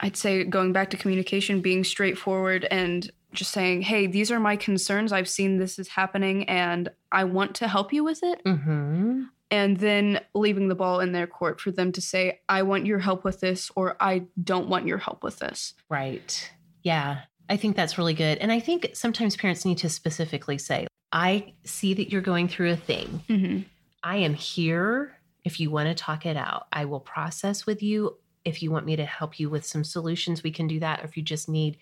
I'd 0.00 0.16
say 0.16 0.44
going 0.44 0.72
back 0.72 0.90
to 0.90 0.96
communication, 0.96 1.60
being 1.60 1.82
straightforward 1.82 2.66
and 2.70 3.10
just 3.32 3.50
saying, 3.52 3.82
hey, 3.82 4.06
these 4.06 4.30
are 4.30 4.40
my 4.40 4.56
concerns. 4.56 5.12
I've 5.12 5.28
seen 5.28 5.58
this 5.58 5.78
is 5.78 5.88
happening 5.88 6.48
and 6.48 6.88
I 7.10 7.24
want 7.24 7.56
to 7.56 7.68
help 7.68 7.92
you 7.92 8.04
with 8.04 8.20
it. 8.22 8.40
hmm 8.44 9.24
And 9.50 9.78
then 9.78 10.20
leaving 10.34 10.68
the 10.68 10.74
ball 10.74 11.00
in 11.00 11.12
their 11.12 11.26
court 11.26 11.60
for 11.60 11.70
them 11.70 11.92
to 11.92 12.02
say, 12.02 12.40
I 12.48 12.62
want 12.62 12.84
your 12.84 12.98
help 12.98 13.24
with 13.24 13.40
this 13.40 13.70
or 13.74 13.96
I 13.98 14.26
don't 14.42 14.68
want 14.68 14.86
your 14.86 14.98
help 14.98 15.24
with 15.24 15.38
this. 15.38 15.74
Right. 15.88 16.50
Yeah. 16.82 17.20
I 17.48 17.56
think 17.56 17.74
that's 17.74 17.96
really 17.96 18.14
good. 18.14 18.38
And 18.38 18.52
I 18.52 18.60
think 18.60 18.90
sometimes 18.92 19.36
parents 19.36 19.64
need 19.64 19.78
to 19.78 19.88
specifically 19.88 20.58
say, 20.58 20.86
I 21.12 21.54
see 21.64 21.94
that 21.94 22.12
you're 22.12 22.20
going 22.20 22.48
through 22.48 22.72
a 22.72 22.76
thing. 22.76 23.22
Mm-hmm. 23.28 23.62
I 24.02 24.18
am 24.18 24.34
here 24.34 25.16
if 25.44 25.58
you 25.60 25.70
want 25.70 25.88
to 25.88 25.94
talk 25.94 26.26
it 26.26 26.36
out. 26.36 26.66
I 26.70 26.84
will 26.84 27.00
process 27.00 27.64
with 27.64 27.82
you. 27.82 28.18
If 28.44 28.62
you 28.62 28.70
want 28.70 28.84
me 28.86 28.96
to 28.96 29.06
help 29.06 29.40
you 29.40 29.48
with 29.48 29.64
some 29.64 29.84
solutions, 29.84 30.42
we 30.42 30.50
can 30.50 30.66
do 30.66 30.80
that. 30.80 31.00
Or 31.00 31.04
if 31.04 31.16
you 31.16 31.22
just 31.22 31.48
need 31.48 31.78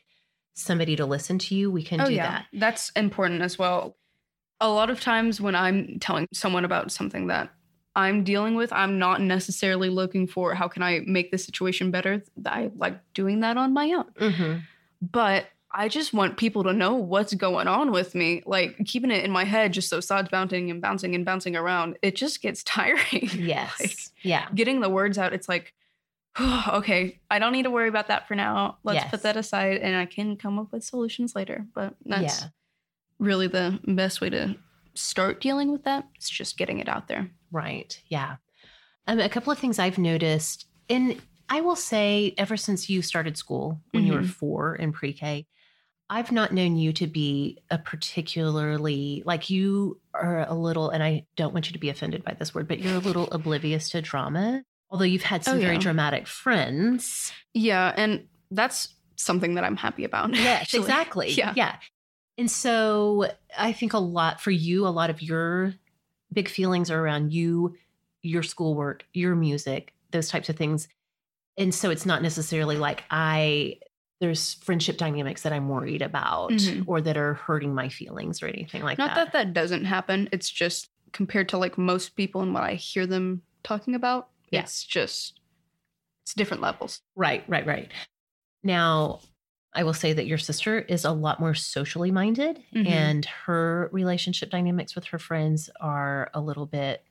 somebody 0.55 0.97
to 0.97 1.05
listen 1.05 1.39
to 1.39 1.55
you, 1.55 1.71
we 1.71 1.83
can 1.83 2.01
oh 2.01 2.07
do 2.07 2.15
yeah, 2.15 2.31
that. 2.31 2.47
that's 2.53 2.91
important 2.91 3.43
as 3.43 3.59
well. 3.59 3.97
A 4.61 4.69
lot 4.69 4.91
of 4.91 5.01
times 5.01 5.41
when 5.41 5.55
I'm 5.55 5.99
telling 6.01 6.27
someone 6.33 6.65
about 6.65 6.91
something 6.91 7.27
that 7.27 7.51
I'm 7.95 8.25
dealing 8.25 8.55
with, 8.55 8.73
I'm 8.73 8.99
not 8.99 9.21
necessarily 9.21 9.89
looking 9.89 10.27
for 10.27 10.55
how 10.55 10.69
can 10.69 10.83
I 10.83 11.01
make 11.07 11.31
the 11.31 11.39
situation 11.39 11.91
better. 11.91 12.23
I 12.45 12.71
like 12.77 12.99
doing 13.15 13.41
that 13.41 13.57
on 13.57 13.73
my 13.73 13.91
own. 13.93 14.11
Mm-hmm. 14.21 14.59
But 15.03 15.47
I 15.71 15.89
just 15.89 16.15
want 16.15 16.39
people 16.39 16.65
to 16.65 16.73
know 16.73 16.95
what's 16.95 17.35
going 17.35 17.69
on 17.69 17.91
with 17.93 18.15
me. 18.15 18.43
Like 18.47 18.79
keeping 18.87 19.11
it 19.11 19.25
in 19.25 19.31
my 19.31 19.45
head, 19.45 19.73
just 19.73 19.91
those 19.91 20.07
thoughts 20.07 20.29
bouncing 20.31 20.71
and 20.71 20.81
bouncing 20.81 21.15
and 21.15 21.25
bouncing 21.25 21.55
around, 21.57 21.99
it 22.03 22.17
just 22.17 22.41
gets 22.41 22.63
tiring. 22.65 23.29
Yes. 23.35 23.79
Like, 23.81 23.99
yeah. 24.23 24.49
getting 24.55 24.81
the 24.81 24.89
words 24.89 25.19
out, 25.19 25.33
it's 25.35 25.49
like, 25.49 25.75
okay, 26.41 27.19
I 27.31 27.39
don't 27.39 27.53
need 27.53 27.65
to 27.65 27.71
worry 27.71 27.89
about 27.89 28.09
that 28.09 28.27
for 28.29 28.35
now. 28.35 28.79
Let's 28.85 28.97
Yes. 29.03 29.11
put 29.11 29.23
that 29.23 29.37
aside 29.37 29.79
and 29.79 29.97
I 29.97 30.07
can 30.07 30.37
come 30.37 30.59
up 30.59 30.73
with 30.73 30.85
solutions 30.85 31.35
later. 31.35 31.67
But 31.75 31.95
that's 32.05 32.43
Yeah. 32.43 32.49
Really 33.19 33.47
the 33.49 33.79
best 33.87 34.21
way 34.21 34.31
to 34.31 34.57
start 34.95 35.41
dealing 35.41 35.73
with 35.73 35.85
that 35.85 36.07
is 36.21 36.29
just 36.29 36.57
getting 36.59 36.79
it 36.79 36.89
out 36.89 37.09
there. 37.09 37.31
Right. 37.51 38.01
Yeah. 38.09 38.37
Um, 39.07 39.19
a 39.21 39.29
couple 39.29 39.53
of 39.53 39.59
things 39.59 39.79
I've 39.79 39.99
noticed, 39.99 40.67
and 40.91 41.21
I 41.49 41.61
will 41.61 41.77
say, 41.77 42.35
ever 42.39 42.57
since 42.57 42.91
you 42.91 43.03
started 43.03 43.37
school 43.37 43.81
when 43.93 44.05
you 44.05 44.15
were 44.15 44.21
Mhm. 44.21 44.31
four 44.31 44.75
in 44.75 44.93
pre 44.93 45.13
K, 45.13 45.47
I've 46.11 46.33
not 46.33 46.53
known 46.53 46.77
you 46.77 46.93
to 46.95 47.07
be 47.07 47.59
a 47.71 47.79
particularly, 47.79 49.23
like, 49.27 49.51
you 49.51 50.01
are 50.15 50.47
a 50.49 50.55
little, 50.55 50.91
and 50.91 51.03
I 51.03 51.25
don't 51.37 51.53
want 51.53 51.67
you 51.67 51.73
to 51.73 51.79
be 51.79 51.89
offended 51.89 52.25
by 52.25 52.35
this 52.35 52.55
word, 52.55 52.69
but 52.69 52.79
you're 52.81 52.95
a 52.97 52.99
little 53.01 53.29
oblivious 53.33 53.91
to 53.91 54.03
drama. 54.03 54.63
Although 54.91 55.05
you've 55.05 55.23
had 55.25 55.45
some 55.45 55.57
Oh, 55.59 55.61
very 55.61 55.79
dramatic 55.79 56.27
friends. 56.29 57.33
Yeah. 57.55 57.93
And 57.97 58.29
that's 58.53 58.89
something 59.17 59.55
that 59.55 59.65
I'm 59.65 59.77
happy 59.77 60.05
about. 60.05 60.31
Yes, 60.35 60.63
actually. 60.63 60.81
exactly. 60.81 61.31
Yeah. 61.33 61.53
Yeah. 61.57 61.77
And 62.39 62.51
so 62.51 63.31
I 63.57 63.73
think 63.73 63.93
a 63.93 63.99
lot 63.99 64.41
for 64.41 64.51
you, 64.51 64.87
a 64.87 64.89
lot 64.91 65.11
of 65.11 65.23
your 65.23 65.75
big 66.33 66.49
feelings 66.49 66.91
are 66.91 67.01
around 67.01 67.33
you, 67.33 67.77
your 68.23 68.43
schoolwork, 68.43 69.07
your 69.15 69.35
music, 69.35 69.95
those 70.11 70.29
types 70.29 70.49
of 70.49 70.57
things. 70.57 70.89
And 71.57 71.75
so 71.75 71.89
it's 71.91 72.05
not 72.05 72.21
necessarily 72.23 72.77
like 72.77 73.05
I, 73.11 73.79
there's 74.21 74.55
friendship 74.55 74.99
dynamics 74.99 75.43
that 75.43 75.53
I'm 75.53 75.69
worried 75.69 76.03
about 76.03 76.51
Mhm. 76.53 76.85
or 76.87 77.01
that 77.01 77.17
are 77.17 77.35
hurting 77.35 77.75
my 77.75 77.89
feelings 77.89 78.43
or 78.43 78.47
anything 78.49 78.83
like 78.83 78.99
Not 78.99 79.15
that. 79.15 79.17
Not 79.17 79.33
that 79.33 79.47
that 79.47 79.53
doesn't 79.55 79.85
happen. 79.87 80.29
It's 80.33 80.51
just 80.51 80.89
compared 81.13 81.49
to 81.51 81.59
like 81.59 81.79
most 81.79 82.17
people 82.17 82.43
and 82.43 82.53
what 82.53 82.65
I 82.65 82.75
hear 82.75 83.07
them 83.07 83.43
talking 83.63 83.95
about, 83.95 84.29
Yeah. 84.51 84.61
it's 84.61 84.85
just, 84.85 85.41
it's 86.25 86.35
different 86.35 86.63
levels. 86.63 87.01
Right, 87.15 87.45
right, 87.49 87.67
right. 87.67 87.91
Now, 88.63 89.21
I 89.77 89.85
will 89.85 89.95
say 89.95 90.13
that 90.15 90.27
your 90.27 90.39
sister 90.39 90.79
is 90.81 91.05
a 91.05 91.13
lot 91.13 91.39
more 91.39 91.55
socially 91.55 92.11
minded, 92.11 92.63
Mhm. 92.75 92.87
and 92.87 93.25
her 93.27 93.89
relationship 93.93 94.51
dynamics 94.51 94.95
with 94.95 95.05
her 95.07 95.19
friends 95.19 95.69
are 95.81 96.31
a 96.35 96.41
little 96.41 96.67
bit 96.67 97.05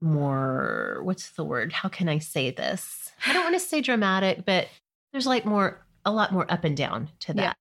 more, 0.00 1.00
what's 1.02 1.30
the 1.30 1.44
word? 1.44 1.72
How 1.72 1.88
can 1.88 2.08
I 2.08 2.18
say 2.18 2.50
this? 2.50 3.12
I 3.26 3.32
don't 3.32 3.42
want 3.44 3.56
to 3.56 3.60
say 3.60 3.80
dramatic, 3.80 4.44
but 4.44 4.68
there's 5.12 5.26
like 5.26 5.44
more, 5.44 5.84
a 6.04 6.12
lot 6.12 6.32
more 6.32 6.50
up 6.50 6.64
and 6.64 6.76
down 6.76 7.08
to 7.20 7.34
that. 7.34 7.56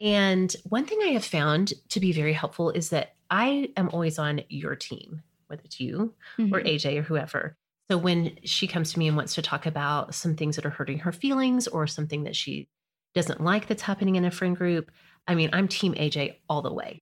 Yeah. 0.00 0.16
And 0.30 0.54
one 0.64 0.84
thing 0.86 0.98
I 1.02 1.08
have 1.12 1.24
found 1.24 1.72
to 1.90 2.00
be 2.00 2.12
very 2.12 2.32
helpful 2.32 2.70
is 2.70 2.90
that 2.90 3.14
I 3.30 3.72
am 3.76 3.88
always 3.90 4.18
on 4.18 4.42
your 4.48 4.74
team, 4.76 5.22
whether 5.46 5.62
it's 5.64 5.80
you 5.80 6.14
or 6.38 6.60
Mhm. 6.60 6.66
AJ 6.66 6.98
or 6.98 7.02
whoever. 7.02 7.56
So 7.90 7.96
when 7.96 8.38
she 8.44 8.66
comes 8.66 8.92
to 8.92 8.98
me 8.98 9.08
and 9.08 9.16
wants 9.16 9.34
to 9.36 9.42
talk 9.42 9.64
about 9.64 10.14
some 10.14 10.34
things 10.36 10.56
that 10.56 10.66
are 10.66 10.70
hurting 10.70 10.98
her 11.00 11.12
feelings 11.12 11.66
or 11.68 11.86
something 11.86 12.24
that 12.24 12.36
she 12.36 12.68
doesn't 13.14 13.40
like 13.40 13.66
that's 13.66 13.82
happening 13.82 14.16
in 14.16 14.24
a 14.24 14.30
friend 14.30 14.56
group, 14.56 14.90
I 15.26 15.34
mean, 15.34 15.50
I'm 15.52 15.68
team 15.68 15.94
AJ 15.94 16.36
all 16.48 16.62
the 16.62 16.72
way. 16.72 17.00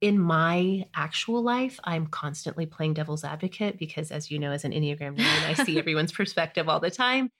In 0.00 0.18
my 0.18 0.86
actual 0.94 1.42
life, 1.42 1.78
I'm 1.84 2.06
constantly 2.08 2.66
playing 2.66 2.94
devil's 2.94 3.24
advocate 3.24 3.78
because, 3.78 4.10
as 4.10 4.30
you 4.30 4.38
know, 4.38 4.50
as 4.50 4.64
an 4.64 4.72
Enneagram 4.72 5.16
9, 5.16 5.18
I 5.18 5.54
see 5.54 5.78
everyone's 5.78 6.12
perspective 6.12 6.68
all 6.68 6.80
the 6.80 6.90
time. 6.90 7.30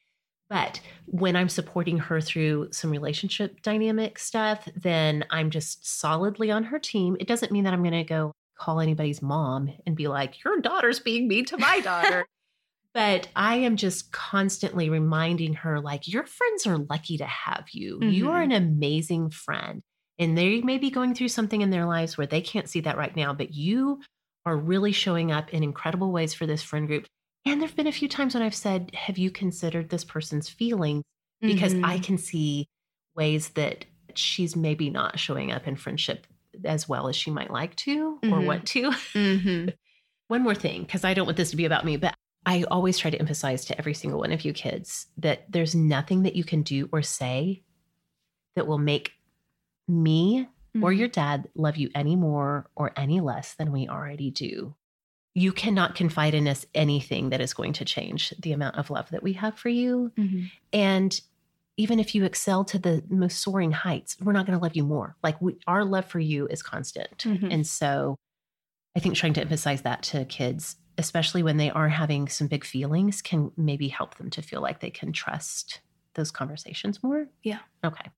But 0.49 0.81
when 1.07 1.35
I'm 1.35 1.49
supporting 1.49 1.97
her 1.99 2.21
through 2.21 2.69
some 2.73 2.91
relationship 2.91 3.63
dynamic 3.63 4.19
stuff, 4.19 4.69
then 4.77 5.25
I'm 5.31 5.51
just 5.51 5.87
solidly 5.87 6.51
on 6.51 6.65
her 6.65 6.79
team. 6.79 7.17
It 7.19 7.27
doesn't 7.27 7.53
mean 7.53 7.65
that 7.65 7.73
I'm 7.73 7.83
going 7.83 7.93
to 7.93 8.05
go 8.05 8.33
call 8.59 8.81
anybody's 8.81 9.23
mom 9.23 9.73
and 9.87 9.97
be 9.97 10.09
like, 10.09 10.45
your 10.45 10.61
daughter's 10.61 11.01
being 11.01 11.27
mean 11.27 11.47
to 11.47 11.57
my 11.57 11.81
daughter. 11.81 12.27
but 12.95 13.29
I 13.37 13.57
am 13.57 13.77
just 13.77 14.13
constantly 14.13 14.91
reminding 14.91 15.55
her, 15.55 15.81
like, 15.81 16.09
your 16.09 16.27
friends 16.27 16.67
are 16.67 16.79
lucky 16.79 17.19
to 17.19 17.25
have 17.27 17.67
you. 17.73 18.03
You 18.03 18.31
are 18.31 18.43
an 18.43 18.53
amazing 18.53 19.31
friend. 19.31 19.83
And 20.19 20.37
they 20.37 20.61
may 20.61 20.79
be 20.79 20.91
going 20.91 21.15
through 21.15 21.29
something 21.29 21.63
in 21.63 21.71
their 21.71 21.87
lives 21.87 22.19
where 22.19 22.27
they 22.27 22.43
can't 22.43 22.69
see 22.69 22.81
that 22.81 22.99
right 22.99 23.17
now, 23.17 23.33
but 23.33 23.55
you 23.55 24.03
are 24.45 24.57
really 24.57 24.93
showing 24.93 25.33
up 25.33 25.53
in 25.55 25.63
incredible 25.63 26.13
ways 26.13 26.35
for 26.35 26.47
this 26.47 26.63
friend 26.63 26.87
group. 26.87 27.07
And 27.47 27.61
there 27.61 27.69
have 27.69 27.77
been 27.77 27.87
a 27.87 27.93
few 27.93 28.09
times 28.09 28.35
when 28.35 28.43
I've 28.43 28.55
said, 28.55 28.95
Have 28.95 29.19
you 29.19 29.31
considered 29.31 29.89
this 29.89 30.05
person's 30.05 30.49
feelings? 30.49 31.03
Because 31.47 31.75
I 31.83 31.99
Mhm. 31.99 32.05
can 32.05 32.19
see 32.19 32.67
ways 33.17 33.51
that 33.51 33.85
she's 34.15 34.55
maybe 34.55 34.91
not 34.91 35.19
showing 35.19 35.51
up 35.51 35.67
in 35.67 35.77
friendship 35.77 36.27
as 36.65 36.89
well 36.89 37.09
as 37.09 37.17
she 37.17 37.31
might 37.31 37.51
like 37.51 37.75
to 37.77 38.23
or 38.29 38.41
Mhm. 38.41 38.43
want 38.43 38.67
to. 38.69 38.93
Mhm. 39.17 39.75
One 40.29 40.43
more 40.43 40.55
thing, 40.55 40.83
because 40.83 41.05
I 41.05 41.15
don't 41.15 41.27
want 41.27 41.37
this 41.37 41.51
to 41.51 41.57
be 41.57 41.65
about 41.65 41.85
me, 41.85 41.97
but 41.97 42.15
I 42.45 42.65
always 42.65 42.99
try 42.99 43.11
to 43.11 43.19
emphasize 43.19 43.65
to 43.67 43.79
every 43.79 43.95
single 43.95 44.21
one 44.21 44.33
of 44.33 44.45
you 44.45 44.53
kids 44.53 45.07
that 45.19 45.51
there's 45.51 45.75
nothing 45.75 46.23
that 46.25 46.35
you 46.37 46.45
can 46.45 46.63
do 46.63 46.89
or 46.93 47.03
say 47.03 47.63
that 48.57 48.67
will 48.67 48.79
make 48.79 49.13
me 49.89 50.49
or 50.83 50.91
Mhm. 50.91 50.99
your 50.99 51.09
dad 51.09 51.49
love 51.55 51.77
you 51.77 51.91
any 51.95 52.17
more 52.17 52.69
or 52.75 52.93
any 52.97 53.21
less 53.21 53.55
than 53.55 53.71
we 53.73 53.89
already 53.89 54.31
do. 54.31 54.75
You 55.35 55.53
cannot 55.53 55.95
confide 55.95 56.35
in 56.35 56.49
us 56.49 56.67
anything 56.75 57.31
that 57.31 57.41
is 57.41 57.55
going 57.55 57.75
to 57.75 57.85
change 57.85 58.31
the 58.41 58.53
amount 58.53 58.77
of 58.77 58.91
love 58.91 59.11
that 59.11 59.23
we 59.23 59.35
have 59.35 59.59
for 59.59 59.69
you. 59.69 60.13
Mhm. 60.17 60.51
And 60.73 61.21
even 61.77 61.99
if 61.99 62.15
you 62.15 62.25
excel 62.25 62.65
to 62.67 62.79
the 62.79 63.03
most 63.09 63.39
soaring 63.39 63.73
heights, 63.73 64.17
we're 64.21 64.33
not 64.33 64.47
going 64.47 64.59
to 64.59 64.63
love 64.63 64.77
you 64.77 64.85
more. 64.85 65.17
Like 65.23 65.41
we, 65.41 65.57
our 65.67 65.85
love 65.85 66.07
for 66.07 66.21
you 66.21 66.47
is 66.49 66.63
constant. 66.63 67.19
Mhm. 67.19 67.51
And 67.53 67.67
so 67.67 68.17
I 68.97 69.01
think 69.01 69.15
trying 69.15 69.33
to 69.35 69.41
emphasize 69.41 69.83
that 69.83 70.03
to 70.05 70.25
kids, 70.27 70.77
especially 70.99 71.43
when 71.43 71.57
they 71.57 71.71
are 71.71 71.89
having 71.89 72.29
some 72.29 72.47
big 72.47 72.65
feelings, 72.65 73.23
can 73.23 73.51
maybe 73.57 73.89
help 73.89 74.17
them 74.17 74.31
to 74.31 74.43
feel 74.43 74.61
like 74.61 74.81
they 74.81 74.91
can 74.91 75.13
trust 75.13 75.81
those 76.15 76.31
conversations 76.31 77.03
more. 77.03 77.29
Yeah. 77.43 77.61
Okay. 77.85 78.11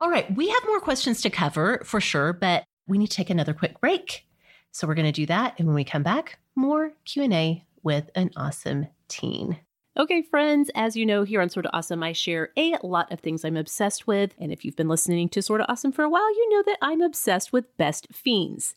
All 0.00 0.10
right. 0.10 0.34
We 0.34 0.48
have 0.48 0.62
more 0.66 0.80
questions 0.80 1.22
to 1.22 1.30
cover 1.30 1.80
for 1.84 2.00
sure, 2.00 2.32
but 2.32 2.64
we 2.86 2.98
need 2.98 3.10
to 3.10 3.16
take 3.16 3.30
another 3.30 3.54
quick 3.54 3.80
break. 3.80 4.26
So 4.72 4.86
we're 4.86 4.94
going 4.94 5.06
to 5.06 5.12
do 5.12 5.26
that. 5.26 5.54
And 5.58 5.66
when 5.66 5.74
we 5.74 5.84
come 5.84 6.02
back, 6.02 6.38
more 6.54 6.92
Q&A 7.06 7.64
with 7.82 8.10
an 8.14 8.30
awesome 8.36 8.88
teen. 9.08 9.58
Okay, 9.98 10.20
friends, 10.20 10.70
as 10.74 10.94
you 10.94 11.06
know, 11.06 11.22
here 11.22 11.40
on 11.40 11.48
Sorta 11.48 11.70
Awesome, 11.72 12.02
I 12.02 12.12
share 12.12 12.50
a 12.58 12.76
lot 12.82 13.10
of 13.10 13.20
things 13.20 13.42
I'm 13.42 13.56
obsessed 13.56 14.06
with. 14.06 14.34
And 14.38 14.52
if 14.52 14.62
you've 14.62 14.76
been 14.76 14.90
listening 14.90 15.30
to 15.30 15.40
Sorta 15.40 15.64
Awesome 15.70 15.92
for 15.92 16.02
a 16.02 16.10
while, 16.10 16.28
you 16.34 16.50
know 16.50 16.62
that 16.66 16.76
I'm 16.82 17.00
obsessed 17.00 17.50
with 17.50 17.74
Best 17.78 18.06
Fiends. 18.12 18.74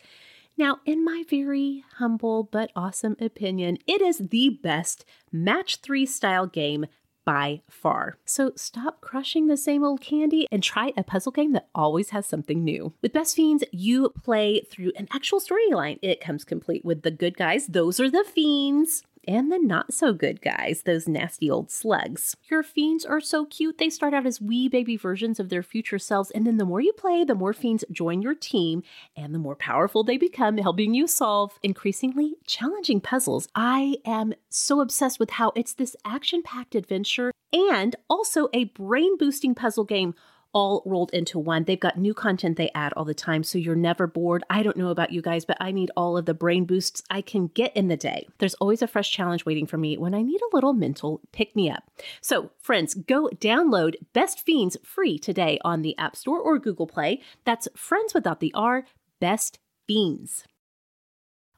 Now, 0.60 0.82
in 0.86 1.06
my 1.06 1.24
very 1.30 1.86
humble 2.00 2.44
but 2.44 2.70
awesome 2.76 3.16
opinion, 3.22 3.78
it 3.88 4.02
is 4.02 4.18
the 4.18 4.60
best 4.62 5.06
match 5.32 5.78
three 5.78 6.06
style 6.06 6.48
game 6.48 6.86
by 7.26 7.62
far. 7.70 8.18
So 8.26 8.52
stop 8.58 9.00
crushing 9.00 9.48
the 9.48 9.56
same 9.56 9.86
old 9.86 10.02
candy 10.02 10.48
and 10.52 10.62
try 10.62 10.92
a 10.98 11.04
puzzle 11.04 11.32
game 11.32 11.54
that 11.54 11.70
always 11.74 12.10
has 12.10 12.26
something 12.26 12.64
new. 12.64 12.92
With 13.02 13.14
Best 13.14 13.38
Fiends, 13.38 13.64
you 13.72 14.10
play 14.24 14.62
through 14.70 14.92
an 14.98 15.08
actual 15.14 15.40
storyline. 15.40 15.98
It 16.02 16.20
comes 16.20 16.44
complete 16.44 16.84
with 16.84 17.04
the 17.04 17.12
good 17.12 17.38
guys, 17.38 17.68
those 17.68 18.00
are 18.02 18.10
the 18.10 18.26
fiends. 18.26 19.04
And 19.28 19.52
the 19.52 19.60
not 19.60 19.94
so 19.94 20.14
good 20.14 20.42
guys, 20.42 20.84
those 20.84 21.08
nasty 21.08 21.50
old 21.50 21.70
slugs. 21.72 22.36
Your 22.50 22.64
fiends 22.64 23.06
are 23.06 23.20
so 23.20 23.46
cute. 23.46 23.78
They 23.78 23.90
start 23.90 24.14
out 24.14 24.26
as 24.26 24.42
wee 24.42 24.68
baby 24.68 24.98
versions 24.98 25.40
of 25.40 25.50
their 25.50 25.64
future 25.64 26.00
selves, 26.00 26.32
and 26.32 26.48
then 26.48 26.58
the 26.58 26.66
more 26.66 26.82
you 26.82 26.94
play, 26.94 27.24
the 27.24 27.36
more 27.36 27.54
fiends 27.54 27.84
join 27.92 28.22
your 28.22 28.36
team, 28.36 28.84
and 29.16 29.34
the 29.34 29.40
more 29.40 29.56
powerful 29.56 30.04
they 30.04 30.18
become, 30.18 30.58
helping 30.58 30.94
you 30.94 31.08
solve 31.08 31.60
increasingly 31.62 32.36
challenging 32.46 33.02
puzzles. 33.02 33.48
I 33.54 33.98
am 34.06 34.34
so 34.50 34.82
obsessed 34.82 35.20
with 35.20 35.32
how 35.32 35.52
it's 35.56 35.74
this 35.74 35.96
action 36.06 36.42
packed 36.42 36.76
adventure 36.76 37.32
and 37.52 37.96
also 38.10 38.48
a 38.54 38.66
brain 38.66 39.18
boosting 39.18 39.56
puzzle 39.56 39.84
game 39.84 40.16
all 40.54 40.84
rolled 40.86 41.12
into 41.14 41.40
one. 41.40 41.64
They've 41.64 41.80
got 41.80 41.98
new 41.98 42.14
content 42.14 42.58
they 42.58 42.72
add 42.74 42.94
all 42.94 43.06
the 43.06 43.14
time, 43.14 43.44
so 43.44 43.58
you're 43.58 43.76
never 43.76 44.08
bored. 44.08 44.44
I 44.50 44.64
don't 44.64 44.78
know 44.78 44.90
about 44.90 45.12
you 45.12 45.22
guys, 45.22 45.46
but 45.46 45.58
I 45.60 45.72
need 45.72 45.92
all 45.96 46.18
of 46.18 46.26
the 46.26 46.34
brain 46.34 46.66
boosts 46.66 47.04
I 47.10 47.22
can 47.22 47.48
get 47.48 47.76
in 47.76 47.88
the 47.88 47.98
day. 47.98 48.28
There's 48.40 48.56
always 48.56 48.82
a 48.82 48.88
fresh 48.88 49.12
challenge 49.12 49.46
waiting 49.46 49.68
for 49.68 49.78
me 49.78 49.98
when 49.98 50.14
I 50.14 50.22
need 50.22 50.42
a 50.42 50.56
little 50.56 50.74
mental 50.74 51.22
pick 51.32 51.56
me 51.56 51.70
up. 51.70 51.84
So, 52.22 52.52
friends, 52.60 52.94
go 52.94 53.30
download 53.36 53.96
Best 54.14 54.46
Fiends 54.46 54.78
free 54.84 55.20
today 55.20 55.60
on 55.64 55.82
the 55.82 55.98
App 55.98 56.16
Store 56.16 56.40
or 56.40 56.58
Google 56.60 56.88
Play. 56.88 57.22
That's 57.46 57.68
friends 57.76 58.14
without 58.14 58.40
the 58.40 58.54
R, 58.54 58.86
Best 59.20 59.60
Fiends. 59.88 60.46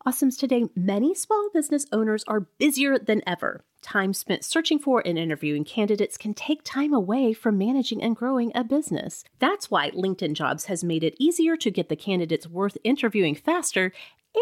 Awesomes 0.06 0.38
today, 0.38 0.66
many 0.76 1.14
small 1.14 1.50
business 1.54 1.86
owners 1.92 2.24
are 2.28 2.48
busier 2.58 2.98
than 2.98 3.22
ever. 3.28 3.64
Time 3.82 4.14
spent 4.14 4.44
searching 4.44 4.78
for 4.78 5.02
and 5.06 5.18
interviewing 5.18 5.64
candidates 5.64 6.18
can 6.18 6.34
take 6.34 6.62
time 6.64 6.94
away 6.94 7.34
from 7.34 7.58
managing 7.58 8.02
and 8.02 8.16
growing 8.16 8.52
a 8.54 8.64
business. 8.64 9.24
That's 9.40 9.72
why 9.72 9.90
LinkedIn 9.92 10.34
Jobs 10.34 10.66
has 10.66 10.84
made 10.84 11.04
it 11.04 11.16
easier 11.18 11.58
to 11.58 11.72
get 11.72 11.90
the 11.90 11.96
candidates 11.96 12.48
worth 12.48 12.78
interviewing 12.84 13.34
faster, 13.34 13.92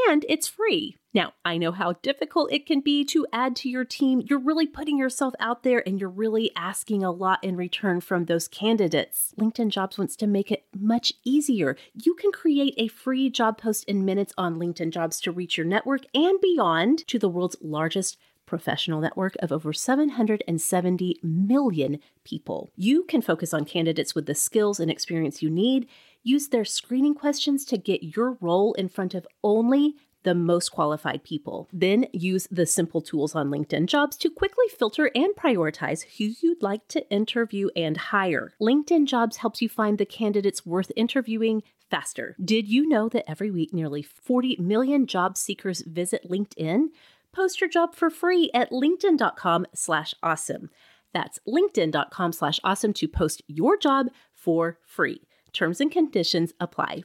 and 0.07 0.25
it's 0.27 0.47
free. 0.47 0.97
Now, 1.13 1.33
I 1.43 1.57
know 1.57 1.71
how 1.71 1.93
difficult 2.03 2.51
it 2.53 2.67
can 2.67 2.81
be 2.81 3.03
to 3.05 3.25
add 3.33 3.55
to 3.57 3.69
your 3.69 3.83
team. 3.85 4.21
You're 4.23 4.37
really 4.37 4.67
putting 4.67 4.99
yourself 4.99 5.33
out 5.39 5.63
there 5.63 5.81
and 5.87 5.99
you're 5.99 6.09
really 6.09 6.51
asking 6.55 7.03
a 7.03 7.09
lot 7.09 7.43
in 7.43 7.55
return 7.55 7.99
from 7.99 8.25
those 8.25 8.47
candidates. 8.47 9.33
LinkedIn 9.39 9.69
Jobs 9.69 9.97
wants 9.97 10.15
to 10.17 10.27
make 10.27 10.51
it 10.51 10.65
much 10.77 11.13
easier. 11.23 11.75
You 11.93 12.13
can 12.13 12.31
create 12.31 12.75
a 12.77 12.89
free 12.89 13.31
job 13.31 13.57
post 13.57 13.85
in 13.85 14.05
minutes 14.05 14.33
on 14.37 14.59
LinkedIn 14.59 14.91
Jobs 14.91 15.19
to 15.21 15.31
reach 15.31 15.57
your 15.57 15.65
network 15.65 16.01
and 16.13 16.39
beyond 16.39 17.07
to 17.07 17.17
the 17.17 17.29
world's 17.29 17.57
largest 17.59 18.19
professional 18.49 18.99
network 18.99 19.35
of 19.39 19.51
over 19.51 19.71
770 19.71 21.19
million 21.21 21.99
people. 22.25 22.71
You 22.75 23.03
can 23.03 23.21
focus 23.21 23.53
on 23.53 23.63
candidates 23.63 24.15
with 24.15 24.25
the 24.25 24.35
skills 24.35 24.79
and 24.79 24.89
experience 24.89 25.41
you 25.41 25.49
need. 25.49 25.87
Use 26.23 26.49
their 26.49 26.65
screening 26.65 27.13
questions 27.13 27.63
to 27.65 27.77
get 27.77 28.15
your 28.15 28.37
role 28.41 28.73
in 28.73 28.89
front 28.89 29.13
of 29.13 29.27
only 29.43 29.95
the 30.23 30.35
most 30.35 30.69
qualified 30.69 31.23
people. 31.23 31.69
Then 31.71 32.07
use 32.11 32.47
the 32.51 32.65
simple 32.65 33.01
tools 33.01 33.35
on 33.35 33.49
LinkedIn 33.49 33.85
Jobs 33.85 34.17
to 34.17 34.29
quickly 34.29 34.65
filter 34.67 35.11
and 35.15 35.33
prioritize 35.35 36.03
who 36.17 36.33
you'd 36.41 36.61
like 36.61 36.87
to 36.89 37.09
interview 37.09 37.69
and 37.75 37.95
hire. 37.95 38.51
LinkedIn 38.59 39.05
Jobs 39.05 39.37
helps 39.37 39.61
you 39.61 39.69
find 39.69 39.97
the 39.97 40.05
candidates 40.05 40.65
worth 40.65 40.91
interviewing 40.95 41.63
faster. 41.89 42.35
Did 42.43 42.67
you 42.67 42.87
know 42.87 43.09
that 43.09 43.29
every 43.29 43.51
week 43.51 43.73
nearly 43.73 44.01
40 44.01 44.57
million 44.59 45.07
job 45.07 45.37
seekers 45.37 45.81
visit 45.81 46.29
LinkedIn? 46.29 46.87
Post 47.33 47.61
your 47.61 47.69
job 47.69 47.95
for 47.95 48.09
free 48.09 48.49
at 48.53 48.71
linkedin.com 48.71 49.65
slash 49.75 50.13
awesome. 50.23 50.69
That's 51.13 51.39
linkedin.com 51.47 52.33
slash 52.33 52.59
awesome 52.63 52.93
to 52.93 53.07
post 53.07 53.41
your 53.47 53.77
job 53.77 54.07
for 54.33 54.79
free. 54.85 55.21
Terms 55.53 55.81
and 55.81 55.91
conditions 55.91 56.53
apply. 56.59 57.03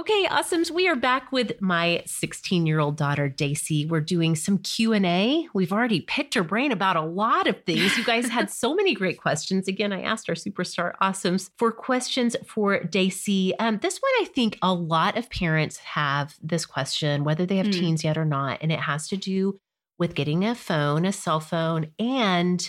Okay, 0.00 0.26
awesomes, 0.26 0.72
we 0.72 0.88
are 0.88 0.96
back 0.96 1.30
with 1.30 1.60
my 1.62 2.02
16-year-old 2.06 2.96
daughter 2.96 3.28
Daisy. 3.28 3.86
We're 3.86 4.00
doing 4.00 4.34
some 4.34 4.58
Q&A. 4.58 5.46
We've 5.54 5.72
already 5.72 6.00
picked 6.00 6.34
her 6.34 6.42
brain 6.42 6.72
about 6.72 6.96
a 6.96 7.00
lot 7.02 7.46
of 7.46 7.62
things. 7.64 7.96
You 7.96 8.02
guys 8.04 8.28
had 8.28 8.50
so 8.50 8.74
many 8.74 8.92
great 8.92 9.18
questions. 9.18 9.68
Again, 9.68 9.92
I 9.92 10.02
asked 10.02 10.28
our 10.28 10.34
superstar 10.34 10.94
awesomes 11.00 11.48
for 11.58 11.70
questions 11.70 12.34
for 12.44 12.80
Daisy. 12.82 13.56
Um, 13.60 13.78
this 13.82 13.98
one, 14.00 14.10
I 14.20 14.24
think 14.34 14.58
a 14.62 14.74
lot 14.74 15.16
of 15.16 15.30
parents 15.30 15.76
have 15.78 16.34
this 16.42 16.66
question, 16.66 17.22
whether 17.22 17.46
they 17.46 17.58
have 17.58 17.66
Hmm. 17.66 17.72
teens 17.72 18.02
yet 18.02 18.18
or 18.18 18.24
not, 18.24 18.58
and 18.62 18.72
it 18.72 18.80
has 18.80 19.06
to 19.08 19.16
do 19.16 19.60
with 19.96 20.16
getting 20.16 20.44
a 20.44 20.56
phone, 20.56 21.04
a 21.04 21.12
cell 21.12 21.38
phone, 21.38 21.92
and 22.00 22.68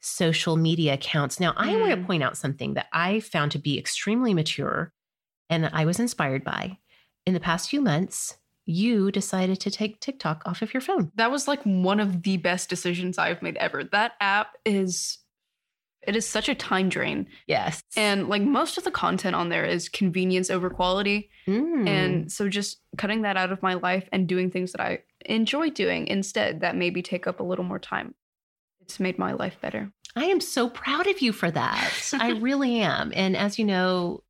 social 0.00 0.56
media 0.56 0.94
accounts. 0.94 1.40
Now, 1.40 1.54
I 1.56 1.74
want 1.76 1.90
to 1.92 1.96
Mm. 1.96 2.06
point 2.06 2.22
out 2.22 2.36
something 2.36 2.74
that 2.74 2.88
I 2.92 3.20
found 3.20 3.52
to 3.52 3.58
be 3.58 3.78
extremely 3.78 4.34
mature 4.34 4.92
and 5.50 5.70
I 5.72 5.84
was 5.84 5.98
inspired 5.98 6.44
by. 6.44 6.78
In 7.26 7.34
the 7.34 7.40
past 7.40 7.68
few 7.68 7.80
months, 7.80 8.38
you 8.64 9.10
decided 9.10 9.60
to 9.60 9.70
take 9.70 10.00
TikTok 10.00 10.42
off 10.44 10.60
of 10.60 10.74
your 10.74 10.80
phone. 10.82 11.10
That 11.14 11.30
was 11.30 11.48
like 11.48 11.62
one 11.62 12.00
of 12.00 12.22
the 12.22 12.36
best 12.36 12.68
decisions 12.68 13.16
I've 13.16 13.40
made 13.42 13.56
ever. 13.56 13.82
That 13.84 14.12
app 14.20 14.56
is 14.64 15.18
It 16.06 16.16
is 16.16 16.26
such 16.26 16.48
a 16.48 16.54
time 16.54 16.88
drain. 16.88 17.26
Yes. 17.46 17.82
And 17.96 18.28
like 18.28 18.42
most 18.42 18.78
of 18.78 18.84
the 18.84 18.90
content 18.90 19.34
on 19.34 19.48
there 19.48 19.64
is 19.64 19.88
convenience 19.88 20.50
over 20.50 20.70
quality. 20.70 21.30
Mm. 21.46 21.88
And 21.88 22.32
so 22.32 22.48
just 22.48 22.80
cutting 22.96 23.22
that 23.22 23.36
out 23.36 23.52
of 23.52 23.62
my 23.62 23.74
life 23.74 24.08
and 24.12 24.28
doing 24.28 24.50
things 24.50 24.72
that 24.72 24.80
I 24.80 25.00
enjoy 25.24 25.70
doing 25.70 26.06
instead 26.06 26.60
that 26.60 26.76
maybe 26.76 27.02
take 27.02 27.26
up 27.26 27.40
a 27.40 27.44
little 27.44 27.64
more 27.64 27.78
time. 27.78 28.14
It's 28.80 29.00
made 29.00 29.18
my 29.18 29.32
life 29.32 29.58
better. 29.60 29.92
I 30.14 30.26
am 30.26 30.40
so 30.40 30.68
proud 30.68 31.06
of 31.06 31.20
you 31.20 31.32
for 31.32 31.50
that. 31.50 31.92
I 32.18 32.30
really 32.40 32.80
am. 32.80 33.12
And 33.14 33.36
as 33.36 33.58
you 33.58 33.64
know, 33.64 34.22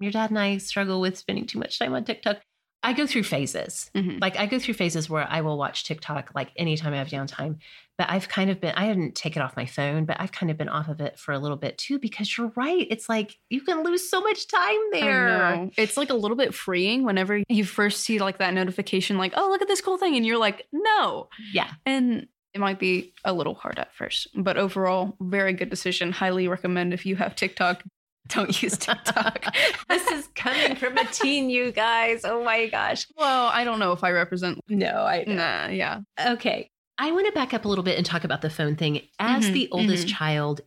your 0.00 0.12
dad 0.12 0.30
and 0.30 0.38
I 0.38 0.58
struggle 0.58 1.00
with 1.00 1.16
spending 1.18 1.46
too 1.46 1.58
much 1.58 1.78
time 1.78 1.94
on 1.94 2.04
TikTok. 2.04 2.38
I 2.82 2.92
go 2.92 3.06
through 3.06 3.22
phases. 3.22 3.90
Mhm. 3.96 4.20
Like 4.20 4.36
I 4.36 4.44
go 4.44 4.58
through 4.58 4.74
phases 4.74 5.08
where 5.08 5.26
I 5.30 5.40
will 5.40 5.56
watch 5.56 5.84
TikTok 5.84 6.32
like 6.34 6.50
anytime 6.56 6.92
I 6.92 6.98
have 6.98 7.08
downtime. 7.08 7.56
But 7.96 8.10
I've 8.10 8.28
kind 8.28 8.50
of 8.50 8.60
been 8.60 8.74
I 8.74 8.84
haven't 8.86 9.14
taken 9.14 9.40
off 9.40 9.56
my 9.56 9.64
phone, 9.64 10.04
but 10.04 10.20
I've 10.20 10.32
kind 10.32 10.50
of 10.50 10.58
been 10.58 10.68
off 10.68 10.88
of 10.88 11.00
it 11.00 11.18
for 11.18 11.32
a 11.32 11.38
little 11.38 11.56
bit 11.56 11.78
too 11.78 11.98
because 11.98 12.36
you're 12.36 12.52
right. 12.56 12.86
It's 12.90 13.08
like 13.08 13.36
you 13.48 13.62
can 13.62 13.84
lose 13.84 14.10
so 14.10 14.20
much 14.20 14.48
time 14.48 14.76
there. 14.92 15.70
It's 15.78 15.96
like 15.96 16.10
a 16.10 16.14
little 16.14 16.36
bit 16.36 16.52
freeing 16.54 17.04
whenever 17.04 17.42
you 17.48 17.64
first 17.64 18.00
see 18.02 18.18
like 18.18 18.36
that 18.38 18.52
notification, 18.52 19.16
like, 19.16 19.32
oh, 19.34 19.48
look 19.48 19.62
at 19.62 19.68
this 19.68 19.80
cool 19.80 19.96
thing. 19.96 20.16
And 20.16 20.26
you're 20.26 20.38
like, 20.38 20.66
no. 20.72 21.28
Yeah. 21.54 21.70
And 21.86 22.26
it 22.52 22.60
might 22.60 22.78
be 22.78 23.14
a 23.24 23.32
little 23.32 23.54
hard 23.54 23.78
at 23.78 23.94
first, 23.94 24.28
but 24.36 24.56
overall, 24.56 25.16
very 25.20 25.54
good 25.54 25.70
decision. 25.70 26.12
Highly 26.12 26.46
recommend 26.48 26.92
if 26.94 27.04
you 27.06 27.16
have 27.16 27.34
TikTok, 27.34 27.82
don't 28.28 28.62
use 28.62 28.76
TikTok. 28.78 29.54
this 29.88 30.06
is 30.08 30.28
coming 30.34 30.76
from 30.76 30.96
a 30.96 31.04
teen, 31.06 31.50
you 31.50 31.72
guys. 31.72 32.22
Oh 32.24 32.42
my 32.44 32.66
gosh. 32.68 33.06
well, 33.16 33.46
I 33.48 33.64
don't 33.64 33.78
know 33.78 33.92
if 33.92 34.02
I 34.04 34.10
represent. 34.10 34.58
No, 34.68 35.04
I 35.04 35.24
Nah, 35.26 35.68
yeah. 35.68 36.00
Okay. 36.20 36.70
I 36.98 37.10
want 37.12 37.26
to 37.26 37.32
back 37.32 37.52
up 37.52 37.64
a 37.64 37.68
little 37.68 37.84
bit 37.84 37.96
and 37.96 38.06
talk 38.06 38.24
about 38.24 38.40
the 38.40 38.50
phone 38.50 38.76
thing. 38.76 39.02
As 39.18 39.46
Mhm, 39.46 39.52
the 39.52 39.68
oldest 39.72 40.06
mhm. 40.06 40.10
child, 40.16 40.60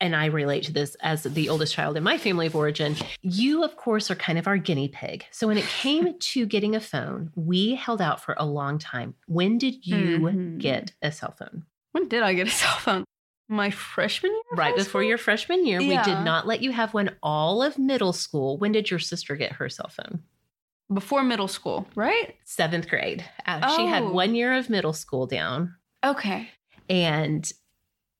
and 0.00 0.14
I 0.16 0.26
relate 0.26 0.64
to 0.64 0.72
this 0.72 0.94
as 1.00 1.22
the 1.22 1.48
oldest 1.48 1.72
child 1.74 1.96
in 1.96 2.02
my 2.02 2.18
family 2.18 2.46
of 2.46 2.54
origin, 2.56 2.96
you, 3.22 3.62
of 3.64 3.76
course, 3.76 4.10
are 4.10 4.14
kind 4.14 4.38
of 4.38 4.46
our 4.46 4.58
guinea 4.58 4.88
pig. 4.88 5.24
So 5.30 5.46
when 5.46 5.56
it 5.58 5.64
came 5.66 6.18
to 6.20 6.46
getting 6.46 6.74
a 6.74 6.80
phone, 6.80 7.30
we 7.34 7.74
held 7.74 8.00
out 8.02 8.20
for 8.22 8.34
a 8.38 8.44
long 8.44 8.78
time. 8.78 9.14
When 9.26 9.56
did 9.58 9.86
you 9.86 10.18
Mhm. 10.18 10.58
get 10.58 10.92
a 11.02 11.12
cell 11.12 11.32
phone? 11.38 11.64
When 11.92 12.08
did 12.08 12.22
I 12.22 12.34
get 12.34 12.46
a 12.46 12.50
cell 12.62 12.76
phone? 12.78 13.04
My 13.48 13.70
freshman 13.70 14.32
year? 14.32 14.42
Right 14.54 14.74
before 14.74 15.02
your 15.04 15.18
freshman 15.18 15.64
year. 15.66 15.78
We 15.78 15.96
did 15.98 16.20
not 16.24 16.46
let 16.46 16.62
you 16.62 16.72
have 16.72 16.92
one 16.94 17.10
all 17.22 17.62
of 17.62 17.78
middle 17.78 18.12
school. 18.12 18.58
When 18.58 18.72
did 18.72 18.90
your 18.90 18.98
sister 18.98 19.36
get 19.36 19.52
her 19.52 19.68
cell 19.68 19.88
phone? 19.88 20.22
Before 20.92 21.22
middle 21.22 21.48
school, 21.48 21.86
right? 21.94 22.34
Seventh 22.44 22.88
grade. 22.88 23.24
Uh, 23.46 23.76
She 23.76 23.86
had 23.86 24.02
Oh. 24.04 24.10
one 24.12 24.34
year 24.34 24.52
of 24.54 24.68
middle 24.70 24.92
school 24.92 25.26
down. 25.26 25.74
Okay. 26.04 26.50
And 26.88 27.50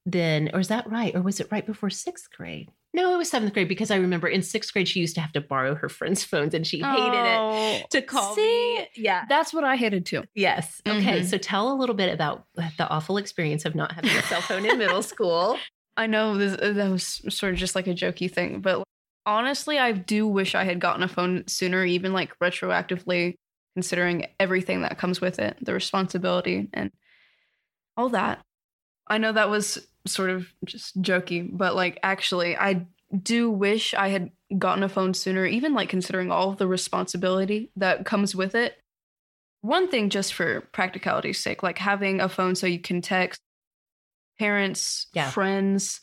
then, 0.04 0.50
or 0.52 0.60
is 0.60 0.68
that 0.68 0.88
right? 0.90 1.14
Or 1.14 1.22
was 1.22 1.40
it 1.40 1.48
right 1.50 1.66
before 1.66 1.90
sixth 1.90 2.28
grade? 2.36 2.70
No, 2.96 3.14
it 3.14 3.18
was 3.18 3.28
seventh 3.30 3.52
grade 3.52 3.68
because 3.68 3.90
I 3.90 3.96
remember 3.96 4.26
in 4.26 4.42
sixth 4.42 4.72
grade 4.72 4.88
she 4.88 5.00
used 5.00 5.14
to 5.16 5.20
have 5.20 5.30
to 5.32 5.40
borrow 5.42 5.74
her 5.74 5.88
friends' 5.90 6.24
phones 6.24 6.54
and 6.54 6.66
she 6.66 6.78
hated 6.78 7.12
it 7.14 7.38
Oh, 7.38 7.82
to 7.90 8.00
call 8.00 8.34
See? 8.34 8.78
me. 8.78 8.88
Yeah. 8.96 9.26
That's 9.28 9.52
what 9.52 9.64
I 9.64 9.76
hated 9.76 10.06
too. 10.06 10.24
Yes. 10.34 10.80
Okay. 10.88 11.20
Mhm. 11.20 11.24
So 11.26 11.36
tell 11.36 11.70
a 11.70 11.76
little 11.76 11.94
bit 11.94 12.12
about 12.12 12.46
the 12.56 12.88
awful 12.88 13.18
experience 13.18 13.66
of 13.66 13.74
not 13.74 13.92
having 13.92 14.10
a 14.10 14.22
cell 14.22 14.40
phone 14.40 14.64
in 14.64 14.78
middle 14.78 15.02
school. 15.12 15.58
I 15.98 16.06
know 16.06 16.38
this, 16.38 16.54
uh, 16.60 16.72
that 16.72 16.90
was 16.90 17.22
sort 17.28 17.52
of 17.52 17.58
just 17.58 17.74
like 17.74 17.86
a 17.86 17.94
jokey 17.94 18.30
thing, 18.32 18.60
but 18.60 18.82
honestly, 19.26 19.78
I 19.78 19.92
do 19.92 20.26
wish 20.26 20.54
I 20.54 20.64
had 20.64 20.80
gotten 20.80 21.02
a 21.02 21.08
phone 21.08 21.44
sooner, 21.46 21.84
even 21.84 22.14
like 22.14 22.38
retroactively, 22.38 23.34
considering 23.74 24.26
everything 24.40 24.80
that 24.82 24.96
comes 24.98 25.20
with 25.20 25.38
it, 25.38 25.56
the 25.60 25.74
responsibility 25.74 26.68
and 26.72 26.90
all 27.96 28.08
that. 28.10 28.40
I 29.06 29.18
know 29.18 29.32
that 29.32 29.50
was 29.50 29.86
sort 30.06 30.30
of 30.30 30.48
just 30.64 31.00
jokey, 31.02 31.48
but 31.50 31.74
like 31.74 31.98
actually, 32.02 32.56
I 32.56 32.86
do 33.22 33.50
wish 33.50 33.94
I 33.94 34.08
had 34.08 34.30
gotten 34.58 34.82
a 34.82 34.88
phone 34.88 35.14
sooner, 35.14 35.46
even 35.46 35.74
like 35.74 35.88
considering 35.88 36.30
all 36.30 36.52
the 36.52 36.66
responsibility 36.66 37.70
that 37.76 38.04
comes 38.04 38.34
with 38.34 38.54
it. 38.54 38.76
One 39.62 39.88
thing, 39.88 40.10
just 40.10 40.34
for 40.34 40.60
practicality's 40.72 41.40
sake, 41.40 41.62
like 41.62 41.78
having 41.78 42.20
a 42.20 42.28
phone 42.28 42.54
so 42.54 42.66
you 42.66 42.78
can 42.78 43.00
text 43.02 43.40
parents, 44.38 45.06
Yeah. 45.14 45.30
friends. 45.30 46.00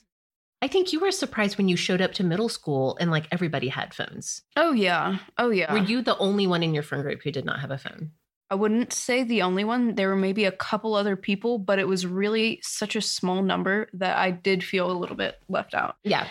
I 0.61 0.67
think 0.67 0.93
you 0.93 0.99
were 1.01 1.11
surprised 1.11 1.57
when 1.57 1.67
you 1.67 1.75
showed 1.75 2.01
up 2.01 2.13
to 2.13 2.23
middle 2.23 2.47
school 2.49 2.97
and 3.01 3.11
like 3.11 3.27
everybody 3.31 3.67
had 3.67 3.93
phones. 3.93 4.41
Oh 4.55 4.71
yeah. 4.71 5.17
Oh 5.37 5.49
yeah. 5.49 5.71
Were 5.73 5.79
you 5.79 6.01
the 6.01 6.17
only 6.17 6.47
one 6.47 6.63
in 6.63 6.73
your 6.73 6.83
friend 6.83 7.03
group 7.03 7.21
who 7.23 7.31
did 7.31 7.43
not 7.45 7.59
have 7.59 7.71
a 7.71 7.77
phone? 7.77 8.11
I 8.49 8.55
wouldn't 8.55 8.93
say 8.93 9.23
the 9.23 9.41
only 9.41 9.63
one. 9.63 9.95
There 9.95 10.09
were 10.09 10.15
maybe 10.15 10.45
a 10.45 10.51
couple 10.51 10.93
other 10.95 11.15
people, 11.15 11.57
but 11.57 11.79
it 11.79 11.87
was 11.87 12.05
really 12.05 12.59
such 12.61 12.95
a 12.95 13.01
small 13.01 13.41
number 13.41 13.89
that 13.93 14.17
I 14.17 14.31
did 14.31 14.63
feel 14.63 14.91
a 14.91 14.93
little 14.93 15.15
bit 15.15 15.39
left 15.49 15.73
out. 15.73 15.95
Yeah. 16.03 16.27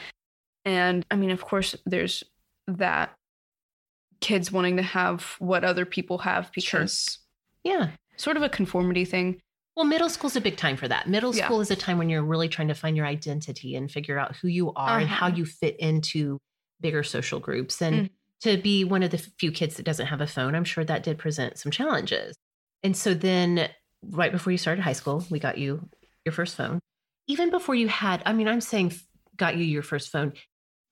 And 0.65 1.05
I 1.11 1.17
mean, 1.17 1.31
of 1.31 1.43
course, 1.43 1.75
there's 1.85 2.23
that 2.69 3.13
kids 4.21 4.53
wanting 4.53 4.77
to 4.77 4.83
have 4.83 5.35
what 5.41 5.65
other 5.65 5.85
people 5.85 6.19
have 6.19 6.45
Sure. 6.57 6.81
because 6.81 7.19
Yeah. 7.65 7.91
sort 8.17 8.37
of 8.37 8.45
a 8.45 8.49
conformity 8.49 9.05
thing. 9.05 9.41
Well, 9.75 9.87
middle 9.87 10.09
school's 10.11 10.37
a 10.37 10.41
big 10.41 10.57
time 10.57 10.77
for 10.77 10.87
that. 10.87 11.09
Middle 11.09 11.35
Yeah. 11.35 11.47
school 11.47 11.61
is 11.61 11.71
a 11.73 11.77
time 11.77 11.99
when 11.99 12.09
you're 12.09 12.23
really 12.23 12.49
trying 12.49 12.69
to 12.69 12.75
find 12.75 12.97
your 12.97 13.07
identity 13.07 13.75
and 13.75 13.91
figure 13.91 14.19
out 14.19 14.37
who 14.37 14.47
you 14.49 14.73
are 14.75 14.99
and 15.01 15.09
how 15.09 15.27
Uh-huh. 15.27 15.37
you 15.39 15.45
fit 15.47 15.77
into 15.81 16.39
bigger 16.81 17.03
social 17.03 17.41
groups. 17.41 17.81
And 17.83 18.09
Mhm. 18.09 18.11
To 18.43 18.57
be 18.57 18.84
one 18.84 19.03
of 19.03 19.11
the 19.11 19.18
few 19.18 19.53
kids 19.53 19.76
that 19.76 19.84
doesn't 19.84 20.07
have 20.07 20.20
a 20.20 20.26
phone, 20.26 20.55
I'm 20.55 20.64
sure 20.64 20.84
that 20.84 21.03
did 21.03 21.18
present 21.18 21.59
some 21.59 21.72
challenges. 21.72 22.36
And 22.82 22.97
so 22.97 23.14
then, 23.14 23.68
right 24.03 24.32
before 24.32 24.51
you 24.51 24.59
started 24.59 24.82
high 24.82 24.93
school, 24.93 25.24
we 25.30 25.38
got 25.38 25.59
you 25.59 25.88
your 26.24 26.32
first 26.32 26.57
phone. 26.57 26.80
Even 27.28 27.51
before 27.51 27.74
you 27.74 27.88
had, 27.88 28.22
I 28.26 28.32
mean, 28.32 28.49
I'm 28.49 28.61
saying 28.61 28.95
got 29.36 29.57
you 29.57 29.64
your 29.64 29.82
first 29.82 30.11
phone, 30.11 30.32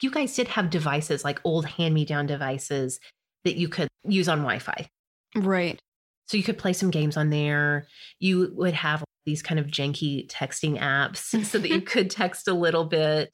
you 0.01 0.11
guys 0.11 0.35
did 0.35 0.49
have 0.49 0.71
devices 0.71 1.25
like 1.25 1.41
old 1.45 1.67
hand 1.67 1.93
me 1.93 2.05
down 2.05 2.27
devices 2.27 3.01
that 3.45 3.57
you 3.57 3.69
could 3.69 3.89
use 4.05 4.29
on 4.29 4.39
Wi 4.39 4.59
Fi. 4.59 4.89
Right. 5.35 5.81
So 6.27 6.37
you 6.37 6.43
could 6.43 6.59
play 6.59 6.73
some 6.73 6.91
games 6.91 7.17
on 7.17 7.31
there. 7.31 7.89
You 8.21 8.53
would 8.55 8.75
have 8.75 9.05
these 9.27 9.43
kind 9.43 9.59
of 9.59 9.67
janky 9.67 10.29
texting 10.29 10.79
apps 10.79 11.17
so 11.45 11.59
that 11.59 11.69
you 11.69 11.81
could 11.93 12.11
text 12.11 12.47
a 12.47 12.55
little 12.55 12.85
bit. 12.85 13.33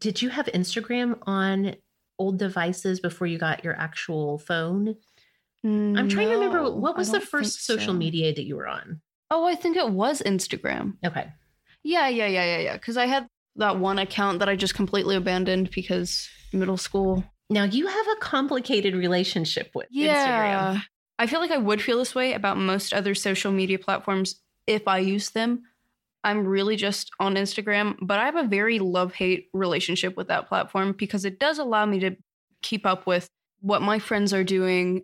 Did 0.00 0.20
you 0.20 0.30
have 0.30 0.46
Instagram 0.46 1.18
on 1.22 1.76
old 2.22 2.38
devices 2.38 3.00
before 3.00 3.26
you 3.26 3.38
got 3.38 3.64
your 3.64 3.74
actual 3.74 4.38
phone? 4.38 4.96
I'm 5.64 6.08
trying 6.08 6.28
to 6.28 6.34
remember 6.34 6.70
what 6.72 6.96
was 6.96 7.12
the 7.12 7.20
first 7.20 7.64
social 7.64 7.94
media 7.94 8.34
that 8.34 8.44
you 8.44 8.56
were 8.56 8.68
on? 8.68 9.00
Oh, 9.30 9.46
I 9.46 9.54
think 9.54 9.76
it 9.76 9.90
was 9.90 10.22
Instagram. 10.22 10.94
Okay. 11.04 11.26
Yeah, 11.82 12.08
yeah, 12.08 12.26
yeah, 12.26 12.44
yeah, 12.44 12.58
yeah. 12.58 12.72
Because 12.74 12.96
I 12.96 13.06
had 13.06 13.26
that 13.56 13.78
one 13.78 13.98
account 13.98 14.38
that 14.38 14.48
I 14.48 14.56
just 14.56 14.74
completely 14.74 15.16
abandoned 15.16 15.70
because 15.70 16.28
middle 16.52 16.76
school. 16.76 17.24
Now 17.50 17.64
you 17.64 17.86
have 17.86 18.06
a 18.16 18.20
complicated 18.20 18.94
relationship 18.94 19.70
with 19.74 19.88
Instagram. 19.94 20.82
I 21.18 21.26
feel 21.26 21.40
like 21.40 21.50
I 21.50 21.58
would 21.58 21.82
feel 21.82 21.98
this 21.98 22.14
way 22.14 22.32
about 22.32 22.56
most 22.56 22.92
other 22.92 23.14
social 23.14 23.52
media 23.52 23.78
platforms 23.78 24.40
if 24.66 24.88
I 24.88 24.98
use 24.98 25.30
them. 25.30 25.62
I'm 26.24 26.46
really 26.46 26.76
just 26.76 27.10
on 27.20 27.34
Instagram, 27.34 27.96
but 28.00 28.18
I 28.18 28.24
have 28.26 28.36
a 28.36 28.44
very 28.44 28.78
love 28.78 29.14
hate 29.14 29.48
relationship 29.52 30.16
with 30.16 30.28
that 30.28 30.48
platform 30.48 30.92
because 30.92 31.24
it 31.24 31.38
does 31.38 31.58
allow 31.58 31.84
me 31.86 31.98
to 32.00 32.16
keep 32.62 32.86
up 32.86 33.06
with 33.06 33.26
what 33.60 33.82
my 33.82 33.98
friends 33.98 34.32
are 34.32 34.44
doing, 34.44 35.02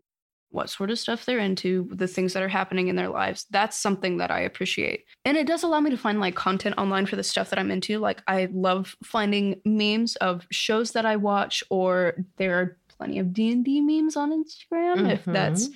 what 0.51 0.71
sort 0.71 0.91
of 0.91 0.99
stuff 0.99 1.25
they're 1.27 1.39
into, 1.39 1.89
the 1.93 2.07
things 2.07 2.33
that 2.33 2.43
are 2.43 2.49
happening 2.49 2.89
in 2.89 2.97
their 2.97 3.09
lives. 3.09 3.47
That's 3.51 3.77
something 3.77 4.17
that 4.19 4.31
I 4.31 4.41
appreciate. 4.41 5.05
And 5.25 5.37
it 5.37 5.47
does 5.47 5.63
allow 5.63 5.81
me 5.81 5.91
to 5.91 5.97
find 5.99 6.21
like 6.21 6.35
content 6.37 6.77
online 6.79 7.07
for 7.07 7.17
the 7.17 7.23
stuff 7.25 7.51
that 7.51 7.59
I'm 7.59 7.71
into. 7.71 7.99
Like 7.99 8.23
I 8.27 8.49
love 8.53 8.97
finding 9.05 9.61
memes 9.65 10.17
of 10.17 10.47
shows 10.51 10.93
that 10.93 11.05
I 11.05 11.17
watch 11.17 11.63
or 11.69 12.25
there 12.37 12.59
are 12.59 12.79
plenty 12.89 13.19
of 13.19 13.33
D&D 13.33 13.81
memes 13.81 14.17
on 14.17 14.31
Instagram 14.33 15.11
if 15.13 15.25
Mhm. 15.25 15.33
that's 15.33 15.69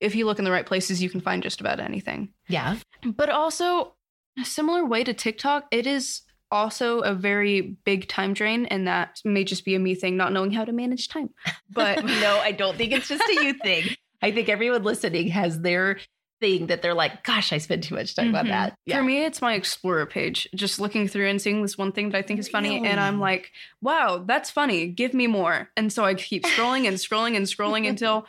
if 0.00 0.14
you 0.14 0.24
look 0.24 0.38
in 0.38 0.44
the 0.46 0.50
right 0.50 0.64
places 0.64 1.02
you 1.02 1.10
can 1.10 1.20
find 1.20 1.42
just 1.42 1.60
about 1.60 1.78
anything. 1.80 2.32
Yeah. 2.48 2.76
But 3.04 3.28
also 3.28 3.94
a 4.40 4.44
similar 4.44 4.84
way 4.84 5.04
to 5.04 5.12
TikTok, 5.14 5.66
it 5.70 5.86
is 5.86 6.22
also 6.50 7.00
a 7.00 7.14
very 7.14 7.60
big 7.84 8.08
time 8.08 8.34
drain 8.34 8.66
and 8.66 8.86
that 8.88 9.20
may 9.24 9.44
just 9.44 9.64
be 9.64 9.74
a 9.74 9.78
me 9.78 9.94
thing 9.94 10.16
not 10.16 10.32
knowing 10.32 10.50
how 10.50 10.64
to 10.64 10.72
manage 10.72 11.08
time. 11.08 11.30
But 11.70 12.02
no, 12.20 12.38
I 12.40 12.52
don't 12.52 12.76
think 12.76 12.92
it's 12.92 13.08
just 13.08 13.22
a 13.28 13.34
you 13.44 13.52
thing. 13.62 13.94
I 14.20 14.32
think 14.32 14.48
everyone 14.48 14.82
listening 14.82 15.28
has 15.28 15.60
their 15.60 16.00
thing 16.40 16.66
that 16.68 16.80
they're 16.82 16.94
like, 16.94 17.22
gosh, 17.22 17.52
I 17.52 17.58
spend 17.58 17.82
too 17.84 17.94
much 17.94 18.16
time 18.16 18.34
on 18.34 18.46
Mhm. 18.46 18.48
that. 18.48 18.74
For 18.90 19.02
me, 19.02 19.24
it's 19.24 19.42
my 19.42 19.54
Explorer 19.54 20.06
page. 20.06 20.48
Just 20.54 20.80
looking 20.80 21.06
through 21.06 21.28
and 21.28 21.40
seeing 21.40 21.60
this 21.62 21.76
one 21.78 21.92
thing 21.92 22.10
that 22.10 22.18
I 22.18 22.22
think 22.22 22.40
is 22.40 22.48
funny, 22.48 22.82
and 22.82 22.98
I'm 22.98 23.20
like, 23.20 23.52
"Wow, 23.82 24.24
that's 24.26 24.50
funny. 24.50 24.86
Give 24.88 25.12
me 25.14 25.26
more." 25.26 25.70
And 25.76 25.92
so 25.92 26.04
I 26.04 26.14
keep 26.14 26.44
scrolling 26.44 26.88
and 26.88 26.96
scrolling 26.96 27.36
and 27.36 27.44
scrolling 27.44 27.86
until, 27.90 28.26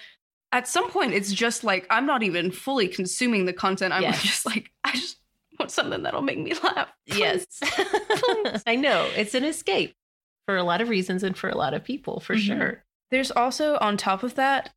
at 0.52 0.68
some 0.68 0.90
point, 0.92 1.14
it's 1.14 1.32
just 1.32 1.64
like 1.64 1.88
I'm 1.90 2.06
not 2.06 2.22
even 2.22 2.52
fully 2.52 2.90
consuming 2.90 3.46
the 3.46 3.54
content. 3.54 3.94
I'm 3.94 4.04
Yes. 4.04 4.22
just 4.22 4.46
like, 4.46 4.72
I 4.84 4.92
just 4.92 5.18
want 5.62 5.72
something 5.80 6.04
that'll 6.04 6.22
make 6.22 6.38
me 6.40 6.54
laugh. 6.64 6.90
Yes. 7.06 7.46
I 8.68 8.76
know. 8.76 9.10
It's 9.16 9.34
an 9.36 9.44
escape 9.44 9.96
for 10.46 10.58
a 10.58 10.64
lot 10.64 10.82
of 10.82 10.90
reasons 10.90 11.24
and 11.24 11.38
for 11.38 11.50
a 11.50 11.58
lot 11.58 11.74
of 11.74 11.84
people, 11.84 12.20
for 12.20 12.36
Mhm. 12.36 12.40
sure. 12.46 12.84
There's 13.12 13.32
also, 13.32 13.78
on 13.80 13.98
top 13.98 14.24
of 14.24 14.36
that, 14.36 14.72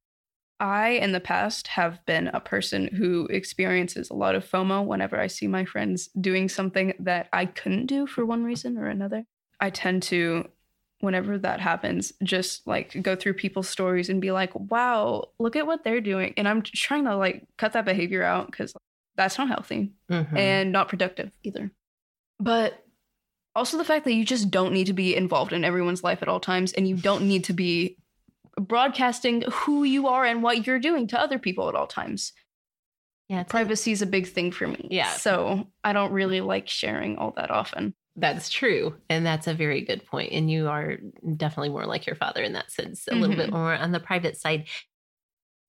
I, 0.61 0.91
in 0.91 1.13
the 1.13 1.21
past, 1.21 1.69
have 1.69 2.05
been 2.07 2.29
a 2.29 2.41
person 2.41 2.89
who 2.89 3.27
experiences 3.27 4.09
a 4.11 4.15
lot 4.15 4.35
of 4.35 4.45
FOMO 4.49 4.85
whenever 4.85 5.19
I 5.19 5.27
see 5.27 5.47
my 5.47 5.65
friends 5.65 6.09
doing 6.21 6.49
something 6.49 6.95
that 7.01 7.29
I 7.33 7.47
couldn't 7.47 7.87
do 7.87 8.07
for 8.07 8.25
one 8.25 8.45
reason 8.45 8.79
or 8.79 8.87
another. 8.87 9.25
I 9.61 9.71
tend 9.71 10.03
to, 10.05 10.49
whenever 11.01 11.39
that 11.39 11.61
happens, 11.61 12.13
just 12.23 12.67
like 12.67 13.01
go 13.03 13.15
through 13.17 13.35
people's 13.35 13.69
stories 13.69 14.09
and 14.09 14.21
be 14.21 14.31
like, 14.33 14.53
wow, 14.55 15.25
look 15.39 15.57
at 15.57 15.67
what 15.67 15.83
they're 15.85 16.01
doing. 16.01 16.35
And 16.37 16.49
I'm 16.49 16.63
trying 16.63 17.05
to 17.05 17.17
like 17.17 17.47
cut 17.59 17.73
that 17.73 17.85
behavior 17.85 18.23
out 18.23 18.47
because 18.51 18.75
that's 19.17 19.39
not 19.39 19.49
healthy 19.49 19.93
Mhm. 20.11 20.37
and 20.37 20.73
not 20.73 20.89
productive 20.89 21.31
either. 21.43 21.71
But 22.41 22.85
also 23.55 23.79
the 23.79 23.85
fact 23.85 24.05
that 24.05 24.15
you 24.15 24.25
just 24.25 24.51
don't 24.51 24.73
need 24.73 24.87
to 24.89 24.93
be 24.93 25.15
involved 25.15 25.53
in 25.53 25.65
everyone's 25.65 26.03
life 26.03 26.21
at 26.23 26.29
all 26.29 26.41
times 26.41 26.73
and 26.73 26.89
you 26.89 26.97
don't 26.97 27.27
need 27.29 27.45
to 27.45 27.53
be 27.53 27.97
broadcasting 28.61 29.43
who 29.51 29.85
you 29.85 30.07
are 30.09 30.25
and 30.25 30.43
what 30.43 30.67
you're 30.67 30.79
doing 30.81 31.07
to 31.09 31.21
other 31.21 31.39
people 31.39 31.69
at 31.69 31.75
all 31.75 31.87
times. 31.87 32.33
yeah, 33.29 33.43
Privacy 33.43 33.91
is 33.91 34.03
a 34.03 34.07
big 34.07 34.27
thing 34.29 34.53
for 34.53 34.67
me. 34.67 34.87
Yeah. 34.91 35.11
So 35.15 35.67
I 35.83 35.93
don't 35.95 36.13
really 36.13 36.43
like 36.43 36.69
sharing 36.69 37.17
all 37.17 37.31
that 37.37 37.51
often. 37.51 37.95
That's 38.17 38.51
true. 38.51 38.97
And 39.09 39.25
that's 39.25 39.47
a 39.47 39.55
very 39.55 39.81
good 39.81 40.05
point. 40.05 40.33
And 40.33 40.51
you 40.51 40.69
are 40.69 40.99
definitely 41.37 41.71
more 41.71 41.87
like 41.87 42.07
your 42.07 42.17
father 42.17 42.43
in 42.43 42.53
that 42.53 42.71
sense, 42.71 43.09
a 43.11 43.15
little 43.15 43.35
bit 43.35 43.49
Mhm. 43.49 43.53
more 43.55 43.75
on 43.75 43.93
the 43.93 43.99
private 43.99 44.37
side. 44.37 44.67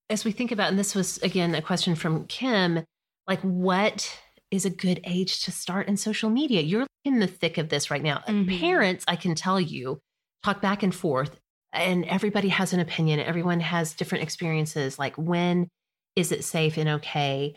As 0.10 0.26
we 0.26 0.32
think 0.34 0.52
about, 0.52 0.70
and 0.70 0.78
this 0.78 0.94
was 0.94 1.18
again 1.20 1.56
a 1.56 1.62
question 1.62 1.96
from 1.96 2.28
Kim, 2.28 2.86
like 3.28 3.42
what 3.42 4.20
is 4.52 4.66
a 4.66 4.70
good 4.70 5.02
age 5.06 5.44
to 5.44 5.52
start 5.52 5.88
in 5.88 5.98
social 5.98 6.30
media? 6.30 6.62
You're 6.62 6.88
in 7.04 7.20
the 7.20 7.28
thick 7.28 7.58
of 7.58 7.70
this 7.70 7.90
right 7.92 8.04
now. 8.04 8.24
Mhm. 8.28 8.60
Parents, 8.60 9.04
I 9.08 9.16
can 9.16 9.36
tell 9.36 9.60
you, 9.60 10.00
talk 10.44 10.62
back 10.62 10.84
and 10.84 10.94
forth, 10.94 11.40
and 11.74 12.06
everybody 12.06 12.50
has 12.50 12.72
an 12.74 12.80
opinion. 12.80 13.20
Everyone 13.20 13.60
has 13.60 13.94
different 13.94 14.24
experiences. 14.24 14.98
Like 15.00 15.16
when 15.18 15.68
is 16.16 16.32
it 16.32 16.44
safe 16.44 16.78
and 16.78 16.88
okay? 16.90 17.56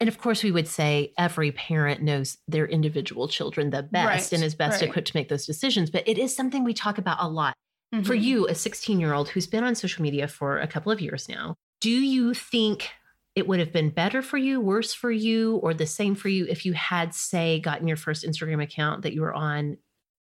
And 0.00 0.08
of 0.08 0.18
course, 0.18 0.42
we 0.42 0.50
would 0.50 0.66
say 0.66 1.12
every 1.16 1.52
parent 1.52 2.02
knows 2.02 2.36
their 2.48 2.66
individual 2.66 3.28
children 3.28 3.70
the 3.70 3.84
best 3.84 4.32
Right, 4.32 4.32
and 4.32 4.42
is 4.42 4.54
best 4.56 4.80
right. 4.80 4.88
equipped 4.90 5.08
to 5.08 5.16
make 5.16 5.28
those 5.28 5.46
decisions. 5.46 5.90
But 5.90 6.08
it 6.08 6.18
is 6.18 6.34
something 6.34 6.64
we 6.64 6.74
talk 6.74 6.98
about 6.98 7.18
a 7.20 7.28
lot. 7.28 7.54
For 8.02 8.16
Mhm. 8.16 8.22
you, 8.22 8.48
a 8.48 8.54
16 8.54 8.98
year 8.98 9.12
old 9.12 9.28
who's 9.28 9.46
been 9.46 9.62
on 9.62 9.74
social 9.76 10.02
media 10.02 10.26
for 10.26 10.58
a 10.58 10.66
couple 10.66 10.90
of 10.90 11.00
years 11.00 11.28
now, 11.28 11.54
do 11.80 11.90
you 11.90 12.34
think 12.34 12.88
it 13.34 13.48
would 13.48 13.60
have 13.60 13.72
been 13.72 13.90
better 13.90 14.20
for 14.22 14.36
you, 14.36 14.60
worse 14.60 14.92
for 14.92 15.10
you, 15.10 15.56
or 15.56 15.72
the 15.72 15.86
same 15.86 16.14
for 16.14 16.28
you 16.28 16.46
if 16.46 16.66
you 16.66 16.74
had, 16.74 17.14
say, 17.14 17.60
gotten 17.60 17.88
your 17.88 17.96
first 17.96 18.24
Instagram 18.24 18.62
account 18.62 19.02
that 19.02 19.14
you 19.14 19.22
were 19.22 19.32
on 19.32 19.78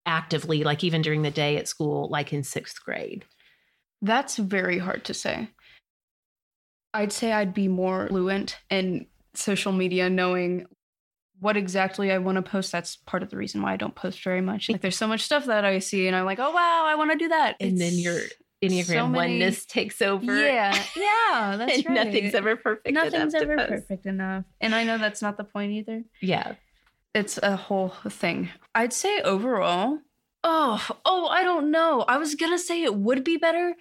actively, 0.04 0.62
like 0.64 0.84
even 0.84 1.00
during 1.02 1.22
the 1.22 1.30
day 1.30 1.56
at 1.56 1.68
school, 1.68 2.08
like 2.10 2.32
in 2.32 2.42
sixth 2.42 2.84
grade? 2.84 3.24
That's 4.02 4.36
very 4.36 4.78
hard 4.78 5.04
to 5.06 5.14
say. 5.14 5.48
I'd 6.94 7.12
say 7.12 7.32
I'd 7.32 7.54
be 7.54 7.68
more 7.68 8.08
fluent 8.08 8.58
in 8.70 9.06
social 9.34 9.72
media, 9.72 10.08
knowing 10.10 10.66
what 11.40 11.56
exactly 11.56 12.10
I 12.10 12.18
want 12.18 12.36
to 12.36 12.42
post. 12.42 12.72
That's 12.72 12.96
part 12.96 13.22
of 13.22 13.30
the 13.30 13.36
reason 13.36 13.62
why 13.62 13.72
I 13.72 13.76
don't 13.76 13.94
post 13.94 14.22
very 14.22 14.40
much. 14.40 14.68
Like, 14.68 14.80
there's 14.80 14.96
so 14.96 15.06
much 15.06 15.22
stuff 15.22 15.46
that 15.46 15.64
I 15.64 15.78
see, 15.78 16.06
and 16.06 16.16
I'm 16.16 16.24
like, 16.24 16.38
oh 16.40 16.50
wow, 16.50 16.84
I 16.86 16.94
want 16.96 17.12
to 17.12 17.18
do 17.18 17.28
that. 17.28 17.56
And 17.60 17.78
then 17.78 17.92
It's- 17.92 18.02
your 18.02 18.20
Enneagram 18.62 18.84
so 18.86 19.06
many- 19.08 19.34
oneness 19.34 19.64
takes 19.64 20.02
over. 20.02 20.34
yeah, 20.44 20.74
yeah, 20.96 21.56
that's 21.58 21.86
right. 21.86 21.94
nothing's 22.06 22.34
ever 22.34 22.56
perfect. 22.56 22.92
nothing's 22.92 23.34
enough 23.34 23.46
to 23.46 23.52
ever 23.52 23.68
perfect 23.68 24.06
enough, 24.06 24.44
and 24.60 24.74
I 24.74 24.84
know 24.84 24.98
that's 24.98 25.22
not 25.22 25.36
the 25.36 25.44
point 25.44 25.72
either. 25.72 26.02
Yeah. 26.20 26.54
It's 27.14 27.38
a 27.42 27.56
whole 27.56 27.88
thing. 28.08 28.50
I'd 28.74 28.92
say 28.92 29.20
overall, 29.22 29.98
oh, 30.44 30.86
oh, 31.04 31.26
I 31.28 31.42
don't 31.42 31.70
know. 31.70 32.04
I 32.06 32.18
was 32.18 32.34
gonna 32.34 32.58
say 32.58 32.82
it 32.82 32.94
would 32.94 33.24
be 33.24 33.36
better, 33.36 33.74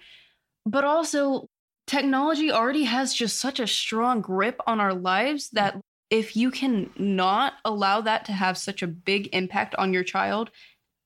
but 0.64 0.84
also 0.84 1.48
technology 1.86 2.50
already 2.50 2.84
has 2.84 3.14
just 3.14 3.38
such 3.40 3.60
a 3.60 3.66
strong 3.66 4.20
grip 4.20 4.60
on 4.66 4.80
our 4.80 4.94
lives 4.94 5.50
that 5.50 5.80
if 6.10 6.36
you 6.36 6.50
can 6.50 6.90
not 6.96 7.54
allow 7.64 8.00
that 8.00 8.24
to 8.26 8.32
have 8.32 8.56
such 8.56 8.82
a 8.82 8.86
big 8.86 9.28
impact 9.34 9.74
on 9.76 9.92
your 9.92 10.04
child 10.04 10.50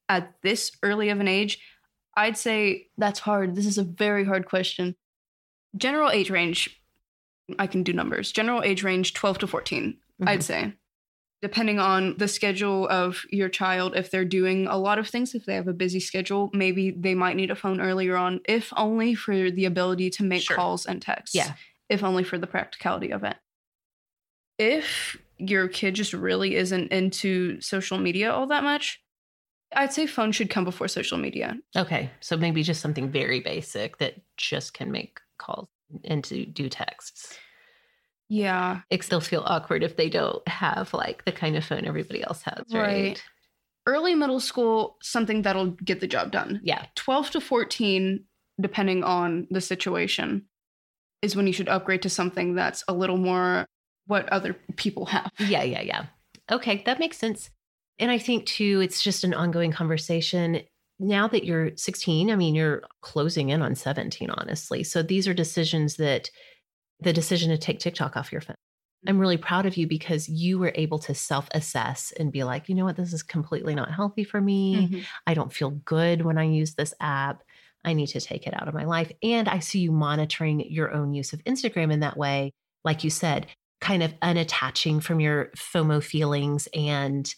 at 0.08 0.32
this 0.42 0.72
early 0.82 1.08
of 1.08 1.20
an 1.20 1.28
age, 1.28 1.58
I'd 2.16 2.36
say 2.36 2.88
that's 2.98 3.20
hard. 3.20 3.54
This 3.54 3.66
is 3.66 3.78
a 3.78 3.84
very 3.84 4.24
hard 4.24 4.46
question. 4.46 4.96
General 5.76 6.10
age 6.10 6.30
range, 6.30 6.80
I 7.58 7.66
can 7.66 7.82
do 7.82 7.92
numbers. 7.92 8.32
General 8.32 8.62
age 8.62 8.82
range 8.82 9.14
12 9.14 9.38
to 9.38 9.46
14, 9.46 9.98
I'd 10.26 10.40
Mhm. 10.40 10.42
say. 10.42 10.72
Depending 11.40 11.80
on 11.80 12.16
the 12.18 12.28
schedule 12.28 12.86
of 12.88 13.24
your 13.30 13.48
child, 13.48 13.96
if 13.96 14.10
they're 14.10 14.24
doing 14.24 14.66
a 14.68 14.76
lot 14.76 14.98
of 14.98 15.08
things, 15.08 15.34
if 15.34 15.44
they 15.44 15.54
have 15.54 15.66
a 15.66 15.72
busy 15.72 15.98
schedule, 15.98 16.50
maybe 16.52 16.90
they 16.90 17.14
might 17.14 17.34
need 17.34 17.50
a 17.50 17.56
phone 17.56 17.80
earlier 17.80 18.16
on, 18.16 18.40
if 18.46 18.72
only 18.76 19.14
for 19.14 19.50
the 19.50 19.64
ability 19.64 20.08
to 20.10 20.22
make 20.22 20.42
Sure. 20.42 20.54
calls 20.54 20.86
and 20.86 21.02
texts. 21.02 21.34
Yeah. 21.34 21.54
If 21.88 22.04
only 22.04 22.22
for 22.22 22.38
the 22.38 22.46
practicality 22.46 23.10
of 23.10 23.24
it. 23.24 23.36
If 24.58 25.16
your 25.38 25.66
kid 25.66 25.94
just 25.94 26.12
really 26.12 26.54
isn't 26.54 26.92
into 26.92 27.60
social 27.60 27.98
media 27.98 28.30
all 28.32 28.46
that 28.46 28.62
much, 28.62 29.02
I'd 29.74 29.92
say 29.92 30.06
phone 30.06 30.32
should 30.32 30.50
come 30.50 30.64
before 30.64 30.88
social 30.88 31.18
media. 31.18 31.56
Okay. 31.76 32.10
So 32.20 32.36
maybe 32.36 32.62
just 32.62 32.80
something 32.80 33.10
very 33.10 33.40
basic 33.40 33.98
that 33.98 34.20
just 34.36 34.74
can 34.74 34.90
make 34.90 35.20
calls 35.38 35.68
and 36.04 36.22
to 36.24 36.46
do 36.46 36.68
texts. 36.68 37.38
Yeah. 38.28 38.80
It 38.90 39.04
still 39.04 39.20
feel 39.20 39.42
awkward 39.44 39.82
if 39.82 39.96
they 39.96 40.08
don't 40.08 40.46
have 40.48 40.94
like 40.94 41.24
the 41.24 41.32
kind 41.32 41.56
of 41.56 41.64
phone 41.64 41.84
everybody 41.84 42.22
else 42.22 42.42
has, 42.42 42.64
right? 42.72 42.82
Right. 42.82 43.24
Early 43.86 44.14
middle 44.14 44.40
school, 44.40 44.96
something 45.02 45.42
that'll 45.42 45.72
get 45.72 46.00
the 46.00 46.06
job 46.06 46.30
done. 46.30 46.60
Yeah. 46.62 46.86
12 46.94 47.32
to 47.32 47.40
14, 47.40 48.24
depending 48.60 49.02
on 49.02 49.48
the 49.50 49.60
situation, 49.60 50.46
is 51.20 51.36
when 51.36 51.46
you 51.46 51.52
should 51.52 51.68
upgrade 51.68 52.02
to 52.02 52.08
something 52.08 52.54
that's 52.54 52.84
a 52.88 52.94
little 52.94 53.16
more 53.16 53.66
what 54.06 54.28
other 54.28 54.56
people 54.76 55.06
have. 55.06 55.30
Yeah, 55.38 55.62
yeah, 55.62 55.82
yeah. 55.82 56.06
Okay, 56.50 56.82
that 56.86 56.98
makes 56.98 57.18
sense. 57.18 57.50
And 58.02 58.10
I 58.10 58.18
think 58.18 58.46
too, 58.46 58.80
it's 58.82 59.00
just 59.00 59.22
an 59.22 59.32
ongoing 59.32 59.70
conversation. 59.70 60.62
Now 60.98 61.28
that 61.28 61.44
you're 61.44 61.70
16, 61.76 62.32
I 62.32 62.36
mean, 62.36 62.56
you're 62.56 62.82
closing 63.00 63.50
in 63.50 63.62
on 63.62 63.76
17, 63.76 64.28
honestly. 64.28 64.82
So 64.82 65.04
these 65.04 65.28
are 65.28 65.34
decisions 65.34 65.96
that 65.96 66.28
the 66.98 67.12
decision 67.12 67.50
to 67.50 67.58
take 67.58 67.78
TikTok 67.78 68.16
off 68.16 68.32
your 68.32 68.40
phone. 68.40 68.56
I'm 69.06 69.20
really 69.20 69.36
proud 69.36 69.66
of 69.66 69.76
you 69.76 69.86
because 69.86 70.28
you 70.28 70.58
were 70.58 70.72
able 70.74 70.98
to 71.00 71.14
self 71.14 71.48
assess 71.54 72.12
and 72.18 72.32
be 72.32 72.42
like, 72.42 72.68
you 72.68 72.74
know 72.74 72.84
what, 72.84 72.96
this 72.96 73.12
is 73.12 73.22
completely 73.22 73.76
not 73.76 73.92
healthy 73.92 74.24
for 74.24 74.40
me. 74.40 74.88
Mhm. 74.88 75.04
I 75.28 75.34
don't 75.34 75.52
feel 75.52 75.70
good 75.70 76.22
when 76.22 76.38
I 76.38 76.44
use 76.44 76.74
this 76.74 76.94
app. 77.00 77.44
I 77.84 77.92
need 77.92 78.08
to 78.08 78.20
take 78.20 78.48
it 78.48 78.54
out 78.60 78.66
of 78.66 78.74
my 78.74 78.84
life. 78.84 79.12
And 79.22 79.48
I 79.48 79.60
see 79.60 79.78
you 79.78 79.92
monitoring 79.92 80.60
your 80.72 80.92
own 80.92 81.14
use 81.14 81.32
of 81.32 81.42
Instagram 81.44 81.92
in 81.92 82.00
that 82.00 82.16
way. 82.16 82.50
Like 82.84 83.04
you 83.04 83.10
said, 83.10 83.46
kind 83.80 84.02
of 84.02 84.12
unattaching 84.20 85.00
from 85.02 85.20
your 85.20 85.50
FOMO 85.56 86.02
feelings 86.02 86.68
and 86.74 87.32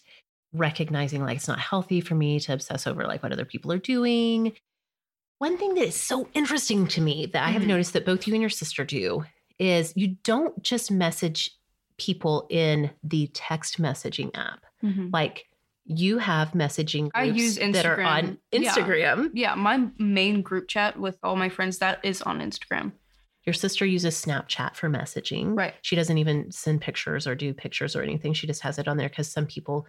recognizing 0.57 1.23
like 1.23 1.37
it's 1.37 1.47
not 1.47 1.59
healthy 1.59 2.01
for 2.01 2.15
me 2.15 2.39
to 2.41 2.53
obsess 2.53 2.87
over 2.87 3.05
like 3.05 3.23
what 3.23 3.31
other 3.31 3.45
people 3.45 3.71
are 3.71 3.77
doing. 3.77 4.53
One 5.39 5.57
thing 5.57 5.73
that 5.75 5.85
is 5.85 5.95
so 5.99 6.29
interesting 6.33 6.87
to 6.87 7.01
me 7.01 7.25
that 7.27 7.43
I 7.43 7.49
have 7.51 7.63
Mhm. 7.63 7.67
noticed 7.67 7.93
that 7.93 8.05
both 8.05 8.25
you 8.25 8.33
and 8.33 8.41
your 8.41 8.49
sister 8.49 8.85
do 8.85 9.25
is 9.59 9.93
you 9.95 10.15
don't 10.23 10.61
just 10.63 10.91
message 10.91 11.51
people 11.97 12.47
in 12.49 12.91
the 13.03 13.27
text 13.33 13.81
messaging 13.81 14.31
app. 14.35 14.65
Mhm. 14.83 15.11
Like 15.13 15.45
you 15.85 16.17
have 16.17 16.51
messaging 16.51 17.11
I 17.13 17.25
groups 17.27 17.39
use 17.41 17.55
that 17.73 17.85
are 17.85 18.01
on 18.01 18.37
Instagram. 18.51 18.63
Yeah. 18.63 18.71
Instagram. 18.73 19.31
Yeah, 19.33 19.55
my 19.55 19.87
main 19.97 20.41
group 20.41 20.67
chat 20.67 20.97
with 20.99 21.17
all 21.21 21.35
my 21.35 21.49
friends 21.49 21.77
that 21.79 21.99
is 22.03 22.21
on 22.21 22.39
Instagram. 22.39 22.93
Your 23.45 23.53
sister 23.53 23.85
uses 23.85 24.15
Snapchat 24.19 24.75
for 24.75 24.89
messaging. 24.89 25.55
Right. 25.55 25.75
She 25.83 25.95
doesn't 25.95 26.17
even 26.17 26.51
send 26.51 26.81
pictures 26.81 27.27
or 27.27 27.35
do 27.35 27.53
pictures 27.53 27.95
or 27.95 28.01
anything. 28.01 28.33
She 28.33 28.47
just 28.47 28.61
has 28.61 28.79
it 28.79 28.87
on 28.87 28.97
there 28.97 29.09
because 29.09 29.31
some 29.31 29.45
people, 29.45 29.85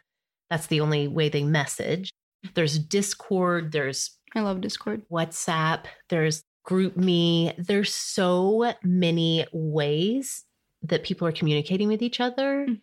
that's 0.50 0.66
the 0.68 0.80
only 0.80 1.08
way 1.08 1.28
they 1.28 1.42
message. 1.44 2.10
There's 2.54 2.78
Discord, 2.78 3.72
there's 3.72 4.10
I 4.34 4.40
love 4.40 4.60
Discord. 4.60 5.02
WhatsApp, 5.10 5.84
there's 6.08 6.42
Group 6.64 6.96
Me. 6.96 7.52
There's 7.58 7.94
so 7.94 8.72
many 8.82 9.46
ways 9.52 10.44
that 10.82 11.04
people 11.04 11.26
are 11.26 11.32
communicating 11.32 11.88
with 11.88 12.02
each 12.02 12.20
other. 12.20 12.66
Mhm. 12.68 12.80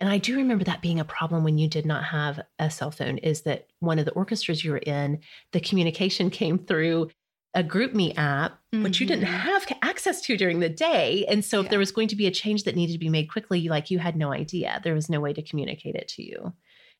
And 0.00 0.08
I 0.10 0.18
do 0.18 0.36
remember 0.36 0.64
that 0.64 0.82
being 0.82 0.98
a 1.00 1.04
problem 1.04 1.44
when 1.44 1.58
you 1.58 1.68
did 1.68 1.84
not 1.86 2.04
have 2.04 2.40
a 2.58 2.70
cell 2.70 2.90
phone, 2.90 3.18
is 3.18 3.42
that 3.42 3.66
one 3.80 3.98
of 3.98 4.04
the 4.06 4.12
orchestras 4.12 4.64
you 4.64 4.70
were 4.72 4.78
in, 4.78 5.20
the 5.52 5.60
communication 5.60 6.30
came 6.40 6.58
through 6.58 7.10
a 7.54 7.62
GroupMe 7.62 8.12
app, 8.16 8.58
which 8.72 9.00
you 9.00 9.06
didn't 9.06 9.26
Mhm. 9.26 9.40
have 9.40 9.66
access 9.82 10.20
to 10.22 10.36
during 10.36 10.58
the 10.58 10.68
day. 10.68 11.24
And 11.28 11.44
so 11.44 11.60
if 11.60 11.68
there 11.68 11.78
was 11.78 11.92
going 11.92 12.08
to 12.08 12.16
be 12.16 12.26
a 12.26 12.32
change 12.32 12.64
that 12.64 12.74
needed 12.74 12.94
to 12.94 12.98
be 12.98 13.08
made 13.08 13.30
quickly, 13.30 13.68
like 13.68 13.90
you 13.92 14.00
had 14.00 14.16
no 14.16 14.32
idea. 14.32 14.80
There 14.82 14.94
was 14.94 15.08
no 15.08 15.20
way 15.20 15.32
to 15.32 15.42
communicate 15.42 15.94
it 15.94 16.08
to 16.16 16.22
you. 16.24 16.52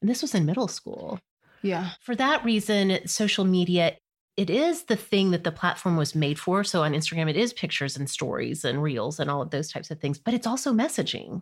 And 0.04 0.10
this 0.10 0.20
was 0.20 0.34
in 0.34 0.44
middle 0.44 0.68
school 0.68 1.18
Yeah. 1.62 1.92
for 2.02 2.14
that 2.16 2.44
reason, 2.44 3.08
social 3.08 3.46
media, 3.46 3.96
it 4.36 4.50
is 4.50 4.82
the 4.84 4.96
thing 4.96 5.30
that 5.30 5.44
the 5.44 5.50
platform 5.50 5.96
was 5.96 6.14
made 6.14 6.38
for. 6.38 6.62
So 6.62 6.82
on 6.82 6.92
Instagram, 6.92 7.30
it 7.30 7.38
is 7.38 7.54
pictures 7.54 7.96
and 7.96 8.10
stories 8.10 8.66
and 8.66 8.82
reels 8.82 9.18
and 9.18 9.30
all 9.30 9.40
of 9.40 9.48
those 9.48 9.72
types 9.72 9.90
of 9.90 10.00
things, 10.00 10.18
but 10.18 10.34
it's 10.34 10.46
also 10.46 10.74
messaging. 10.74 11.40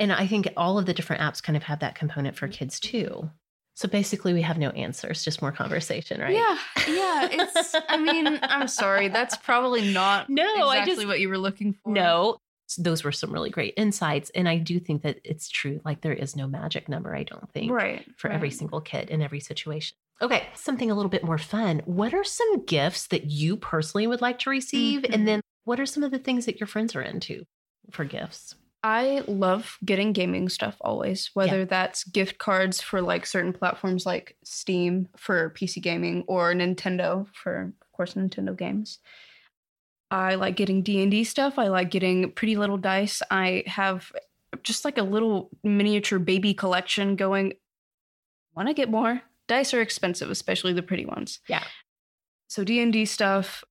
And 0.00 0.12
I 0.12 0.26
think 0.26 0.48
all 0.56 0.76
of 0.76 0.86
the 0.86 0.92
different 0.94 1.22
apps 1.22 1.40
kind 1.40 1.56
of 1.56 1.62
have 1.62 1.78
that 1.78 1.94
component 1.94 2.36
for 2.36 2.48
kids 2.48 2.80
too. 2.80 3.30
So 3.76 3.86
basically, 3.86 4.32
we 4.32 4.42
have 4.42 4.58
no 4.58 4.70
answers, 4.70 5.22
just 5.22 5.40
more 5.40 5.52
conversation, 5.52 6.20
right? 6.20 6.34
Yeah. 6.34 6.58
Yeah. 6.88 7.28
It's, 7.30 7.76
I 7.88 7.96
mean, 7.96 8.40
I'm 8.42 8.66
sorry. 8.66 9.06
That's 9.06 9.36
probably 9.36 9.92
not 9.92 10.28
No, 10.28 10.42
I 10.66 10.78
exactly 10.78 10.94
just- 10.96 11.06
what 11.06 11.20
you 11.20 11.28
were 11.28 11.38
looking 11.38 11.74
for. 11.74 11.92
No, 11.92 12.38
those 12.76 13.04
were 13.04 13.12
some 13.12 13.32
really 13.32 13.50
great 13.50 13.74
insights. 13.76 14.30
And 14.34 14.48
I 14.48 14.58
do 14.58 14.78
think 14.78 15.02
that 15.02 15.18
it's 15.24 15.48
true. 15.48 15.80
Like 15.84 16.02
there 16.02 16.12
is 16.12 16.36
no 16.36 16.46
magic 16.46 16.88
number, 16.88 17.14
I 17.14 17.22
don't 17.22 17.50
think. 17.52 17.72
Right. 17.72 18.04
for 18.16 18.30
every 18.30 18.50
single 18.50 18.80
kid 18.80 19.10
in 19.10 19.22
every 19.22 19.40
situation. 19.40 19.96
Okay, 20.20 20.48
something 20.54 20.90
a 20.90 20.94
little 20.94 21.10
bit 21.10 21.22
more 21.24 21.38
fun. 21.38 21.80
What 21.84 22.12
are 22.12 22.24
some 22.24 22.64
gifts 22.66 23.06
that 23.08 23.26
you 23.26 23.56
personally 23.56 24.06
would 24.06 24.20
like 24.20 24.38
to 24.40 24.50
receive? 24.50 25.02
Mhm. 25.02 25.14
And 25.14 25.28
then 25.28 25.40
what 25.64 25.78
are 25.78 25.86
some 25.86 26.02
of 26.02 26.10
the 26.10 26.18
things 26.18 26.46
that 26.46 26.58
your 26.58 26.66
friends 26.66 26.94
are 26.96 27.02
into 27.02 27.44
for 27.90 28.04
gifts? 28.04 28.54
I 28.82 29.22
love 29.26 29.76
getting 29.84 30.12
gaming 30.12 30.48
stuff 30.48 30.76
always, 30.80 31.30
whether 31.34 31.64
that's 31.64 32.04
gift 32.04 32.38
cards 32.38 32.80
for 32.80 33.00
like 33.02 33.26
certain 33.26 33.52
platforms 33.52 34.06
like 34.06 34.36
Steam 34.44 35.08
for 35.16 35.50
PC 35.50 35.80
gaming 35.80 36.24
or 36.28 36.52
Nintendo 36.52 37.26
for 37.34 37.72
of 37.82 37.92
course 37.92 38.14
Nintendo 38.14 38.56
games. 38.56 38.98
I 40.10 40.36
like 40.36 40.56
getting 40.56 40.82
D&D 40.82 41.24
stuff. 41.24 41.58
I 41.58 41.68
like 41.68 41.90
getting 41.90 42.32
pretty 42.32 42.56
little 42.56 42.78
dice. 42.78 43.22
I 43.30 43.64
have 43.66 44.10
just 44.62 44.84
like 44.84 44.98
a 44.98 45.02
little 45.02 45.50
miniature 45.62 46.18
baby 46.18 46.54
collection 46.54 47.16
going. 47.16 47.54
Want 48.54 48.68
to 48.68 48.74
get 48.74 48.90
more? 48.90 49.22
Dice 49.46 49.72
are 49.74 49.80
expensive, 49.80 50.30
especially 50.30 50.72
the 50.72 50.82
pretty 50.82 51.06
ones. 51.06 51.40
Yeah. 51.48 51.62
So 52.48 52.64
D&D 52.64 53.04
stuff. 53.04 53.64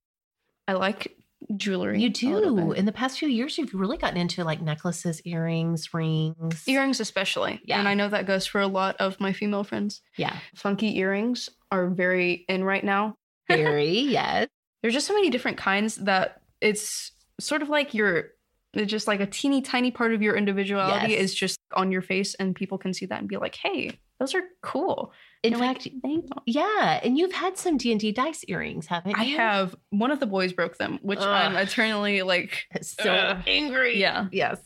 I 0.66 0.74
like 0.74 1.16
jewelry. 1.56 2.00
You 2.00 2.10
do. 2.10 2.72
In 2.72 2.84
the 2.84 2.92
past 2.92 3.18
few 3.18 3.28
years, 3.28 3.58
you've 3.58 3.74
really 3.74 3.96
gotten 3.96 4.18
into 4.18 4.44
like 4.44 4.60
necklaces, 4.60 5.20
earrings, 5.22 5.92
rings. 5.94 6.66
Earrings, 6.66 7.00
especially. 7.00 7.60
Yeah. 7.64 7.78
And 7.78 7.88
I 7.88 7.94
know 7.94 8.08
that 8.08 8.26
goes 8.26 8.46
for 8.46 8.60
a 8.60 8.66
lot 8.66 8.96
of 8.98 9.18
my 9.20 9.32
female 9.32 9.64
friends. 9.64 10.02
Yeah. 10.16 10.36
Funky 10.54 10.98
earrings 10.98 11.48
are 11.70 11.88
very 11.88 12.44
in 12.48 12.64
right 12.64 12.84
now. 12.84 13.16
Very, 13.48 14.00
yes. 14.00 14.48
There's 14.82 14.94
just 14.94 15.06
so 15.06 15.14
many 15.14 15.30
different 15.30 15.56
kinds 15.58 15.96
that 15.96 16.40
it's 16.60 17.12
sort 17.40 17.62
of 17.62 17.68
like 17.68 17.94
your, 17.94 18.28
it's 18.74 18.90
just 18.90 19.06
like 19.08 19.20
a 19.20 19.26
teeny 19.26 19.62
tiny 19.62 19.90
part 19.90 20.12
of 20.14 20.22
your 20.22 20.36
individuality 20.36 21.12
Yes. 21.12 21.20
is 21.20 21.34
just 21.34 21.58
on 21.74 21.90
your 21.92 22.02
face, 22.02 22.34
and 22.34 22.54
people 22.54 22.78
can 22.78 22.92
see 22.94 23.06
that 23.06 23.18
and 23.20 23.28
be 23.28 23.36
like, 23.36 23.56
hey, 23.56 23.98
those 24.20 24.34
are 24.34 24.42
cool. 24.62 25.12
In 25.44 25.52
You're 25.52 25.60
like, 25.60 25.82
fact, 25.82 25.88
thank 26.02 26.24
you. 26.24 26.30
yeah. 26.46 26.98
And 27.02 27.16
you've 27.16 27.32
had 27.32 27.56
some 27.56 27.76
D&D 27.76 28.10
dice 28.12 28.44
earrings, 28.48 28.86
haven't 28.86 29.12
you? 29.12 29.16
I 29.16 29.24
have 29.24 29.74
one 29.90 30.10
of 30.10 30.18
the 30.18 30.26
boys 30.26 30.52
broke 30.52 30.76
them, 30.76 30.98
which 31.02 31.20
I'm 31.20 31.56
eternally 31.56 32.22
like, 32.22 32.66
So 32.82 33.10
Ugh. 33.12 33.42
angry. 33.46 34.00
yeah. 34.00 34.26
Yes. 34.32 34.60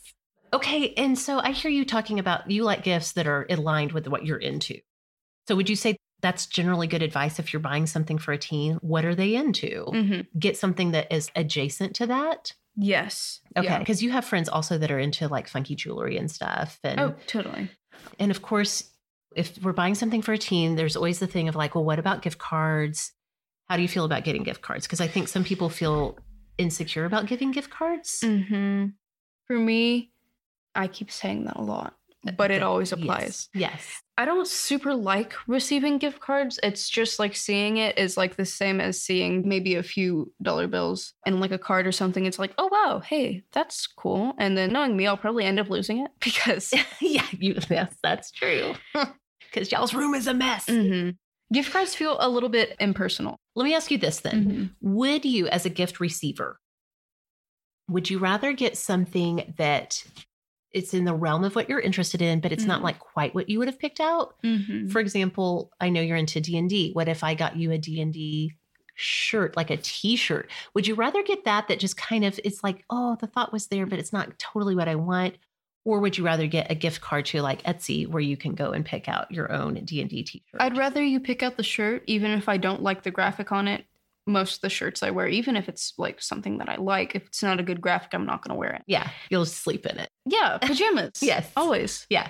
Okay. 0.51 0.93
And 0.97 1.17
so 1.17 1.39
I 1.39 1.51
hear 1.51 1.69
you 1.69 1.85
talking 1.85 2.17
about 2.19 2.49
you 2.49 2.63
like 2.63 2.83
gifts 2.83 3.13
that 3.13 3.27
are 3.27 3.45
aligned 3.49 3.91
with 3.91 4.07
what 4.07 4.25
you're 4.25 4.37
into. 4.39 4.79
So 5.47 5.55
would 5.55 5.69
you 5.69 5.75
say 5.75 5.97
that's 6.23 6.47
generally 6.47 6.87
good 6.87 7.03
advice 7.03 7.37
if 7.37 7.53
you're 7.53 7.59
buying 7.59 7.85
something 7.85 8.17
for 8.17 8.31
a 8.31 8.37
teen? 8.39 8.75
What 8.81 9.05
are 9.05 9.13
they 9.13 9.35
into? 9.35 9.83
hmm 9.91 10.21
Get 10.39 10.57
something 10.57 10.91
that 10.91 11.11
is 11.13 11.29
adjacent 11.35 11.95
to 11.97 12.07
that. 12.07 12.53
Yes. 12.75 13.41
Okay. 13.55 13.67
Yeah. 13.67 13.77
Because 13.77 14.01
you 14.01 14.09
have 14.09 14.25
friends 14.25 14.49
also 14.49 14.79
that 14.79 14.89
are 14.89 14.97
into 14.97 15.27
like 15.27 15.47
funky 15.47 15.75
jewelry 15.75 16.17
and 16.17 16.31
stuff. 16.31 16.79
And 16.83 16.99
Oh, 16.99 17.13
totally. 17.27 17.69
and 18.17 18.31
of 18.31 18.41
course, 18.41 18.89
if 19.35 19.61
we're 19.63 19.73
buying 19.73 19.93
something 19.95 20.21
for 20.23 20.33
a 20.33 20.37
teen, 20.39 20.75
there's 20.75 20.95
always 20.95 21.19
the 21.19 21.27
thing 21.27 21.47
of 21.49 21.55
like, 21.55 21.75
well, 21.75 21.83
what 21.85 21.99
about 21.99 22.21
gift 22.23 22.39
cards? 22.39 23.11
How 23.69 23.75
do 23.75 23.81
you 23.83 23.87
feel 23.87 24.05
about 24.05 24.23
getting 24.23 24.43
gift 24.43 24.61
cards? 24.61 24.85
Because 24.87 25.01
I 25.01 25.07
think 25.07 25.27
some 25.27 25.43
people 25.43 25.69
feel 25.69 26.17
insecure 26.57 27.05
about 27.05 27.27
giving 27.27 27.51
gift 27.51 27.69
cards. 27.69 28.21
hmm 28.21 28.85
For 29.47 29.57
me, 29.57 30.11
I 30.75 30.87
keep 30.87 31.11
saying 31.11 31.45
that 31.45 31.57
a 31.57 31.61
lot, 31.61 31.95
but 32.37 32.51
it 32.51 32.63
always 32.63 32.91
applies. 32.91 33.49
Yes. 33.53 33.71
yes. 33.73 34.01
I 34.17 34.25
don't 34.25 34.47
super 34.47 34.93
like 34.93 35.33
receiving 35.47 35.97
gift 35.97 36.19
cards. 36.19 36.59
It's 36.61 36.87
just 36.87 37.17
like 37.17 37.35
seeing 37.35 37.77
it 37.77 37.97
is 37.97 38.15
like 38.15 38.35
the 38.35 38.45
same 38.45 38.79
as 38.79 39.01
seeing 39.01 39.47
maybe 39.47 39.75
a 39.75 39.83
few 39.83 40.31
dollar 40.41 40.67
bills 40.67 41.13
and 41.25 41.39
like 41.39 41.51
a 41.51 41.57
card 41.57 41.87
or 41.87 41.91
something. 41.91 42.25
It's 42.25 42.37
like, 42.37 42.53
oh 42.57 42.69
wow, 42.71 42.99
hey, 42.99 43.43
that's 43.53 43.87
cool. 43.87 44.33
And 44.37 44.55
then 44.55 44.71
knowing 44.71 44.95
me, 44.95 45.07
I'll 45.07 45.17
probably 45.17 45.45
end 45.45 45.59
up 45.59 45.69
losing 45.69 45.97
it 45.99 46.11
because 46.21 46.73
yeah, 47.01 47.25
you, 47.31 47.57
yes, 47.69 47.93
that's 48.03 48.31
true. 48.31 48.73
Because 49.51 49.71
y'all's 49.71 49.93
room 49.93 50.15
is 50.15 50.25
a 50.25 50.33
mess. 50.33 50.65
Mhm. 50.65 51.15
gift 51.51 51.71
cards 51.71 51.93
feel 51.93 52.17
a 52.19 52.27
little 52.27 52.49
bit 52.49 52.75
impersonal. 52.79 53.37
Let 53.55 53.65
me 53.65 53.75
ask 53.75 53.91
you 53.91 53.99
this 53.99 54.21
then. 54.21 54.73
Would 54.81 55.25
you, 55.25 55.47
as 55.47 55.67
a 55.67 55.69
gift 55.69 55.99
receiver, 55.99 56.59
would 57.87 58.09
you 58.09 58.17
rather 58.17 58.53
get 58.53 58.77
something 58.77 59.53
that 59.57 60.03
it's 60.73 60.93
in 60.93 61.05
the 61.05 61.13
realm 61.13 61.43
of 61.43 61.55
what 61.55 61.69
you're 61.69 61.79
interested 61.79 62.21
in, 62.21 62.39
but 62.39 62.51
it's 62.51 62.65
not 62.65 62.79
Mhm. 62.81 62.83
like 62.83 62.99
quite 62.99 63.33
what 63.35 63.47
you 63.49 63.59
would 63.59 63.67
have 63.67 63.79
picked 63.79 63.99
out? 63.99 64.35
Mhm. 64.43 64.91
For 64.91 64.99
example, 64.99 65.71
I 65.79 65.89
know 65.89 66.01
you're 66.01 66.17
into 66.17 66.41
D&D. 66.41 66.91
What 66.93 67.07
if 67.07 67.23
I 67.23 67.35
got 67.35 67.55
you 67.57 67.71
a 67.71 67.77
D&D 67.77 68.53
shirt, 68.95 69.55
like 69.55 69.69
a 69.69 69.77
t-shirt? 69.77 70.49
Would 70.73 70.87
you 70.87 70.95
rather 70.95 71.23
get 71.23 71.45
that 71.45 71.67
that 71.67 71.79
just 71.79 71.97
kind 71.97 72.25
of 72.25 72.39
it's 72.43 72.63
like, 72.63 72.83
oh, 72.89 73.17
the 73.19 73.27
thought 73.27 73.53
was 73.53 73.67
there, 73.67 73.85
but 73.85 73.99
it's 73.99 74.13
not 74.13 74.37
totally 74.39 74.75
what 74.75 74.87
I 74.87 74.95
want? 74.95 75.35
Or 75.85 75.99
would 75.99 76.17
you 76.17 76.23
rather 76.23 76.47
get 76.47 76.71
a 76.71 76.75
gift 76.75 77.01
card 77.01 77.25
to 77.27 77.41
like 77.41 77.61
Etsy 77.63 78.07
where 78.07 78.21
you 78.21 78.37
can 78.37 78.55
go 78.55 78.71
and 78.71 78.85
pick 78.85 79.09
out 79.09 79.31
your 79.31 79.51
own 79.51 79.73
D&D 79.83 80.23
t-shirt? 80.23 80.61
I'd 80.61 80.77
rather 80.77 81.03
you 81.03 81.19
pick 81.19 81.43
out 81.43 81.57
the 81.57 81.63
shirt, 81.63 82.03
even 82.07 82.31
if 82.31 82.47
I 82.47 82.57
don't 82.57 82.81
like 82.81 83.03
the 83.03 83.11
graphic 83.11 83.51
on 83.51 83.67
it. 83.67 83.85
Most 84.25 84.55
of 84.55 84.61
the 84.61 84.69
shirts 84.69 85.03
I 85.03 85.11
wear, 85.11 85.27
even 85.27 85.55
if 85.57 85.67
it's 85.67 85.93
like 85.97 86.21
something 86.21 86.57
that 86.59 86.69
I 86.69 86.75
like, 86.77 87.15
if 87.15 87.25
it's 87.27 87.43
not 87.43 87.59
a 87.59 87.63
good 87.63 87.81
graphic, 87.81 88.13
I'm 88.13 88.25
not 88.25 88.41
going 88.43 88.55
to 88.55 88.59
wear 88.59 88.73
it. 88.73 88.83
yeah, 88.87 89.09
you'll 89.29 89.45
sleep 89.45 89.85
in 89.85 89.97
it. 89.99 90.09
Yeah, 90.25 90.57
pajamas. 90.61 91.11
Yes. 91.21 91.51
always. 91.57 92.05
Yeah, 92.09 92.29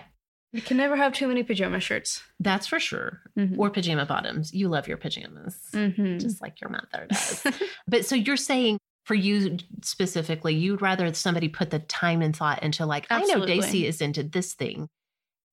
You 0.51 0.61
can 0.61 0.77
never 0.77 0.95
have 0.95 1.13
too 1.13 1.27
many 1.27 1.43
pajama 1.43 1.79
shirts. 1.79 2.23
that's 2.39 2.65
for 2.67 2.79
sure. 2.79 3.21
Mhm. 3.37 3.57
Or 3.59 3.69
pajama 3.69 4.05
bottoms. 4.05 4.53
You 4.53 4.69
love 4.69 4.87
your 4.87 4.97
pajamas, 4.97 5.55
Mhm. 5.73 6.19
just 6.19 6.41
like 6.41 6.59
your 6.61 6.69
mother 6.71 7.07
does. 7.09 7.45
but 7.87 8.05
so 8.05 8.15
you're 8.15 8.37
saying 8.37 8.79
for 9.05 9.13
you 9.15 9.57
specifically, 9.83 10.55
you'd 10.55 10.81
rather 10.81 11.13
somebody 11.13 11.49
put 11.49 11.69
the 11.69 11.79
time 11.79 12.21
and 12.21 12.35
thought 12.35 12.63
into 12.63 12.85
like, 12.85 13.05
I 13.11 13.23
know 13.25 13.45
Daisy 13.45 13.85
is 13.85 14.01
into 14.01 14.23
this 14.23 14.53
thing. 14.53 14.87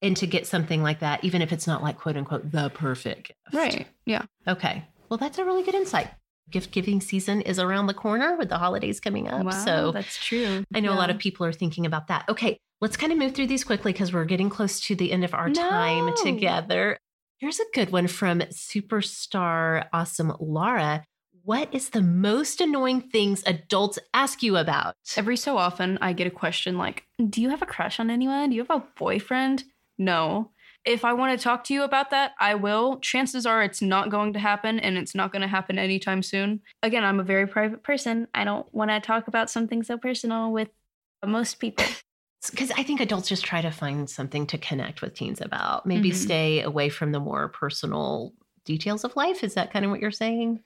And 0.03 0.17
to 0.17 0.27
get 0.27 0.47
something 0.47 0.83
like 0.83 1.01
that, 1.01 1.25
even 1.25 1.43
if 1.43 1.53
it's 1.53 1.67
not 1.67 1.83
like 1.83 1.99
quote 1.99 2.17
unquote 2.17 2.51
the 2.51 2.71
perfect 2.71 3.29
gift. 3.29 3.39
right. 3.53 3.87
Yeah. 4.07 4.23
Okay. 4.49 4.85
Well, 5.11 5.19
that's 5.19 5.39
a 5.39 5.45
really 5.45 5.63
good 5.65 5.75
insight. 5.75 6.09
Gift 6.51 6.73
giving 6.73 7.01
season 7.01 7.41
is 7.43 7.59
around 7.59 7.87
the 7.87 7.95
corner 7.95 8.37
with 8.37 8.49
the 8.49 8.59
holidays 8.59 9.01
coming 9.01 9.29
up. 9.29 9.45
Wow, 9.45 9.65
so 9.65 9.93
that's 9.93 10.23
true. 10.25 10.65
I 10.75 10.81
know 10.81 10.93
a 10.93 10.95
lot 10.95 11.11
of 11.11 11.19
people 11.19 11.47
are 11.47 11.53
thinking 11.53 11.87
about 11.87 12.09
that. 12.09 12.29
Okay, 12.29 12.59
let's 12.81 12.97
kind 12.97 13.13
of 13.13 13.19
move 13.19 13.35
through 13.35 13.47
these 13.47 13.65
quickly 13.65 13.93
because 13.93 14.13
we're 14.13 14.25
getting 14.25 14.51
close 14.51 14.81
to 14.81 14.95
the 14.95 15.13
end 15.13 15.25
of 15.25 15.35
our 15.35 15.51
time 15.51 16.13
together. 16.23 16.99
Here's 17.39 17.61
a 17.61 17.65
good 17.73 17.91
one 17.91 18.07
from 18.07 18.41
superstar 18.41 19.87
awesome 19.93 20.35
Laura. 20.41 21.05
What 21.43 21.75
is 21.75 21.89
the 21.89 22.03
most 22.03 22.61
annoying 22.61 23.01
things 23.01 23.43
adults 23.47 23.99
ask 24.13 24.43
you 24.43 24.59
about? 24.59 24.95
Every 25.17 25.39
so 25.39 25.57
often, 25.57 25.99
I 26.03 26.13
get 26.13 26.27
a 26.27 26.31
question 26.31 26.77
like, 26.77 27.07
Do 27.29 27.41
you 27.41 27.49
have 27.49 27.63
a 27.63 27.67
crush 27.67 27.99
on 27.99 28.11
anyone? 28.11 28.51
Do 28.51 28.57
you 28.57 28.63
have 28.63 28.83
a 28.83 28.87
boyfriend? 28.99 29.65
No. 29.97 30.51
If 30.85 31.05
I 31.05 31.13
want 31.13 31.39
to 31.39 31.43
talk 31.43 31.65
to 31.65 31.75
you 31.75 31.83
about 31.83 32.11
that, 32.11 32.33
I 32.41 32.55
will. 32.55 32.99
Chances 33.01 33.45
are 33.45 33.63
it's 33.63 33.83
not 33.83 34.09
going 34.11 34.33
to 34.33 34.39
happen 34.39 34.81
and 34.81 34.97
it's 34.97 35.15
not 35.15 35.31
going 35.31 35.43
to 35.43 35.49
happen 35.49 35.79
anytime 35.79 36.23
soon. 36.23 36.61
Again, 36.83 37.05
I'm 37.05 37.21
a 37.21 37.25
very 37.25 37.47
private 37.47 37.83
person. 37.83 38.27
I 38.33 38.45
don't 38.45 38.67
want 38.75 38.91
to 38.91 39.01
talk 39.01 39.29
about 39.29 39.51
something 39.51 39.83
so 39.83 39.99
personal 39.99 40.53
with 40.53 40.69
most 41.25 41.61
people. 41.61 41.85
Because 42.51 42.71
I 42.71 42.83
think 42.83 43.01
adults 43.01 43.29
just 43.29 43.45
try 43.45 43.61
to 43.61 43.71
find 43.71 44.09
something 44.09 44.47
to 44.47 44.57
connect 44.57 45.03
with 45.03 45.13
teens 45.15 45.43
about. 45.43 45.85
Maybe 45.85 46.11
Mhm. 46.11 46.15
stay 46.15 46.63
away 46.63 46.89
from 46.89 47.13
the 47.13 47.21
more 47.21 47.49
personal 47.49 48.33
details 48.65 49.05
of 49.05 49.15
life. 49.17 49.45
Is 49.45 49.55
that 49.55 49.71
kind 49.71 49.85
of 49.85 49.91
what 49.91 50.01
you're 50.01 50.11
saying? 50.11 50.65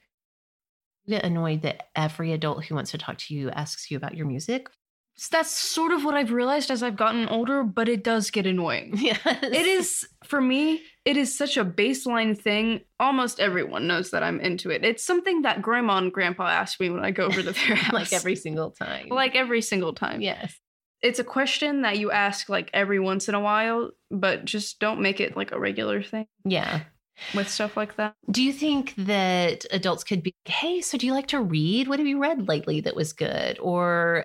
You 1.06 1.16
get 1.16 1.24
annoyed 1.24 1.62
that 1.62 1.88
every 1.96 2.32
adult 2.32 2.64
who 2.64 2.76
wants 2.76 2.92
to 2.92 2.98
talk 2.98 3.18
to 3.18 3.34
you 3.34 3.50
asks 3.50 3.90
you 3.90 3.96
about 3.96 4.14
your 4.14 4.26
music. 4.26 4.68
So 5.16 5.28
that's 5.30 5.50
sort 5.50 5.92
of 5.92 6.04
what 6.04 6.14
I've 6.14 6.32
realized 6.32 6.70
as 6.72 6.82
I've 6.82 6.96
gotten 6.96 7.28
older, 7.28 7.62
but 7.62 7.88
it 7.88 8.02
does 8.02 8.30
get 8.30 8.46
annoying. 8.46 8.94
Yes. 8.98 9.20
It 9.24 9.66
is 9.66 10.06
for 10.24 10.40
me, 10.40 10.82
it 11.04 11.16
is 11.16 11.36
such 11.36 11.56
a 11.56 11.64
baseline 11.64 12.36
thing. 12.36 12.80
Almost 12.98 13.38
everyone 13.38 13.86
knows 13.86 14.10
that 14.10 14.22
I'm 14.22 14.40
into 14.40 14.70
it. 14.70 14.84
It's 14.84 15.04
something 15.04 15.42
that 15.42 15.62
grandma 15.62 15.98
and 15.98 16.12
grandpa 16.12 16.48
ask 16.48 16.80
me 16.80 16.90
when 16.90 17.04
I 17.04 17.10
go 17.12 17.26
over 17.26 17.42
to 17.42 17.52
their 17.52 17.52
house. 17.76 17.92
like 17.92 18.12
every 18.12 18.34
single 18.36 18.70
time. 18.72 19.08
like 19.08 19.36
every 19.36 19.62
single 19.62 19.92
time. 19.94 20.20
yes. 20.20 20.58
It's 21.02 21.18
a 21.18 21.24
question 21.24 21.82
that 21.82 21.98
you 21.98 22.10
ask 22.10 22.48
like 22.48 22.70
every 22.72 22.98
once 22.98 23.28
in 23.28 23.34
a 23.34 23.40
while, 23.40 23.90
but 24.10 24.46
just 24.46 24.80
don't 24.80 25.00
make 25.02 25.20
it 25.20 25.36
like 25.36 25.52
a 25.52 25.60
regular 25.60 26.02
thing 26.02 26.26
Yeah. 26.46 26.80
with 27.34 27.48
stuff 27.50 27.76
like 27.76 27.96
that. 27.96 28.14
Do 28.30 28.42
you 28.42 28.54
think 28.54 28.94
that 28.96 29.66
adults 29.70 30.02
could 30.02 30.22
be, 30.22 30.34
hey, 30.46 30.80
so 30.80 30.96
do 30.96 31.06
you 31.06 31.12
like 31.12 31.26
to 31.28 31.40
read? 31.42 31.88
What 31.88 31.98
have 31.98 32.08
you 32.08 32.18
read 32.22 32.48
lately 32.48 32.80
that 32.80 32.96
was 32.96 33.12
good? 33.12 33.58
Or 33.60 34.24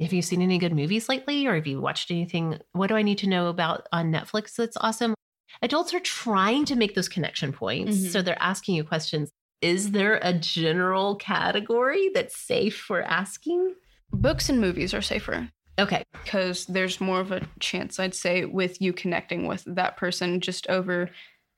have 0.00 0.12
you 0.12 0.22
seen 0.22 0.42
any 0.42 0.58
good 0.58 0.74
movies 0.74 1.08
lately? 1.08 1.46
Or 1.46 1.54
have 1.54 1.66
you 1.66 1.80
watched 1.80 2.10
anything? 2.10 2.58
What 2.72 2.88
do 2.88 2.96
I 2.96 3.02
need 3.02 3.18
to 3.18 3.28
know 3.28 3.48
about 3.48 3.86
on 3.92 4.12
Netflix 4.12 4.56
that's 4.56 4.76
awesome? 4.80 5.14
Adults 5.62 5.94
are 5.94 6.00
trying 6.00 6.64
to 6.66 6.76
make 6.76 6.94
those 6.94 7.08
connection 7.08 7.52
points. 7.52 7.96
Mhm. 7.96 8.10
So 8.10 8.22
they're 8.22 8.42
asking 8.42 8.74
you 8.74 8.84
questions. 8.84 9.30
Is 9.60 9.92
there 9.92 10.18
a 10.20 10.32
general 10.32 11.14
category 11.16 12.10
that's 12.12 12.36
safe 12.36 12.76
for 12.76 13.02
asking? 13.02 13.74
Books 14.12 14.48
and 14.48 14.60
movies 14.60 14.92
are 14.92 15.00
safer 15.02 15.48
Okay. 15.78 16.02
because 16.24 16.66
there's 16.66 17.00
more 17.00 17.20
of 17.20 17.30
a 17.30 17.46
chance, 17.60 17.98
I'd 18.00 18.14
say, 18.14 18.44
with 18.44 18.80
you 18.82 18.92
connecting 18.92 19.46
with 19.46 19.64
that 19.66 19.96
person 19.96 20.40
just 20.40 20.68
over, 20.68 21.08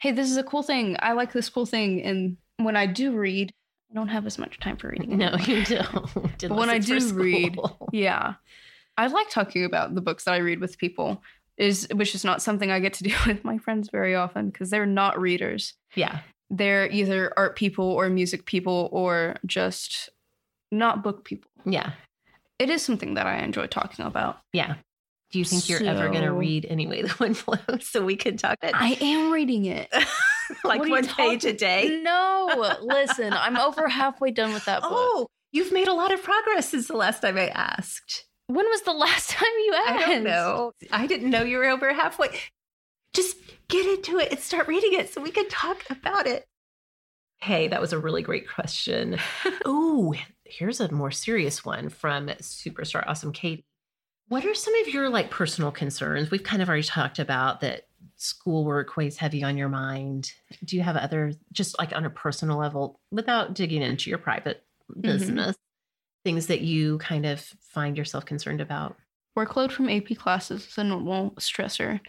hey, 0.00 0.12
this 0.12 0.30
is 0.30 0.36
a 0.36 0.44
cool 0.44 0.62
thing. 0.62 0.96
I 1.00 1.12
like 1.12 1.32
this 1.32 1.48
cool 1.48 1.66
thing. 1.66 2.02
And 2.02 2.36
when 2.58 2.76
I 2.76 2.86
do 2.86 3.12
read, 3.16 3.52
I 3.90 3.94
don't 3.94 4.08
have 4.08 4.26
as 4.26 4.38
much 4.38 4.58
time 4.60 4.76
for 4.76 4.88
reading. 4.88 5.16
No, 5.16 5.28
anymore. 5.28 5.46
you 5.46 5.64
don't. 5.64 6.14
But 6.48 6.50
when 6.56 6.70
I 6.70 6.78
do 6.78 6.98
read. 7.14 7.56
Yeah. 7.92 8.34
I 8.98 9.06
like 9.08 9.28
talking 9.30 9.64
about 9.64 9.94
the 9.94 10.00
books 10.00 10.24
that 10.24 10.32
I 10.34 10.38
read 10.38 10.60
with 10.60 10.78
people, 10.78 11.22
is 11.58 11.86
which 11.94 12.14
is 12.14 12.24
not 12.24 12.40
something 12.42 12.70
I 12.70 12.80
get 12.80 12.94
to 12.94 13.04
do 13.04 13.14
with 13.26 13.44
my 13.44 13.58
friends 13.58 13.90
very 13.90 14.14
often 14.14 14.48
because 14.50 14.70
they're 14.70 14.86
not 14.86 15.20
readers. 15.20 15.74
yeah. 15.94 16.20
they're 16.50 16.88
either 16.90 17.32
art 17.36 17.56
people 17.56 17.84
or 17.84 18.08
music 18.08 18.44
people 18.46 18.88
or 18.92 19.36
just 19.46 20.10
not 20.72 21.02
book 21.02 21.24
people. 21.24 21.50
Yeah. 21.64 21.92
It 22.58 22.70
is 22.70 22.82
something 22.82 23.14
that 23.14 23.26
I 23.26 23.38
enjoy 23.38 23.66
talking 23.66 24.04
about. 24.06 24.38
Yeah. 24.52 24.76
Do 25.30 25.38
you 25.40 25.44
think 25.44 25.68
you're 25.68 25.82
ever 25.84 26.08
going 26.08 26.22
to 26.22 26.28
So- 26.28 26.34
read 26.36 26.66
Anyway 26.70 27.02
the 27.02 27.14
Wind 27.18 27.42
Blows 27.44 27.86
so 27.88 28.04
we 28.04 28.16
can 28.16 28.36
talk 28.36 28.58
it? 28.62 28.72
I 28.74 28.96
am 29.00 29.30
reading 29.32 29.64
it. 29.66 29.92
like 30.64 30.80
What 30.80 30.84
are 30.84 30.86
you 30.86 30.92
one 30.92 31.06
page 31.06 31.44
a 31.44 31.52
day? 31.52 32.00
No, 32.02 32.74
listen, 32.82 33.32
I'm 33.32 33.56
over 33.56 33.88
halfway 33.88 34.30
done 34.30 34.52
with 34.52 34.64
that 34.66 34.82
book. 34.82 34.92
Oh, 34.92 35.26
you've 35.52 35.72
made 35.72 35.88
a 35.88 35.94
lot 35.94 36.12
of 36.12 36.22
progress 36.22 36.68
since 36.68 36.88
the 36.88 36.96
last 36.96 37.22
time 37.22 37.36
I 37.36 37.48
asked. 37.48 38.26
When 38.48 38.66
was 38.66 38.82
the 38.82 38.92
last 38.92 39.30
time 39.30 39.48
you 39.64 39.74
asked? 39.74 40.06
I 40.06 40.12
don't 40.12 40.24
know. 40.24 40.72
I 40.92 41.06
didn't 41.06 41.30
know 41.30 41.42
you 41.42 41.58
were 41.58 41.68
over 41.68 41.92
halfway. 41.92 42.28
Just 43.12 43.36
get 43.68 43.86
into 43.86 44.18
it 44.18 44.30
and 44.30 44.40
start 44.40 44.68
reading 44.68 44.94
it 44.94 45.12
so 45.12 45.20
we 45.20 45.30
can 45.30 45.48
talk 45.48 45.82
about 45.90 46.26
it. 46.26 46.46
Hey, 47.38 47.68
that 47.68 47.80
was 47.80 47.92
a 47.92 47.98
really 47.98 48.22
great 48.22 48.48
question. 48.48 49.18
oh, 49.64 50.14
here's 50.44 50.80
a 50.80 50.90
more 50.92 51.10
serious 51.10 51.64
one 51.64 51.88
from 51.88 52.28
Superstar 52.28 53.04
Awesome 53.06 53.32
Katie. 53.32 53.64
What 54.28 54.44
are 54.44 54.54
some 54.54 54.74
of 54.76 54.88
your 54.88 55.08
like 55.08 55.30
personal 55.30 55.70
concerns? 55.70 56.30
We've 56.30 56.42
kind 56.42 56.62
of 56.62 56.68
already 56.68 56.82
talked 56.82 57.18
about 57.18 57.60
that 57.60 57.82
schoolwork 58.16 58.96
weighs 58.96 59.16
heavy 59.16 59.42
on 59.42 59.56
your 59.56 59.68
mind. 59.68 60.32
Do 60.64 60.76
you 60.76 60.82
have 60.82 60.96
other 60.96 61.32
just 61.52 61.78
like 61.78 61.94
on 61.94 62.04
a 62.04 62.10
personal 62.10 62.58
level 62.58 63.00
without 63.10 63.54
digging 63.54 63.82
into 63.82 64.10
your 64.10 64.18
private 64.18 64.64
mm-hmm. 64.90 65.02
business 65.02 65.56
things 66.24 66.48
that 66.48 66.60
you 66.60 66.98
kind 66.98 67.24
of 67.24 67.40
find 67.60 67.96
yourself 67.96 68.24
concerned 68.24 68.60
about? 68.60 68.96
Workload 69.38 69.70
from 69.70 69.88
AP 69.88 70.16
classes 70.16 70.66
is 70.66 70.78
a 70.78 70.84
normal 70.84 71.30
stressor. 71.32 72.00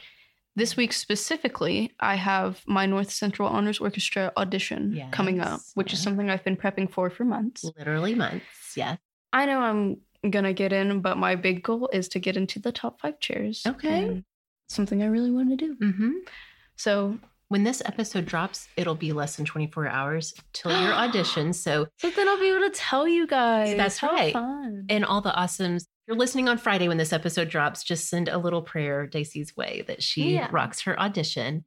This 0.56 0.76
week 0.76 0.92
specifically, 0.92 1.94
I 2.00 2.16
have 2.16 2.64
my 2.66 2.88
North 2.88 3.12
Central 3.12 3.48
Honors 3.48 3.80
Orchestra 3.80 4.32
audition 4.36 5.00
coming 5.12 5.40
up, 5.40 5.60
Yes, 5.60 5.72
which 5.76 5.94
is 5.94 6.02
something 6.02 6.32
I've 6.32 6.44
been 6.44 6.58
prepping 6.58 6.90
for 6.90 7.12
for 7.12 7.26
months. 7.26 7.64
Literally 7.78 8.16
months. 8.16 8.44
yes. 8.76 8.98
I 9.32 9.46
know 9.46 9.60
I'm 9.60 9.98
gonna 10.32 10.54
get 10.54 10.74
in, 10.74 11.02
but 11.02 11.18
my 11.18 11.36
big 11.36 11.62
goal 11.62 11.90
is 11.94 12.08
to 12.10 12.20
get 12.20 12.38
into 12.38 12.58
the 12.58 12.72
top 12.72 13.02
five 13.02 13.20
chairs. 13.20 13.62
Okay. 13.68 14.24
Something 14.68 15.02
I 15.04 15.08
really 15.08 15.32
want 15.32 15.50
to 15.52 15.56
do. 15.56 15.76
Mm-hmm. 15.76 16.12
So, 16.76 17.18
When 17.50 17.64
this 17.64 17.82
episode 17.86 18.26
drops, 18.26 18.68
it'll 18.76 18.94
be 18.96 19.14
less 19.14 19.38
than 19.38 19.46
24 19.46 19.88
hours 19.88 20.34
till 20.54 20.72
your 20.72 20.92
audition. 21.04 21.54
So, 21.54 21.88
so 21.98 22.10
then 22.10 22.28
I'll 22.28 22.40
be 22.40 22.50
able 22.50 22.68
to 22.70 22.74
tell 22.76 23.08
you 23.08 23.26
guys. 23.26 23.78
That's 23.78 23.98
How 23.98 24.10
right. 24.12 24.34
Fun. 24.34 24.86
and 24.90 25.06
all 25.06 25.22
the 25.22 25.32
awesomes, 25.32 25.86
you're 26.08 26.18
listening 26.18 26.50
on 26.50 26.58
Friday 26.58 26.90
when 26.90 26.98
this 26.98 27.14
episode 27.14 27.48
drops, 27.50 27.84
just 27.84 28.10
send 28.10 28.28
a 28.28 28.38
little 28.38 28.62
prayer 28.62 29.08
Daisy's 29.08 29.56
way 29.56 29.84
that 29.88 30.04
she 30.04 30.34
Yeah. 30.34 30.50
rocks 30.52 30.82
her 30.82 31.00
audition. 31.00 31.64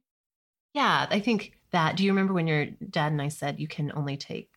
Yeah, 0.75 1.07
I 1.09 1.19
think 1.19 1.53
that. 1.71 1.97
Do 1.97 2.03
you 2.05 2.11
remember 2.11 2.33
when 2.33 2.47
your 2.47 2.67
dad 2.67 3.11
and 3.11 3.21
I 3.21 3.27
said 3.29 3.59
you 3.59 3.67
can 3.67 3.91
only 3.95 4.17
take, 4.17 4.49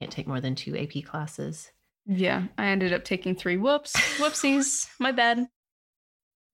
can't 0.00 0.12
take 0.12 0.26
more 0.28 0.40
than 0.40 0.54
two 0.54 0.76
AP 0.76 1.02
classes? 1.04 1.70
Yeah, 2.06 2.44
I 2.56 2.66
ended 2.66 2.92
up 2.92 3.02
taking 3.04 3.34
three. 3.34 3.56
Whoops. 3.56 3.92
Whoopsies. 4.18 4.88
My 5.00 5.10
bad. 5.12 5.46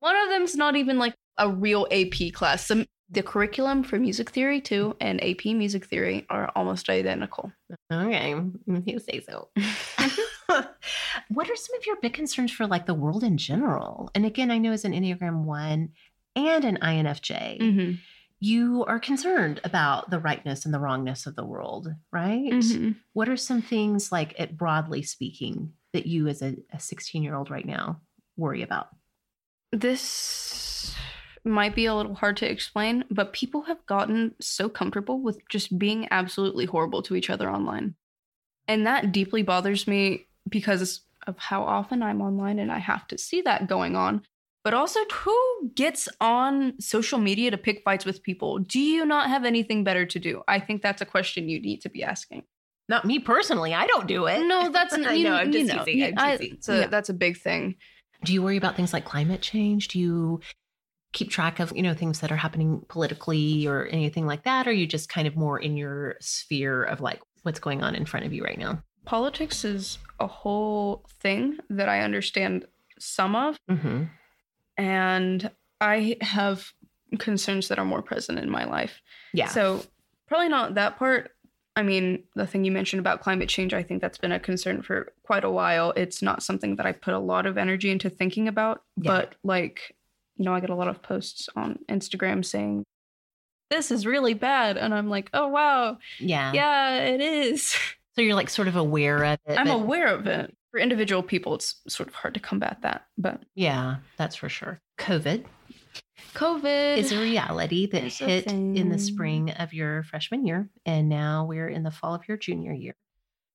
One 0.03 0.17
of 0.17 0.31
them's 0.31 0.57
not 0.57 0.75
even 0.75 0.99
like 0.99 1.15
a 1.39 1.49
real 1.49 1.87
AP 1.93 2.33
class. 2.33 2.67
Some, 2.67 2.87
the 3.09 3.23
curriculum 3.23 3.85
for 3.85 4.01
music 4.01 4.31
theory, 4.31 4.61
too, 4.61 4.97
and 5.01 5.23
AP 5.23 5.45
music 5.45 5.87
theory 5.87 6.27
are 6.29 6.51
almost 6.57 6.89
identical. 6.89 7.53
Okay, 7.93 8.35
mm, 8.35 8.83
you 8.85 8.99
say 8.99 9.21
so. 9.21 9.49
what 11.29 11.49
are 11.49 11.55
some 11.55 11.77
of 11.77 11.87
your 11.87 12.01
big 12.03 12.15
concerns 12.15 12.51
for 12.51 12.67
like 12.67 12.87
the 12.87 12.95
world 12.95 13.23
in 13.23 13.39
general? 13.39 14.11
And 14.17 14.27
again, 14.27 14.51
I 14.51 14.59
know 14.59 14.73
as 14.73 14.85
an 14.85 14.93
Enneagram 14.93 15.45
1 15.45 15.89
and 16.35 16.65
an 16.65 16.79
INFJ, 16.83 17.61
Mm-hmm. 17.61 17.93
you 18.41 18.85
are 18.87 18.99
concerned 18.99 19.61
about 19.63 20.11
the 20.11 20.19
rightness 20.19 20.65
and 20.65 20.75
the 20.75 20.81
wrongness 20.81 21.27
of 21.27 21.37
the 21.37 21.45
world, 21.45 21.95
right? 22.11 22.53
Mm-hmm. 22.53 22.91
What 23.13 23.29
are 23.29 23.37
some 23.37 23.63
things 23.63 24.11
like 24.11 24.35
it 24.37 24.59
broadly 24.59 25.05
speaking 25.05 25.75
that 25.93 26.07
you 26.07 26.27
as 26.27 26.43
a 26.43 26.57
16 26.77 27.23
year 27.23 27.37
old 27.37 27.53
right 27.53 27.67
now 27.67 28.01
worry 28.37 28.63
about? 28.63 28.89
This 29.73 30.95
might 31.45 31.75
be 31.75 31.87
a 31.87 31.95
little 31.95 32.15
hard 32.15 32.37
to 32.39 32.49
explain, 32.51 33.05
but 33.11 33.33
people 33.33 33.63
have 33.63 33.85
gotten 33.87 34.35
so 34.41 34.69
comfortable 34.69 35.21
with 35.21 35.41
just 35.49 35.77
being 35.79 36.07
absolutely 36.11 36.67
horrible 36.67 37.03
to 37.03 37.17
each 37.17 37.31
other 37.31 37.51
online. 37.51 37.95
And 38.69 38.87
that 38.87 39.11
deeply 39.13 39.43
bothers 39.43 39.89
me 39.89 40.27
because 40.49 41.01
of 41.27 41.39
how 41.39 41.63
often 41.63 42.03
I'm 42.03 42.21
online 42.21 42.59
and 42.59 42.71
I 42.71 42.79
have 42.79 43.09
to 43.09 43.19
see 43.19 43.43
that 43.43 43.67
going 43.67 43.97
on. 43.97 44.23
But 44.65 44.75
also, 44.75 45.01
who 45.13 45.71
gets 45.75 46.09
on 46.21 46.75
social 46.81 47.19
media 47.19 47.51
to 47.51 47.59
pick 47.59 47.83
fights 47.83 48.05
with 48.05 48.23
people? 48.23 48.61
Do 48.61 48.79
you 48.79 49.05
not 49.05 49.29
have 49.29 49.45
anything 49.45 49.83
better 49.83 50.07
to 50.07 50.19
do? 50.21 50.43
I 50.47 50.61
think 50.61 50.83
that's 50.83 51.03
a 51.03 51.07
question 51.07 51.49
you 51.49 51.61
need 51.61 51.81
to 51.83 51.89
be 51.89 52.05
asking. 52.05 52.45
Not 52.89 53.05
me 53.05 53.19
personally, 53.19 53.75
I 53.75 53.87
don't 53.89 54.07
do 54.07 54.27
it. 54.27 54.47
No, 54.47 54.71
that's 54.71 54.95
I 54.95 55.15
you 55.15 55.25
know, 55.25 55.35
I'm 55.35 55.49
you 55.53 55.65
just 55.65 55.75
know, 55.77 55.85
teasing, 55.85 56.17
I'm 56.17 56.19
I- 56.19 56.37
teasing. 56.37 56.59
so 56.61 56.79
Yeah. 56.81 56.87
that's 56.87 57.09
a 57.09 57.15
big 57.15 57.39
thing. 57.39 57.75
Do 58.25 58.33
you 58.33 58.43
worry 58.43 58.57
about 58.57 58.77
things 58.77 58.93
like 58.93 59.05
climate 59.05 59.41
change? 59.43 59.89
Do 59.89 59.99
you 59.99 60.41
keep 61.13 61.31
track 61.31 61.61
of, 61.61 61.73
you 61.77 61.83
know, 61.83 61.95
things 61.95 62.21
that 62.21 62.33
are 62.33 62.37
happening 62.37 62.85
politically 62.89 63.67
or 63.67 63.87
anything 63.87 64.27
like 64.27 64.45
that? 64.45 64.67
Or 64.67 64.71
are 64.71 64.73
you 64.73 64.87
just 64.87 65.09
kind 65.09 65.27
of 65.29 65.37
more 65.37 65.59
in 65.59 65.77
your 65.77 66.17
sphere 66.21 66.83
of 66.85 67.01
like 67.01 67.21
what's 67.43 67.61
going 67.61 67.83
on 67.83 67.95
in 67.95 68.07
front 68.07 68.25
of 68.27 68.33
you 68.33 68.43
right 68.45 68.59
now? 68.59 68.83
Politics 69.05 69.65
is 69.65 69.99
a 70.21 70.27
whole 70.27 71.05
thing 71.21 71.59
that 71.69 71.89
I 71.89 72.01
understand 72.01 72.67
some 72.99 73.35
of, 73.35 73.57
Mm-hmm. 73.69 74.05
and 74.77 75.51
I 75.81 76.17
have 76.21 76.73
concerns 77.19 77.69
that 77.69 77.79
are 77.79 77.85
more 77.85 78.03
present 78.03 78.39
in 78.39 78.49
my 78.49 78.65
life. 78.65 79.03
Yeah. 79.35 79.49
So, 79.49 79.85
probably 80.29 80.49
not 80.49 80.75
that 80.77 80.99
part. 80.99 81.33
I 81.75 81.83
mean, 81.83 82.25
the 82.35 82.47
thing 82.47 82.65
you 82.65 82.73
mentioned 82.73 83.01
about 83.01 83.23
climate 83.23 83.49
change, 83.49 83.73
I 83.73 83.83
think 83.83 84.01
that's 84.03 84.19
been 84.19 84.33
a 84.33 84.39
concern 84.41 84.83
for 84.83 85.13
quite 85.25 85.43
a 85.45 85.51
while. 85.51 85.93
It's 85.97 86.21
not 86.23 86.43
something 86.43 86.77
that 86.77 86.85
I 86.87 86.93
put 86.93 87.15
a 87.15 87.19
lot 87.19 87.47
of 87.47 87.57
energy 87.57 87.91
into 87.91 88.11
thinking 88.11 88.47
about, 88.49 88.83
Yeah. 88.99 89.11
but 89.13 89.35
like, 89.43 89.95
you 90.37 90.45
know, 90.45 90.55
I 90.55 90.61
get 90.61 90.71
a 90.71 90.75
lot 90.75 90.89
of 90.89 91.03
posts 91.03 91.49
on 91.57 91.79
Instagram 91.89 92.45
saying, 92.45 92.85
this 93.71 93.91
is 93.91 94.05
really 94.07 94.35
bad. 94.35 94.77
And 94.77 94.93
I'm 94.95 95.09
like, 95.09 95.31
oh, 95.33 95.49
wow. 95.49 95.97
yeah. 96.19 96.53
Yeah, 96.53 96.99
it 97.05 97.21
is. 97.21 97.75
So 98.15 98.21
you're 98.21 98.35
like 98.35 98.51
sort 98.51 98.69
of 98.69 98.77
aware 98.77 99.25
of 99.25 99.39
it. 99.47 99.57
I'm 99.59 99.69
but- 99.69 99.73
aware 99.75 100.09
of 100.09 100.27
it. 100.27 100.55
For 100.71 100.79
individual 100.79 101.23
people, 101.23 101.55
it's 101.55 101.77
sort 101.89 102.11
of 102.11 102.15
hard 102.15 102.35
to 102.35 102.41
combat 102.41 102.77
that. 102.83 103.07
But 103.17 103.41
Yeah, 103.55 103.97
that's 104.19 104.37
for 104.37 104.51
sure. 104.51 104.83
COVID 104.99 105.45
COVID 106.35 106.97
is 106.99 107.13
a 107.13 107.21
reality 107.21 107.87
that 107.87 108.05
It's 108.05 108.19
hit 108.19 108.47
in 108.47 108.89
the 108.89 108.99
spring 108.99 109.51
of 109.51 109.73
your 109.73 110.03
freshman 110.05 110.47
year. 110.47 110.71
And 110.87 111.09
now 111.09 111.45
we're 111.45 111.69
in 111.69 111.83
the 111.83 111.91
fall 111.91 112.15
of 112.15 112.27
your 112.29 112.37
junior 112.37 112.73
year. 112.73 112.95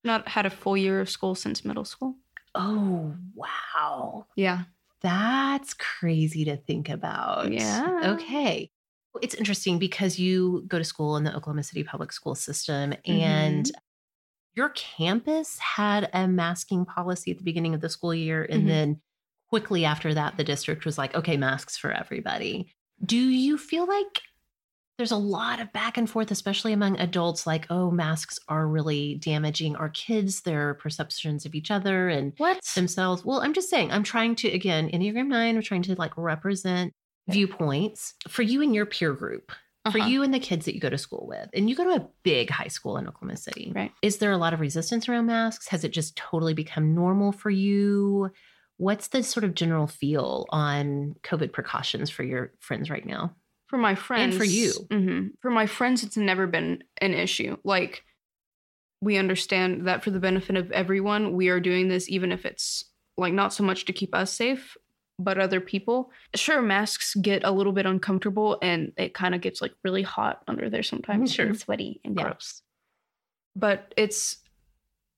not 0.04 0.28
had 0.28 0.46
a 0.46 0.50
full 0.50 0.78
year 0.78 1.02
of 1.02 1.10
school 1.10 1.36
since 1.36 1.66
middle 1.66 1.84
school. 1.86 2.16
Oh, 2.56 3.14
wow. 3.36 4.26
Yeah. 4.36 4.64
That's 5.02 5.74
crazy 5.74 6.46
to 6.46 6.56
think 6.58 6.90
about. 6.90 7.52
Yeah. 7.52 8.14
Okay. 8.16 8.72
It's 9.22 9.36
interesting 9.36 9.80
because 9.80 10.18
you 10.20 10.64
go 10.68 10.78
to 10.78 10.84
school 10.84 11.18
in 11.18 11.24
the 11.24 11.36
Oklahoma 11.36 11.64
City 11.64 11.84
public 11.84 12.12
school 12.12 12.36
system 12.36 12.94
and 13.06 13.70
your 14.56 14.70
campus 14.70 15.58
had 15.60 16.10
a 16.14 16.28
masking 16.28 16.86
policy 16.86 17.32
at 17.32 17.38
the 17.38 17.44
beginning 17.44 17.74
of 17.76 17.82
the 17.82 17.90
school 17.90 18.14
year. 18.14 18.44
And 18.50 18.64
Mhm. 18.64 18.68
then 18.68 19.02
quickly 19.50 19.86
after 19.86 20.14
that, 20.14 20.38
the 20.38 20.44
district 20.44 20.86
was 20.86 20.98
like, 20.98 21.16
okay, 21.16 21.38
masks 21.38 21.78
for 21.78 21.92
everybody. 21.92 22.72
Do 23.04 23.18
you 23.18 23.58
feel 23.58 23.86
like 23.88 24.22
there's 24.98 25.12
a 25.12 25.18
lot 25.18 25.60
of 25.62 25.72
back 25.74 25.96
and 25.98 26.10
forth, 26.10 26.32
especially 26.32 26.74
among 26.74 27.00
adults, 27.00 27.46
like, 27.46 27.68
oh, 27.70 27.92
masks 27.92 28.40
are 28.48 28.68
really 28.68 29.16
damaging 29.16 29.76
our 29.76 29.90
kids, 29.90 30.42
their 30.42 30.74
perceptions 30.74 31.46
of 31.46 31.54
each 31.54 31.70
other 31.70 32.10
and 32.10 32.34
What? 32.38 32.64
themselves. 32.76 33.24
Well, 33.24 33.42
I'm 33.42 33.54
just 33.54 33.70
saying, 33.70 33.92
I'm 33.92 34.02
trying 34.04 34.34
to, 34.38 34.48
again, 34.50 34.90
Enneagram 34.90 35.28
9, 35.28 35.56
I'm 35.56 35.62
trying 35.62 35.84
to 35.84 35.96
like 35.96 36.18
represent 36.18 36.94
viewpoints 37.30 38.16
for 38.28 38.42
you 38.42 38.62
and 38.64 38.74
your 38.74 38.88
peer 38.88 39.14
group, 39.14 39.52
for 39.92 40.00
Uh-huh. 40.00 40.08
you 40.08 40.24
and 40.24 40.34
the 40.34 40.40
kids 40.40 40.66
that 40.66 40.74
you 40.74 40.82
go 40.82 40.90
to 40.90 40.98
school 40.98 41.26
with. 41.28 41.48
And 41.54 41.70
you 41.70 41.76
go 41.76 41.84
to 41.84 42.02
a 42.04 42.08
big 42.24 42.50
high 42.50 42.68
school 42.70 42.98
in 42.98 43.08
Oklahoma 43.08 43.38
City. 43.38 43.72
Right. 43.76 43.92
Is 44.02 44.18
there 44.18 44.32
a 44.32 44.38
lot 44.38 44.54
of 44.56 44.60
resistance 44.62 45.08
around 45.08 45.28
masks? 45.28 45.68
Has 45.68 45.84
it 45.84 45.90
just 45.94 46.16
totally 46.16 46.56
become 46.56 46.96
normal 46.96 47.32
for 47.32 47.52
you? 47.52 48.32
What's 48.78 49.08
the 49.10 49.24
sort 49.24 49.44
of 49.44 49.56
general 49.56 49.88
feel 49.88 50.46
on 50.50 51.16
COVID 51.24 51.52
precautions 51.52 52.10
for 52.10 52.24
your 52.24 52.54
friends 52.60 52.90
right 52.90 53.06
now? 53.06 53.36
For 53.68 53.78
my 53.78 53.96
friends. 53.96 54.36
And 54.36 54.38
for 54.38 54.46
you. 54.46 54.72
mhm. 54.90 55.30
For 55.42 55.52
my 55.52 55.66
friends, 55.66 56.04
it's 56.04 56.16
never 56.18 56.48
been 56.48 56.84
an 57.02 57.14
issue. 57.14 57.58
Like, 57.64 58.04
we 59.02 59.18
understand 59.18 59.88
that 59.88 60.04
for 60.04 60.12
the 60.12 60.20
benefit 60.20 60.56
of 60.56 60.72
everyone, 60.72 61.34
we 61.36 61.50
are 61.50 61.60
doing 61.60 61.88
this, 61.88 62.10
even 62.10 62.32
if 62.32 62.46
it's 62.46 62.86
like 63.18 63.34
not 63.34 63.54
so 63.54 63.64
much 63.64 63.86
to 63.86 63.94
keep 63.94 64.14
us 64.16 64.32
safe, 64.32 64.78
but 65.20 65.38
other 65.40 65.60
people. 65.60 66.12
Sure, 66.36 66.62
masks 66.62 67.16
get 67.16 67.44
a 67.44 67.52
little 67.52 67.74
bit 67.74 67.86
uncomfortable 67.86 68.58
and 68.62 68.94
it 68.98 69.14
kind 69.14 69.34
of 69.36 69.42
gets 69.42 69.62
like 69.62 69.74
really 69.84 70.04
hot 70.04 70.44
under 70.48 70.70
there 70.70 70.84
sometimes. 70.84 71.34
Sure. 71.34 71.48
And 71.48 71.60
sweaty 71.60 72.00
and 72.06 72.16
Yeah. 72.16 72.24
gross. 72.24 72.62
But 73.56 73.94
it's 73.98 74.38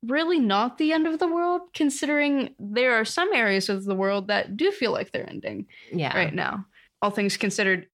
really 0.05 0.39
not 0.39 0.77
the 0.77 0.93
end 0.93 1.07
of 1.07 1.19
the 1.19 1.27
world, 1.27 1.61
considering 1.73 2.55
there 2.59 2.93
are 2.93 3.05
some 3.05 3.33
areas 3.33 3.67
of 3.69 3.83
the 3.85 3.95
world 3.95 4.27
that 4.27 4.55
do 4.55 4.71
feel 4.71 4.91
like 4.91 5.11
they're 5.11 5.29
ending 5.29 5.67
Yeah. 5.91 6.15
right 6.15 6.33
now. 6.33 6.65
All 7.01 7.11
things 7.11 7.37
considered, 7.37 7.87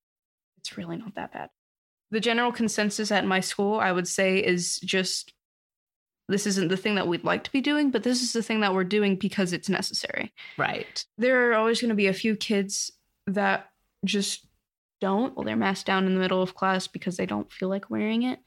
it's 0.58 0.78
really 0.78 0.98
not 0.98 1.16
that 1.16 1.34
bad. 1.34 1.50
The 2.12 2.20
general 2.20 2.52
consensus 2.52 3.12
at 3.12 3.26
my 3.26 3.40
school, 3.40 3.80
I 3.80 3.92
would 3.92 4.08
say, 4.08 4.38
is 4.44 4.78
just 4.80 5.34
this 6.28 6.48
isn't 6.48 6.70
the 6.70 6.78
thing 6.78 6.96
that 6.96 7.08
we'd 7.08 7.24
like 7.24 7.44
to 7.44 7.52
be 7.52 7.62
doing, 7.62 7.92
but 7.92 8.04
this 8.04 8.22
is 8.24 8.34
the 8.34 8.42
thing 8.44 8.62
that 8.62 8.74
we're 8.74 8.84
doing 8.84 9.16
because 9.16 9.54
it's 9.54 9.70
necessary. 9.70 10.34
Right. 10.58 11.06
There 11.18 11.52
are 11.52 11.56
always 11.56 11.82
going 11.82 11.90
to 11.90 11.96
be 11.96 12.08
a 12.08 12.14
few 12.14 12.36
kids 12.36 12.92
that 13.28 13.70
just 14.06 14.48
don't, 15.02 15.36
well, 15.36 15.44
they're 15.46 15.56
masked 15.56 15.86
down 15.86 16.06
in 16.08 16.14
the 16.16 16.20
middle 16.20 16.42
of 16.42 16.56
class 16.56 16.88
because 16.88 17.18
they 17.18 17.26
don't 17.28 17.52
feel 17.52 17.70
like 17.70 17.90
wearing 17.92 18.24
it. 18.24 18.40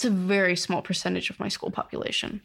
It's 0.00 0.06
a 0.06 0.10
very 0.10 0.56
small 0.56 0.80
percentage 0.80 1.28
of 1.28 1.38
my 1.38 1.48
school 1.48 1.70
population. 1.70 2.40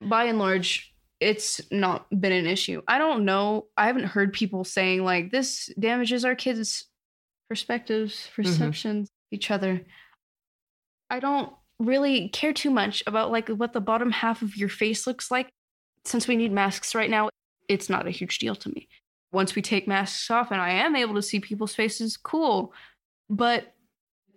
By 0.00 0.24
and 0.24 0.38
large, 0.38 0.94
it's 1.20 1.60
not 1.70 2.06
been 2.08 2.32
an 2.32 2.46
issue. 2.46 2.80
I 2.88 2.96
don't 2.96 3.26
know. 3.26 3.66
I 3.76 3.86
haven't 3.86 4.04
heard 4.04 4.32
people 4.32 4.64
saying 4.64 5.04
like 5.04 5.30
this 5.30 5.68
damages 5.78 6.24
our 6.24 6.34
kids' 6.34 6.86
perspectives, 7.50 8.14
mm-hmm. 8.14 8.42
perceptions, 8.44 9.10
each 9.30 9.50
other. 9.50 9.82
I 11.10 11.20
don't 11.20 11.52
really 11.78 12.30
care 12.30 12.54
too 12.54 12.70
much 12.70 13.02
about 13.06 13.30
like 13.30 13.50
what 13.50 13.74
the 13.74 13.82
bottom 13.82 14.10
half 14.10 14.40
of 14.40 14.56
your 14.56 14.70
face 14.70 15.06
looks 15.06 15.30
like. 15.30 15.50
Since 16.06 16.28
we 16.28 16.34
need 16.34 16.50
masks 16.50 16.94
right 16.94 17.10
now, 17.10 17.28
it's 17.68 17.90
not 17.90 18.06
a 18.06 18.10
huge 18.10 18.38
deal 18.38 18.54
to 18.54 18.70
me. 18.70 18.88
Once 19.32 19.54
we 19.54 19.60
take 19.60 19.86
masks 19.86 20.30
off 20.30 20.50
and 20.50 20.62
I 20.62 20.70
am 20.70 20.96
able 20.96 21.16
to 21.16 21.22
see 21.22 21.40
people's 21.40 21.74
faces, 21.74 22.16
cool. 22.16 22.72
But 23.28 23.74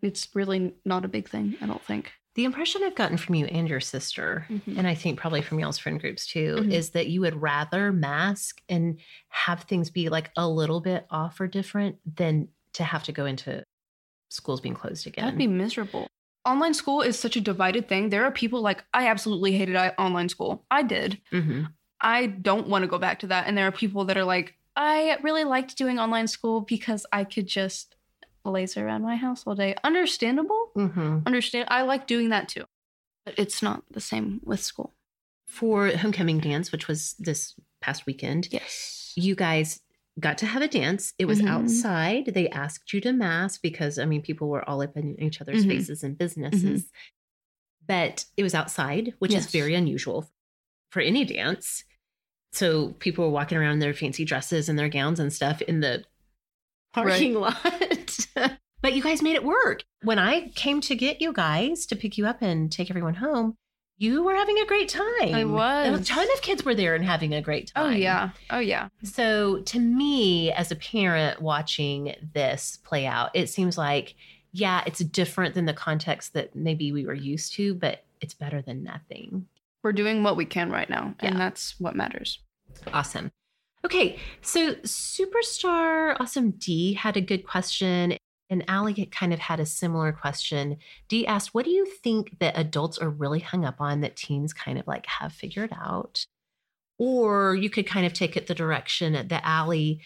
it's 0.02 0.28
really 0.34 0.74
not 0.84 1.06
a 1.06 1.08
big 1.08 1.30
thing, 1.30 1.56
I 1.62 1.68
don't 1.68 1.82
think. 1.82 2.12
The 2.36 2.45
impression 2.45 2.81
I've 2.84 2.95
gotten 2.95 3.17
from 3.17 3.36
you 3.36 3.45
and 3.45 3.69
your 3.69 3.79
sister, 3.79 4.45
Mhm. 4.49 4.77
and 4.77 4.88
I 4.88 4.95
think 4.95 5.19
probably 5.19 5.41
from 5.43 5.59
y'all's 5.59 5.77
friend 5.77 5.99
groups 5.99 6.25
too, 6.25 6.55
Mhm. 6.59 6.71
is 6.71 6.89
that 6.91 7.07
you 7.07 7.21
would 7.21 7.39
rather 7.41 7.91
mask 7.91 8.61
and 8.67 8.99
have 9.29 9.63
things 9.63 9.91
be 9.91 10.09
like 10.09 10.31
a 10.36 10.47
little 10.49 10.81
bit 10.81 11.05
off 11.11 11.39
or 11.39 11.47
different 11.47 11.97
than 12.15 12.47
to 12.73 12.84
have 12.84 13.03
to 13.03 13.11
go 13.11 13.25
into 13.27 13.63
schools 14.29 14.61
being 14.61 14.73
closed 14.73 15.05
again. 15.05 15.25
That'd 15.25 15.38
be 15.38 15.45
miserable. 15.47 16.07
Online 16.43 16.73
school 16.73 17.01
is 17.01 17.17
such 17.19 17.36
a 17.36 17.41
divided 17.41 17.88
thing. 17.88 18.09
There 18.09 18.25
are 18.25 18.31
people 18.31 18.61
like, 18.61 18.84
I 18.93 19.07
absolutely 19.07 19.51
hated 19.53 19.75
online 19.99 20.27
school. 20.27 20.65
I 20.71 20.81
did. 20.81 21.21
Mhm. 21.31 21.71
I 22.01 22.25
don't 22.25 22.67
want 22.67 22.81
to 22.84 22.88
go 22.88 22.97
back 22.97 23.19
to 23.19 23.27
that. 23.27 23.47
And 23.47 23.55
there 23.57 23.67
are 23.67 23.71
people 23.71 24.05
that 24.05 24.17
are 24.17 24.25
like, 24.25 24.55
I 24.75 25.17
really 25.21 25.43
liked 25.43 25.77
doing 25.77 25.99
online 25.99 26.27
school 26.27 26.61
because 26.61 27.05
I 27.13 27.23
could 27.25 27.45
just 27.47 27.95
laser 28.52 28.86
around 28.86 29.02
my 29.04 29.16
house 29.16 29.44
all 29.46 29.56
day. 29.56 29.76
Understandable. 29.84 30.72
Mhm. 30.76 31.26
Understand. 31.26 31.68
I 31.72 31.84
like 31.84 32.08
doing 32.08 32.30
that 32.30 32.50
too. 32.50 32.66
But 33.26 33.36
it's 33.38 33.62
not 33.62 33.84
the 33.91 34.02
same 34.02 34.41
with 34.44 34.60
school. 34.60 34.94
For 35.48 35.89
homecoming 35.89 36.39
dance, 36.39 36.72
which 36.72 36.88
was 36.88 37.14
this 37.20 37.56
past 37.82 38.06
weekend, 38.06 38.50
Yes. 38.52 39.14
you 39.16 39.36
guys 39.36 39.80
got 40.20 40.38
to 40.39 40.46
have 40.46 40.62
a 40.62 40.68
dance. 40.68 41.14
It 41.18 41.26
was 41.26 41.41
Mhm. 41.41 41.48
outside. 41.48 42.26
They 42.34 42.50
asked 42.50 42.91
you 42.94 43.02
to 43.02 43.14
mask 43.14 43.62
because 43.62 43.98
I 43.98 44.06
mean 44.06 44.22
people 44.22 44.50
were 44.50 44.68
all 44.68 44.82
up 44.82 44.96
in 44.98 45.20
each 45.22 45.39
other's 45.41 45.64
Mhm. 45.66 45.70
faces 45.70 46.04
and 46.04 46.18
businesses. 46.18 46.91
But 47.88 48.26
it 48.38 48.44
was 48.44 48.54
outside, 48.56 49.14
which 49.20 49.34
is 49.34 49.48
very 49.52 49.74
unusual 49.76 50.30
for 50.89 51.02
any 51.02 51.26
dance. 51.26 51.84
So 52.52 52.89
people 53.00 53.26
were 53.26 53.32
walking 53.32 53.58
around 53.58 53.74
in 53.74 53.80
their 53.80 53.94
fancy 53.94 54.24
dresses 54.26 54.70
and 54.70 54.78
their 54.78 54.89
gowns 54.89 55.20
and 55.20 55.34
stuff 55.34 55.62
in 55.64 55.80
the 55.80 56.06
parking 56.94 57.34
lot. 57.39 57.58
but 58.82 58.93
you 58.93 59.01
guys 59.01 59.22
made 59.22 59.36
it 59.36 59.43
work. 59.43 59.84
When 60.03 60.20
I 60.20 60.49
came 60.55 60.82
to 60.82 60.95
get 60.95 61.22
you 61.22 61.34
guys 61.34 61.86
to 61.88 61.95
pick 61.95 62.18
you 62.18 62.26
up 62.26 62.41
and 62.41 62.72
take 62.72 62.89
everyone 62.89 63.16
home, 63.16 63.55
you 63.97 64.24
were 64.24 64.36
having 64.36 64.57
a 64.59 64.66
great 64.66 64.89
time. 64.89 65.34
I 65.34 65.45
was. 65.45 66.01
A 66.01 66.03
ton 66.03 66.28
of 66.34 66.41
kids 66.41 66.66
were 66.66 66.76
there 66.76 66.95
and 66.95 67.05
having 67.05 67.34
a 67.34 67.41
great 67.41 67.72
oh, 67.76 67.84
time. 67.84 67.93
Oh, 67.93 67.95
yeah. 67.95 68.30
Oh, 68.49 68.59
yeah. 68.59 68.89
So, 69.03 69.61
to 69.61 69.80
me, 69.80 70.51
as 70.51 70.72
a 70.72 70.76
parent 70.76 71.41
watching 71.41 72.16
this 72.34 72.80
play 72.84 73.05
out, 73.05 73.32
it 73.34 73.49
seems 73.49 73.78
like, 73.78 74.16
yeah, 74.51 74.84
it's 74.86 74.99
different 74.99 75.55
than 75.55 75.66
the 75.66 75.74
context 75.74 76.34
that 76.34 76.55
maybe 76.55 76.91
we 76.91 77.05
were 77.05 77.14
used 77.14 77.53
to, 77.53 77.76
but 77.76 78.03
it's 78.20 78.34
better 78.34 78.61
than 78.61 78.84
nothing. 78.84 79.47
We're 79.84 79.93
doing 79.93 80.24
what 80.24 80.38
we 80.38 80.45
can 80.45 80.72
right 80.72 80.89
now. 80.89 81.16
Yeah. 81.22 81.30
And 81.30 81.39
that's 81.39 81.80
what 81.80 81.95
matters. 81.95 82.39
Awesome. 82.91 83.32
Okay, 83.86 84.17
so 84.41 84.75
Superstar 84.75 86.15
Awesome 86.19 86.51
D 86.51 86.93
had 86.93 87.17
a 87.17 87.21
good 87.21 87.45
question, 87.45 88.15
and 88.49 88.63
Allie 88.69 89.05
kind 89.07 89.34
of 89.34 89.39
had 89.39 89.59
a 89.59 89.65
similar 89.65 90.13
question. 90.13 90.77
D 91.09 91.27
asked, 91.27 91.53
What 91.53 91.65
do 91.65 91.71
you 91.71 91.86
think 91.86 92.39
that 92.39 92.57
adults 92.57 92.97
are 92.97 93.09
really 93.09 93.39
hung 93.39 93.65
up 93.65 93.81
on 93.81 93.99
that 94.01 94.15
teens 94.15 94.53
kind 94.53 94.79
of 94.79 94.88
like 94.88 95.05
have 95.07 95.34
figured 95.34 95.71
out? 95.73 96.25
Or 96.97 97.55
you 97.55 97.69
could 97.69 97.86
kind 97.86 98.05
of 98.05 98.13
take 98.13 98.38
it 98.38 98.47
the 98.47 98.55
direction 98.55 99.13
that 99.13 99.41
Allie 99.43 99.99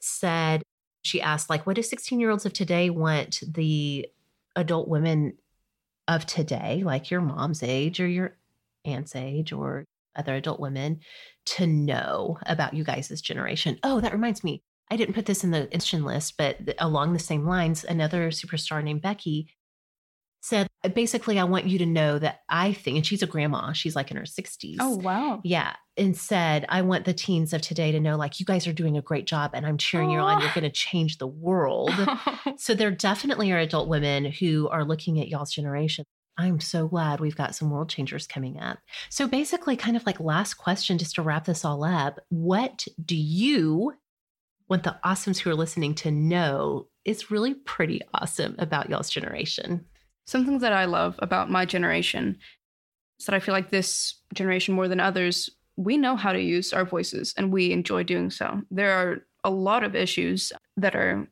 said, 0.00 0.62
she 1.02 1.20
asked, 1.22 1.48
like, 1.48 1.66
what 1.66 1.76
do 1.76 1.82
16 1.82 2.20
year 2.20 2.30
olds 2.30 2.44
of 2.44 2.52
today 2.52 2.90
want 2.90 3.40
the 3.46 4.08
adult 4.56 4.88
women 4.88 5.34
of 6.06 6.26
today, 6.26 6.82
like 6.84 7.10
your 7.10 7.22
mom's 7.22 7.62
age 7.62 7.98
or 8.00 8.06
your 8.06 8.36
aunt's 8.84 9.16
age 9.16 9.52
or 9.52 9.84
other 10.16 10.34
adult 10.34 10.60
women, 10.60 11.00
to 11.44 11.66
know 11.66 12.38
about 12.46 12.74
you 12.74 12.84
guys' 12.84 13.20
generation? 13.20 13.78
Oh, 13.82 14.00
that 14.00 14.12
reminds 14.12 14.44
me. 14.44 14.62
I 14.90 14.96
didn't 14.96 15.14
put 15.14 15.26
this 15.26 15.42
in 15.42 15.50
the 15.50 15.68
question 15.68 16.04
list, 16.04 16.36
but 16.36 16.58
along 16.78 17.12
the 17.12 17.18
same 17.18 17.46
lines, 17.46 17.84
another 17.84 18.30
superstar 18.30 18.82
named 18.84 19.02
Becky 19.02 19.48
said, 20.42 20.66
uh, 20.84 20.88
basically, 20.88 21.38
I 21.38 21.44
want 21.44 21.66
you 21.66 21.78
to 21.78 21.86
know 21.86 22.18
that 22.18 22.40
I 22.48 22.72
think, 22.72 22.96
and 22.96 23.06
she's 23.06 23.22
a 23.22 23.26
grandma, 23.26 23.72
she's 23.72 23.96
like 23.96 24.10
in 24.10 24.16
her 24.16 24.24
60s. 24.24 24.76
Oh, 24.80 24.96
wow. 24.96 25.40
Yeah. 25.44 25.74
And 25.96 26.16
said, 26.16 26.66
I 26.68 26.82
want 26.82 27.04
the 27.04 27.14
teens 27.14 27.52
of 27.52 27.62
today 27.62 27.92
to 27.92 28.00
know, 28.00 28.16
like, 28.16 28.40
you 28.40 28.46
guys 28.46 28.66
are 28.66 28.72
doing 28.72 28.96
a 28.96 29.02
great 29.02 29.26
job 29.26 29.52
and 29.54 29.64
I'm 29.64 29.78
cheering 29.78 30.10
you 30.10 30.18
on. 30.18 30.40
You're 30.40 30.50
oh. 30.50 30.54
going 30.54 30.64
to 30.64 30.70
change 30.70 31.18
the 31.18 31.26
world. 31.28 31.92
so 32.58 32.74
there 32.74 32.90
definitely 32.90 33.52
are 33.52 33.58
adult 33.58 33.88
women 33.88 34.24
who 34.24 34.68
are 34.68 34.84
looking 34.84 35.20
at 35.20 35.28
y'all's 35.28 35.52
generation. 35.52 36.04
I'm 36.38 36.60
so 36.60 36.88
glad 36.88 37.20
we've 37.20 37.36
got 37.36 37.54
some 37.54 37.70
world 37.70 37.88
changers 37.88 38.26
coming 38.26 38.58
up. 38.58 38.78
So 39.10 39.26
basically, 39.26 39.76
kind 39.76 39.96
of 39.96 40.06
like 40.06 40.18
last 40.18 40.54
question, 40.54 40.98
just 40.98 41.16
to 41.16 41.22
wrap 41.22 41.44
this 41.44 41.64
all 41.64 41.84
up, 41.84 42.20
what 42.30 42.86
do 43.04 43.16
you 43.16 43.94
want 44.68 44.84
the 44.84 44.96
awesomes 45.04 45.38
who 45.38 45.50
are 45.50 45.54
listening 45.54 45.94
to 45.96 46.10
know 46.10 46.88
is 47.04 47.30
really 47.30 47.54
pretty 47.54 48.00
awesome 48.14 48.54
about 48.58 48.88
y'all's 48.88 49.10
generation? 49.10 49.84
Something 50.26 50.58
that 50.60 50.72
I 50.72 50.86
love 50.86 51.16
about 51.18 51.50
my 51.50 51.66
generation 51.66 52.38
is 53.20 53.26
that 53.26 53.34
I 53.34 53.40
feel 53.40 53.52
like 53.52 53.70
this 53.70 54.14
generation, 54.32 54.74
more 54.74 54.88
than 54.88 55.00
others, 55.00 55.50
we 55.76 55.96
know 55.96 56.16
how 56.16 56.32
to 56.32 56.40
use 56.40 56.72
our 56.72 56.84
voices 56.84 57.34
and 57.36 57.52
we 57.52 57.72
enjoy 57.72 58.04
doing 58.04 58.30
so. 58.30 58.62
There 58.70 58.92
are 58.92 59.26
a 59.44 59.50
lot 59.50 59.84
of 59.84 59.94
issues 59.94 60.52
that 60.76 60.94
are 60.94 61.28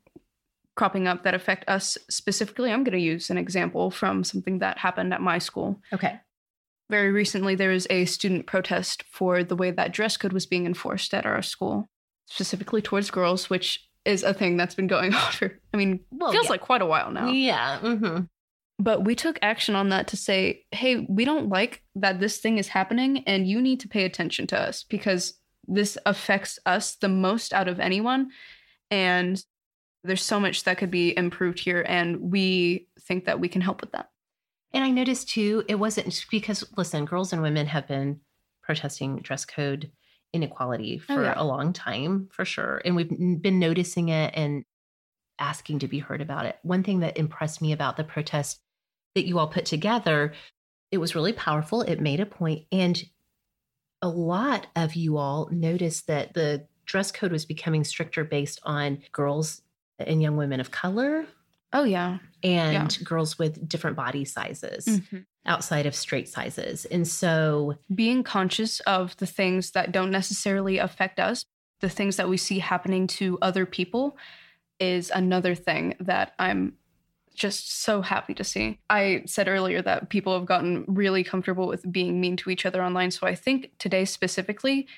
cropping 0.80 1.06
up 1.06 1.24
that 1.24 1.34
affect 1.34 1.68
us 1.68 1.98
specifically. 2.08 2.72
I'm 2.72 2.84
going 2.84 2.96
to 2.96 3.04
use 3.04 3.28
an 3.28 3.36
example 3.36 3.90
from 3.90 4.24
something 4.24 4.60
that 4.60 4.78
happened 4.78 5.12
at 5.12 5.20
my 5.20 5.36
school. 5.38 5.78
Okay. 5.92 6.18
Very 6.88 7.12
recently, 7.12 7.54
there 7.54 7.68
was 7.68 7.86
a 7.90 8.06
student 8.06 8.46
protest 8.46 9.02
for 9.12 9.44
the 9.44 9.54
way 9.54 9.70
that 9.72 9.92
dress 9.92 10.16
code 10.16 10.32
was 10.32 10.46
being 10.46 10.64
enforced 10.64 11.12
at 11.12 11.26
our 11.26 11.42
school, 11.42 11.86
specifically 12.30 12.80
towards 12.80 13.10
girls, 13.10 13.50
which 13.50 13.86
is 14.06 14.22
a 14.22 14.32
thing 14.32 14.56
that's 14.56 14.74
been 14.74 14.86
going 14.86 15.12
on 15.22 15.32
for, 15.32 15.52
I 15.74 15.76
mean, 15.76 16.00
Well, 16.10 16.32
feels 16.32 16.46
yeah. 16.46 16.50
like 16.52 16.62
quite 16.62 16.80
a 16.80 16.86
while 16.86 17.10
now. 17.10 17.28
Yeah. 17.28 17.78
hmm 17.80 18.20
But 18.78 19.04
we 19.04 19.14
took 19.14 19.38
action 19.42 19.74
on 19.74 19.90
that 19.90 20.08
to 20.08 20.16
say, 20.16 20.64
hey, 20.70 21.04
we 21.10 21.26
don't 21.26 21.50
like 21.50 21.82
that 21.96 22.20
this 22.20 22.38
thing 22.38 22.56
is 22.56 22.68
happening 22.68 23.22
and 23.26 23.46
you 23.46 23.60
need 23.60 23.80
to 23.80 23.88
pay 23.88 24.06
attention 24.06 24.46
to 24.46 24.58
us 24.58 24.82
because 24.84 25.34
this 25.68 25.98
affects 26.06 26.58
us 26.64 26.96
the 26.96 27.10
most 27.10 27.52
out 27.52 27.68
of 27.68 27.78
anyone. 27.80 28.30
And 28.90 29.44
there's 30.04 30.22
so 30.22 30.40
much 30.40 30.64
that 30.64 30.78
could 30.78 30.90
be 30.90 31.16
improved 31.16 31.58
here. 31.58 31.84
And 31.86 32.30
we 32.30 32.88
think 33.00 33.26
that 33.26 33.40
we 33.40 33.48
can 33.48 33.60
help 33.60 33.80
with 33.80 33.92
that. 33.92 34.10
And 34.72 34.84
I 34.84 34.90
noticed 34.90 35.28
too, 35.28 35.64
it 35.68 35.74
wasn't 35.76 36.24
because, 36.30 36.64
listen, 36.76 37.04
girls 37.04 37.32
and 37.32 37.42
women 37.42 37.66
have 37.66 37.86
been 37.88 38.20
protesting 38.62 39.16
dress 39.18 39.44
code 39.44 39.90
inequality 40.32 41.02
Oh, 41.08 41.14
for 41.16 41.24
yeah. 41.24 41.34
a 41.36 41.44
long 41.44 41.72
time, 41.72 42.28
for 42.32 42.44
sure. 42.44 42.80
And 42.84 42.94
we've 42.94 43.08
been 43.42 43.58
noticing 43.58 44.10
it 44.10 44.32
and 44.36 44.64
asking 45.38 45.80
to 45.80 45.88
be 45.88 45.98
heard 45.98 46.20
about 46.20 46.46
it. 46.46 46.58
One 46.62 46.82
thing 46.82 47.00
that 47.00 47.16
impressed 47.18 47.60
me 47.60 47.72
about 47.72 47.96
the 47.96 48.04
protest 48.04 48.60
that 49.14 49.26
you 49.26 49.38
all 49.38 49.48
put 49.48 49.64
together, 49.66 50.34
it 50.92 50.98
was 50.98 51.14
really 51.16 51.32
powerful. 51.32 51.82
It 51.82 52.00
made 52.00 52.20
a 52.20 52.26
point, 52.26 52.66
And 52.70 53.02
a 54.02 54.08
lot 54.08 54.68
of 54.76 54.94
you 54.94 55.16
all 55.16 55.48
noticed 55.50 56.06
that 56.06 56.34
the 56.34 56.66
dress 56.86 57.10
code 57.10 57.32
was 57.32 57.44
becoming 57.44 57.84
stricter 57.84 58.24
based 58.24 58.60
on 58.62 59.02
girls 59.12 59.62
and 60.06 60.22
young 60.22 60.36
women 60.36 60.60
of 60.60 60.70
color 60.70 61.26
Oh, 61.72 61.84
yeah. 61.84 62.18
and 62.42 62.98
girls 63.04 63.38
with 63.38 63.68
different 63.68 63.96
body 63.96 64.24
sizes 64.24 64.86
Mhm. 64.86 65.24
outside 65.46 65.86
of 65.86 65.94
straight 65.94 66.28
sizes. 66.28 66.84
And 66.86 67.06
so, 67.06 67.76
Being 67.94 68.22
conscious 68.24 68.80
of 68.80 69.16
the 69.18 69.26
things 69.26 69.70
that 69.72 69.92
don't 69.92 70.10
necessarily 70.10 70.78
affect 70.78 71.20
us, 71.20 71.44
the 71.80 71.88
things 71.88 72.16
that 72.16 72.28
we 72.28 72.36
see 72.36 72.58
happening 72.58 73.06
to 73.06 73.38
other 73.40 73.66
people, 73.66 74.16
is 74.78 75.10
another 75.14 75.54
thing 75.54 75.94
that 76.00 76.34
I'm 76.38 76.74
just 77.34 77.70
so 77.82 78.02
happy 78.02 78.34
to 78.34 78.44
see. 78.44 78.80
I 78.90 79.22
said 79.26 79.46
earlier 79.48 79.80
that 79.82 80.10
people 80.10 80.34
have 80.36 80.46
gotten 80.46 80.84
really 80.88 81.22
comfortable 81.24 81.68
with 81.68 81.90
being 81.90 82.20
mean 82.20 82.36
to 82.38 82.50
each 82.50 82.66
other 82.66 82.82
online. 82.82 83.10
So 83.12 83.26
I 83.26 83.34
think 83.34 83.70
today 83.78 84.04
specifically, 84.04 84.88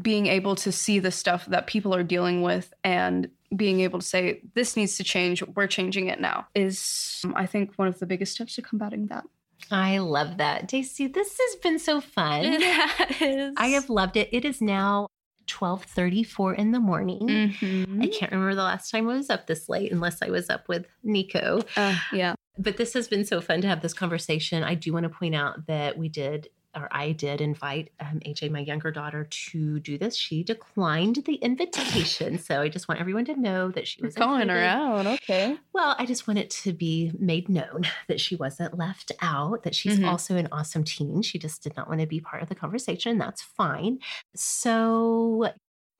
being 0.00 0.26
able 0.26 0.56
to 0.56 0.72
see 0.72 0.98
the 0.98 1.10
stuff 1.10 1.46
that 1.46 1.66
people 1.66 1.94
are 1.94 2.02
dealing 2.02 2.42
with 2.42 2.72
and 2.82 3.30
being 3.54 3.80
able 3.80 4.00
to 4.00 4.06
say 4.06 4.40
this 4.54 4.76
needs 4.76 4.96
to 4.96 5.04
change 5.04 5.40
we're 5.54 5.68
changing 5.68 6.08
it 6.08 6.20
now 6.20 6.44
is 6.56 7.20
um, 7.24 7.32
i 7.36 7.46
think 7.46 7.72
one 7.76 7.86
of 7.86 7.98
the 8.00 8.06
biggest 8.06 8.32
steps 8.32 8.56
to 8.56 8.62
combating 8.62 9.06
that 9.06 9.24
I 9.70 9.96
love 9.98 10.36
that. 10.38 10.68
Daisy, 10.68 11.06
this 11.06 11.38
has 11.40 11.56
been 11.62 11.78
so 11.78 11.98
fun. 12.02 12.44
it 12.44 13.22
is 13.22 13.54
I 13.56 13.68
have 13.68 13.88
loved 13.88 14.18
it. 14.18 14.28
It 14.30 14.44
is 14.44 14.60
now 14.60 15.06
12:34 15.46 16.54
in 16.58 16.72
the 16.72 16.80
morning. 16.80 17.20
Mhm. 17.20 18.02
I 18.02 18.08
can't 18.08 18.32
remember 18.32 18.54
the 18.54 18.62
last 18.62 18.90
time 18.90 19.08
I 19.08 19.14
was 19.14 19.30
up 19.30 19.46
this 19.46 19.68
late 19.68 19.90
unless 19.92 20.20
I 20.20 20.28
was 20.28 20.50
up 20.50 20.68
with 20.68 20.86
Nico. 21.02 21.62
Uh, 21.76 21.96
yeah 22.12 22.34
But 22.58 22.76
this 22.76 22.92
has 22.92 23.08
been 23.08 23.24
so 23.24 23.40
fun 23.40 23.62
to 23.62 23.68
have 23.68 23.80
this 23.80 23.94
conversation. 23.94 24.62
I 24.62 24.74
do 24.74 24.92
want 24.92 25.04
to 25.04 25.08
point 25.10 25.34
out 25.34 25.66
that 25.66 25.96
we 25.96 26.08
did, 26.08 26.48
or 26.76 26.88
I 26.90 27.12
did 27.12 27.40
invite 27.40 27.90
um, 28.00 28.20
AJ, 28.26 28.50
my 28.50 28.60
younger 28.60 28.90
daughter, 28.90 29.24
to 29.30 29.80
do 29.80 29.98
this. 29.98 30.16
She 30.16 30.42
declined 30.42 31.16
the 31.26 31.34
invitation. 31.36 32.38
So 32.44 32.60
I 32.60 32.68
just 32.68 32.88
want 32.88 33.00
everyone 33.00 33.24
to 33.26 33.36
know 33.40 33.70
that 33.70 33.86
she 33.88 34.02
was 34.02 34.14
calling 34.14 34.48
her 34.48 34.58
out 34.58 35.06
okay 35.06 35.56
Well, 35.72 35.94
I 35.98 36.04
just 36.06 36.26
want 36.26 36.38
it 36.38 36.50
to 36.62 36.72
be 36.72 37.12
made 37.18 37.48
known 37.48 37.82
that 38.08 38.20
she 38.20 38.36
wasn't 38.36 38.76
left 38.78 39.12
out, 39.22 39.62
that 39.62 39.74
she's 39.74 39.98
Mhm. 39.98 40.06
also 40.08 40.36
an 40.36 40.48
awesome 40.52 40.84
teen. 40.84 41.22
She 41.22 41.38
just 41.38 41.62
did 41.62 41.76
not 41.76 41.88
want 41.88 42.00
to 42.00 42.06
be 42.06 42.20
part 42.20 42.42
of 42.42 42.48
the 42.48 42.54
conversation. 42.54 43.18
That's 43.18 43.42
fine. 43.42 43.98
So 44.34 45.48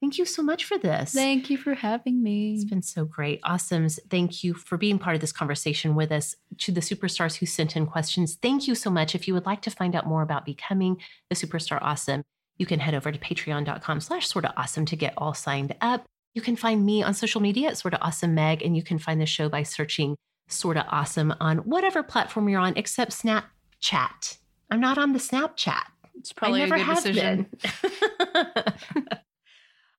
thank 0.00 0.18
you 0.18 0.24
so 0.24 0.42
much 0.42 0.64
for 0.64 0.76
this. 0.78 1.12
thank 1.12 1.50
you 1.50 1.56
for 1.56 1.74
having 1.74 2.22
me 2.22 2.54
It's 2.54 2.64
been 2.64 2.82
so 2.82 3.04
great. 3.04 3.40
Awesomes. 3.42 3.98
Thank 4.10 4.44
you 4.44 4.54
for 4.54 4.76
being 4.76 4.98
part 4.98 5.14
of 5.14 5.20
this 5.20 5.32
conversation 5.32 5.94
with 5.94 6.12
us. 6.12 6.34
To 6.58 6.72
the 6.72 6.80
superstars 6.80 7.36
who 7.36 7.46
sent 7.46 7.76
in 7.76 7.86
questions, 7.86 8.36
thank 8.40 8.68
you 8.68 8.74
so 8.74 8.90
much. 8.90 9.14
If 9.14 9.26
you 9.26 9.34
would 9.34 9.46
like 9.46 9.62
to 9.62 9.70
find 9.70 9.94
out 9.96 10.06
more 10.06 10.22
about 10.22 10.44
becoming 10.44 11.00
a 11.30 11.34
superstar 11.34 11.78
awesome, 11.80 12.22
you 12.58 12.66
can 12.66 12.80
head 12.80 12.94
over 12.94 13.10
to 13.10 13.18
patreon.com 13.18 14.00
slash 14.00 14.28
sorta 14.28 14.52
awesome 14.56 14.84
to 14.86 14.96
get 14.96 15.14
all 15.16 15.34
signed 15.34 15.74
up. 15.80 16.04
You 16.34 16.42
can 16.42 16.56
find 16.56 16.84
me 16.84 17.02
on 17.02 17.14
social 17.14 17.40
media 17.40 17.68
at 17.68 17.78
sorta 17.78 17.98
awesome 18.00 18.34
Meg, 18.34 18.62
and 18.62 18.76
you 18.76 18.82
can 18.82 18.98
find 18.98 19.20
the 19.20 19.26
show 19.26 19.48
by 19.48 19.62
searching 19.62 20.16
sorta 20.48 20.84
awesome 20.90 21.34
on 21.40 21.58
whatever 21.58 22.02
platform 22.02 22.48
you're 22.48 22.60
on 22.60 22.74
except 22.76 23.12
Snapchat. 23.12 24.38
I'm 24.70 24.80
not 24.80 24.98
on 24.98 25.12
the 25.12 25.18
Snapchat. 25.18 25.82
it's 26.16 26.32
probably 26.32 26.60
I 26.62 26.64
a 26.64 26.68
never 26.68 26.76
good 26.78 26.86
have 26.86 27.02
decision 27.04 27.46
been. 27.62 28.64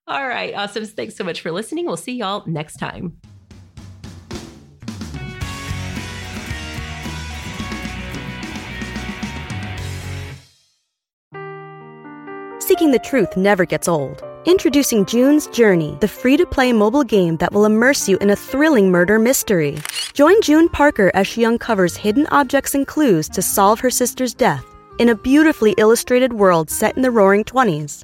All 0.07 0.27
right, 0.27 0.53
awesome. 0.53 0.85
Thanks 0.85 1.15
so 1.15 1.23
much 1.23 1.41
for 1.41 1.51
listening. 1.51 1.87
We'll 1.87 1.97
see 1.97 2.13
y'all 2.13 2.43
next 2.45 2.75
time. 2.77 3.17
Seeking 12.59 12.91
the 12.91 13.01
truth 13.03 13.35
never 13.35 13.65
gets 13.65 13.87
old. 13.87 14.23
Introducing 14.45 15.05
June's 15.05 15.47
Journey, 15.47 15.97
the 16.01 16.07
free 16.07 16.37
to 16.37 16.45
play 16.45 16.71
mobile 16.71 17.03
game 17.03 17.37
that 17.37 17.51
will 17.51 17.65
immerse 17.65 18.07
you 18.07 18.17
in 18.17 18.29
a 18.29 18.35
thrilling 18.35 18.91
murder 18.91 19.17
mystery. 19.17 19.79
Join 20.13 20.39
June 20.41 20.69
Parker 20.69 21.09
as 21.15 21.25
she 21.25 21.45
uncovers 21.45 21.95
hidden 21.95 22.27
objects 22.27 22.75
and 22.75 22.85
clues 22.85 23.27
to 23.29 23.41
solve 23.41 23.79
her 23.79 23.89
sister's 23.89 24.35
death 24.35 24.65
in 24.99 25.09
a 25.09 25.15
beautifully 25.15 25.73
illustrated 25.77 26.33
world 26.33 26.69
set 26.69 26.95
in 26.95 27.01
the 27.01 27.11
roaring 27.11 27.43
20s. 27.43 28.03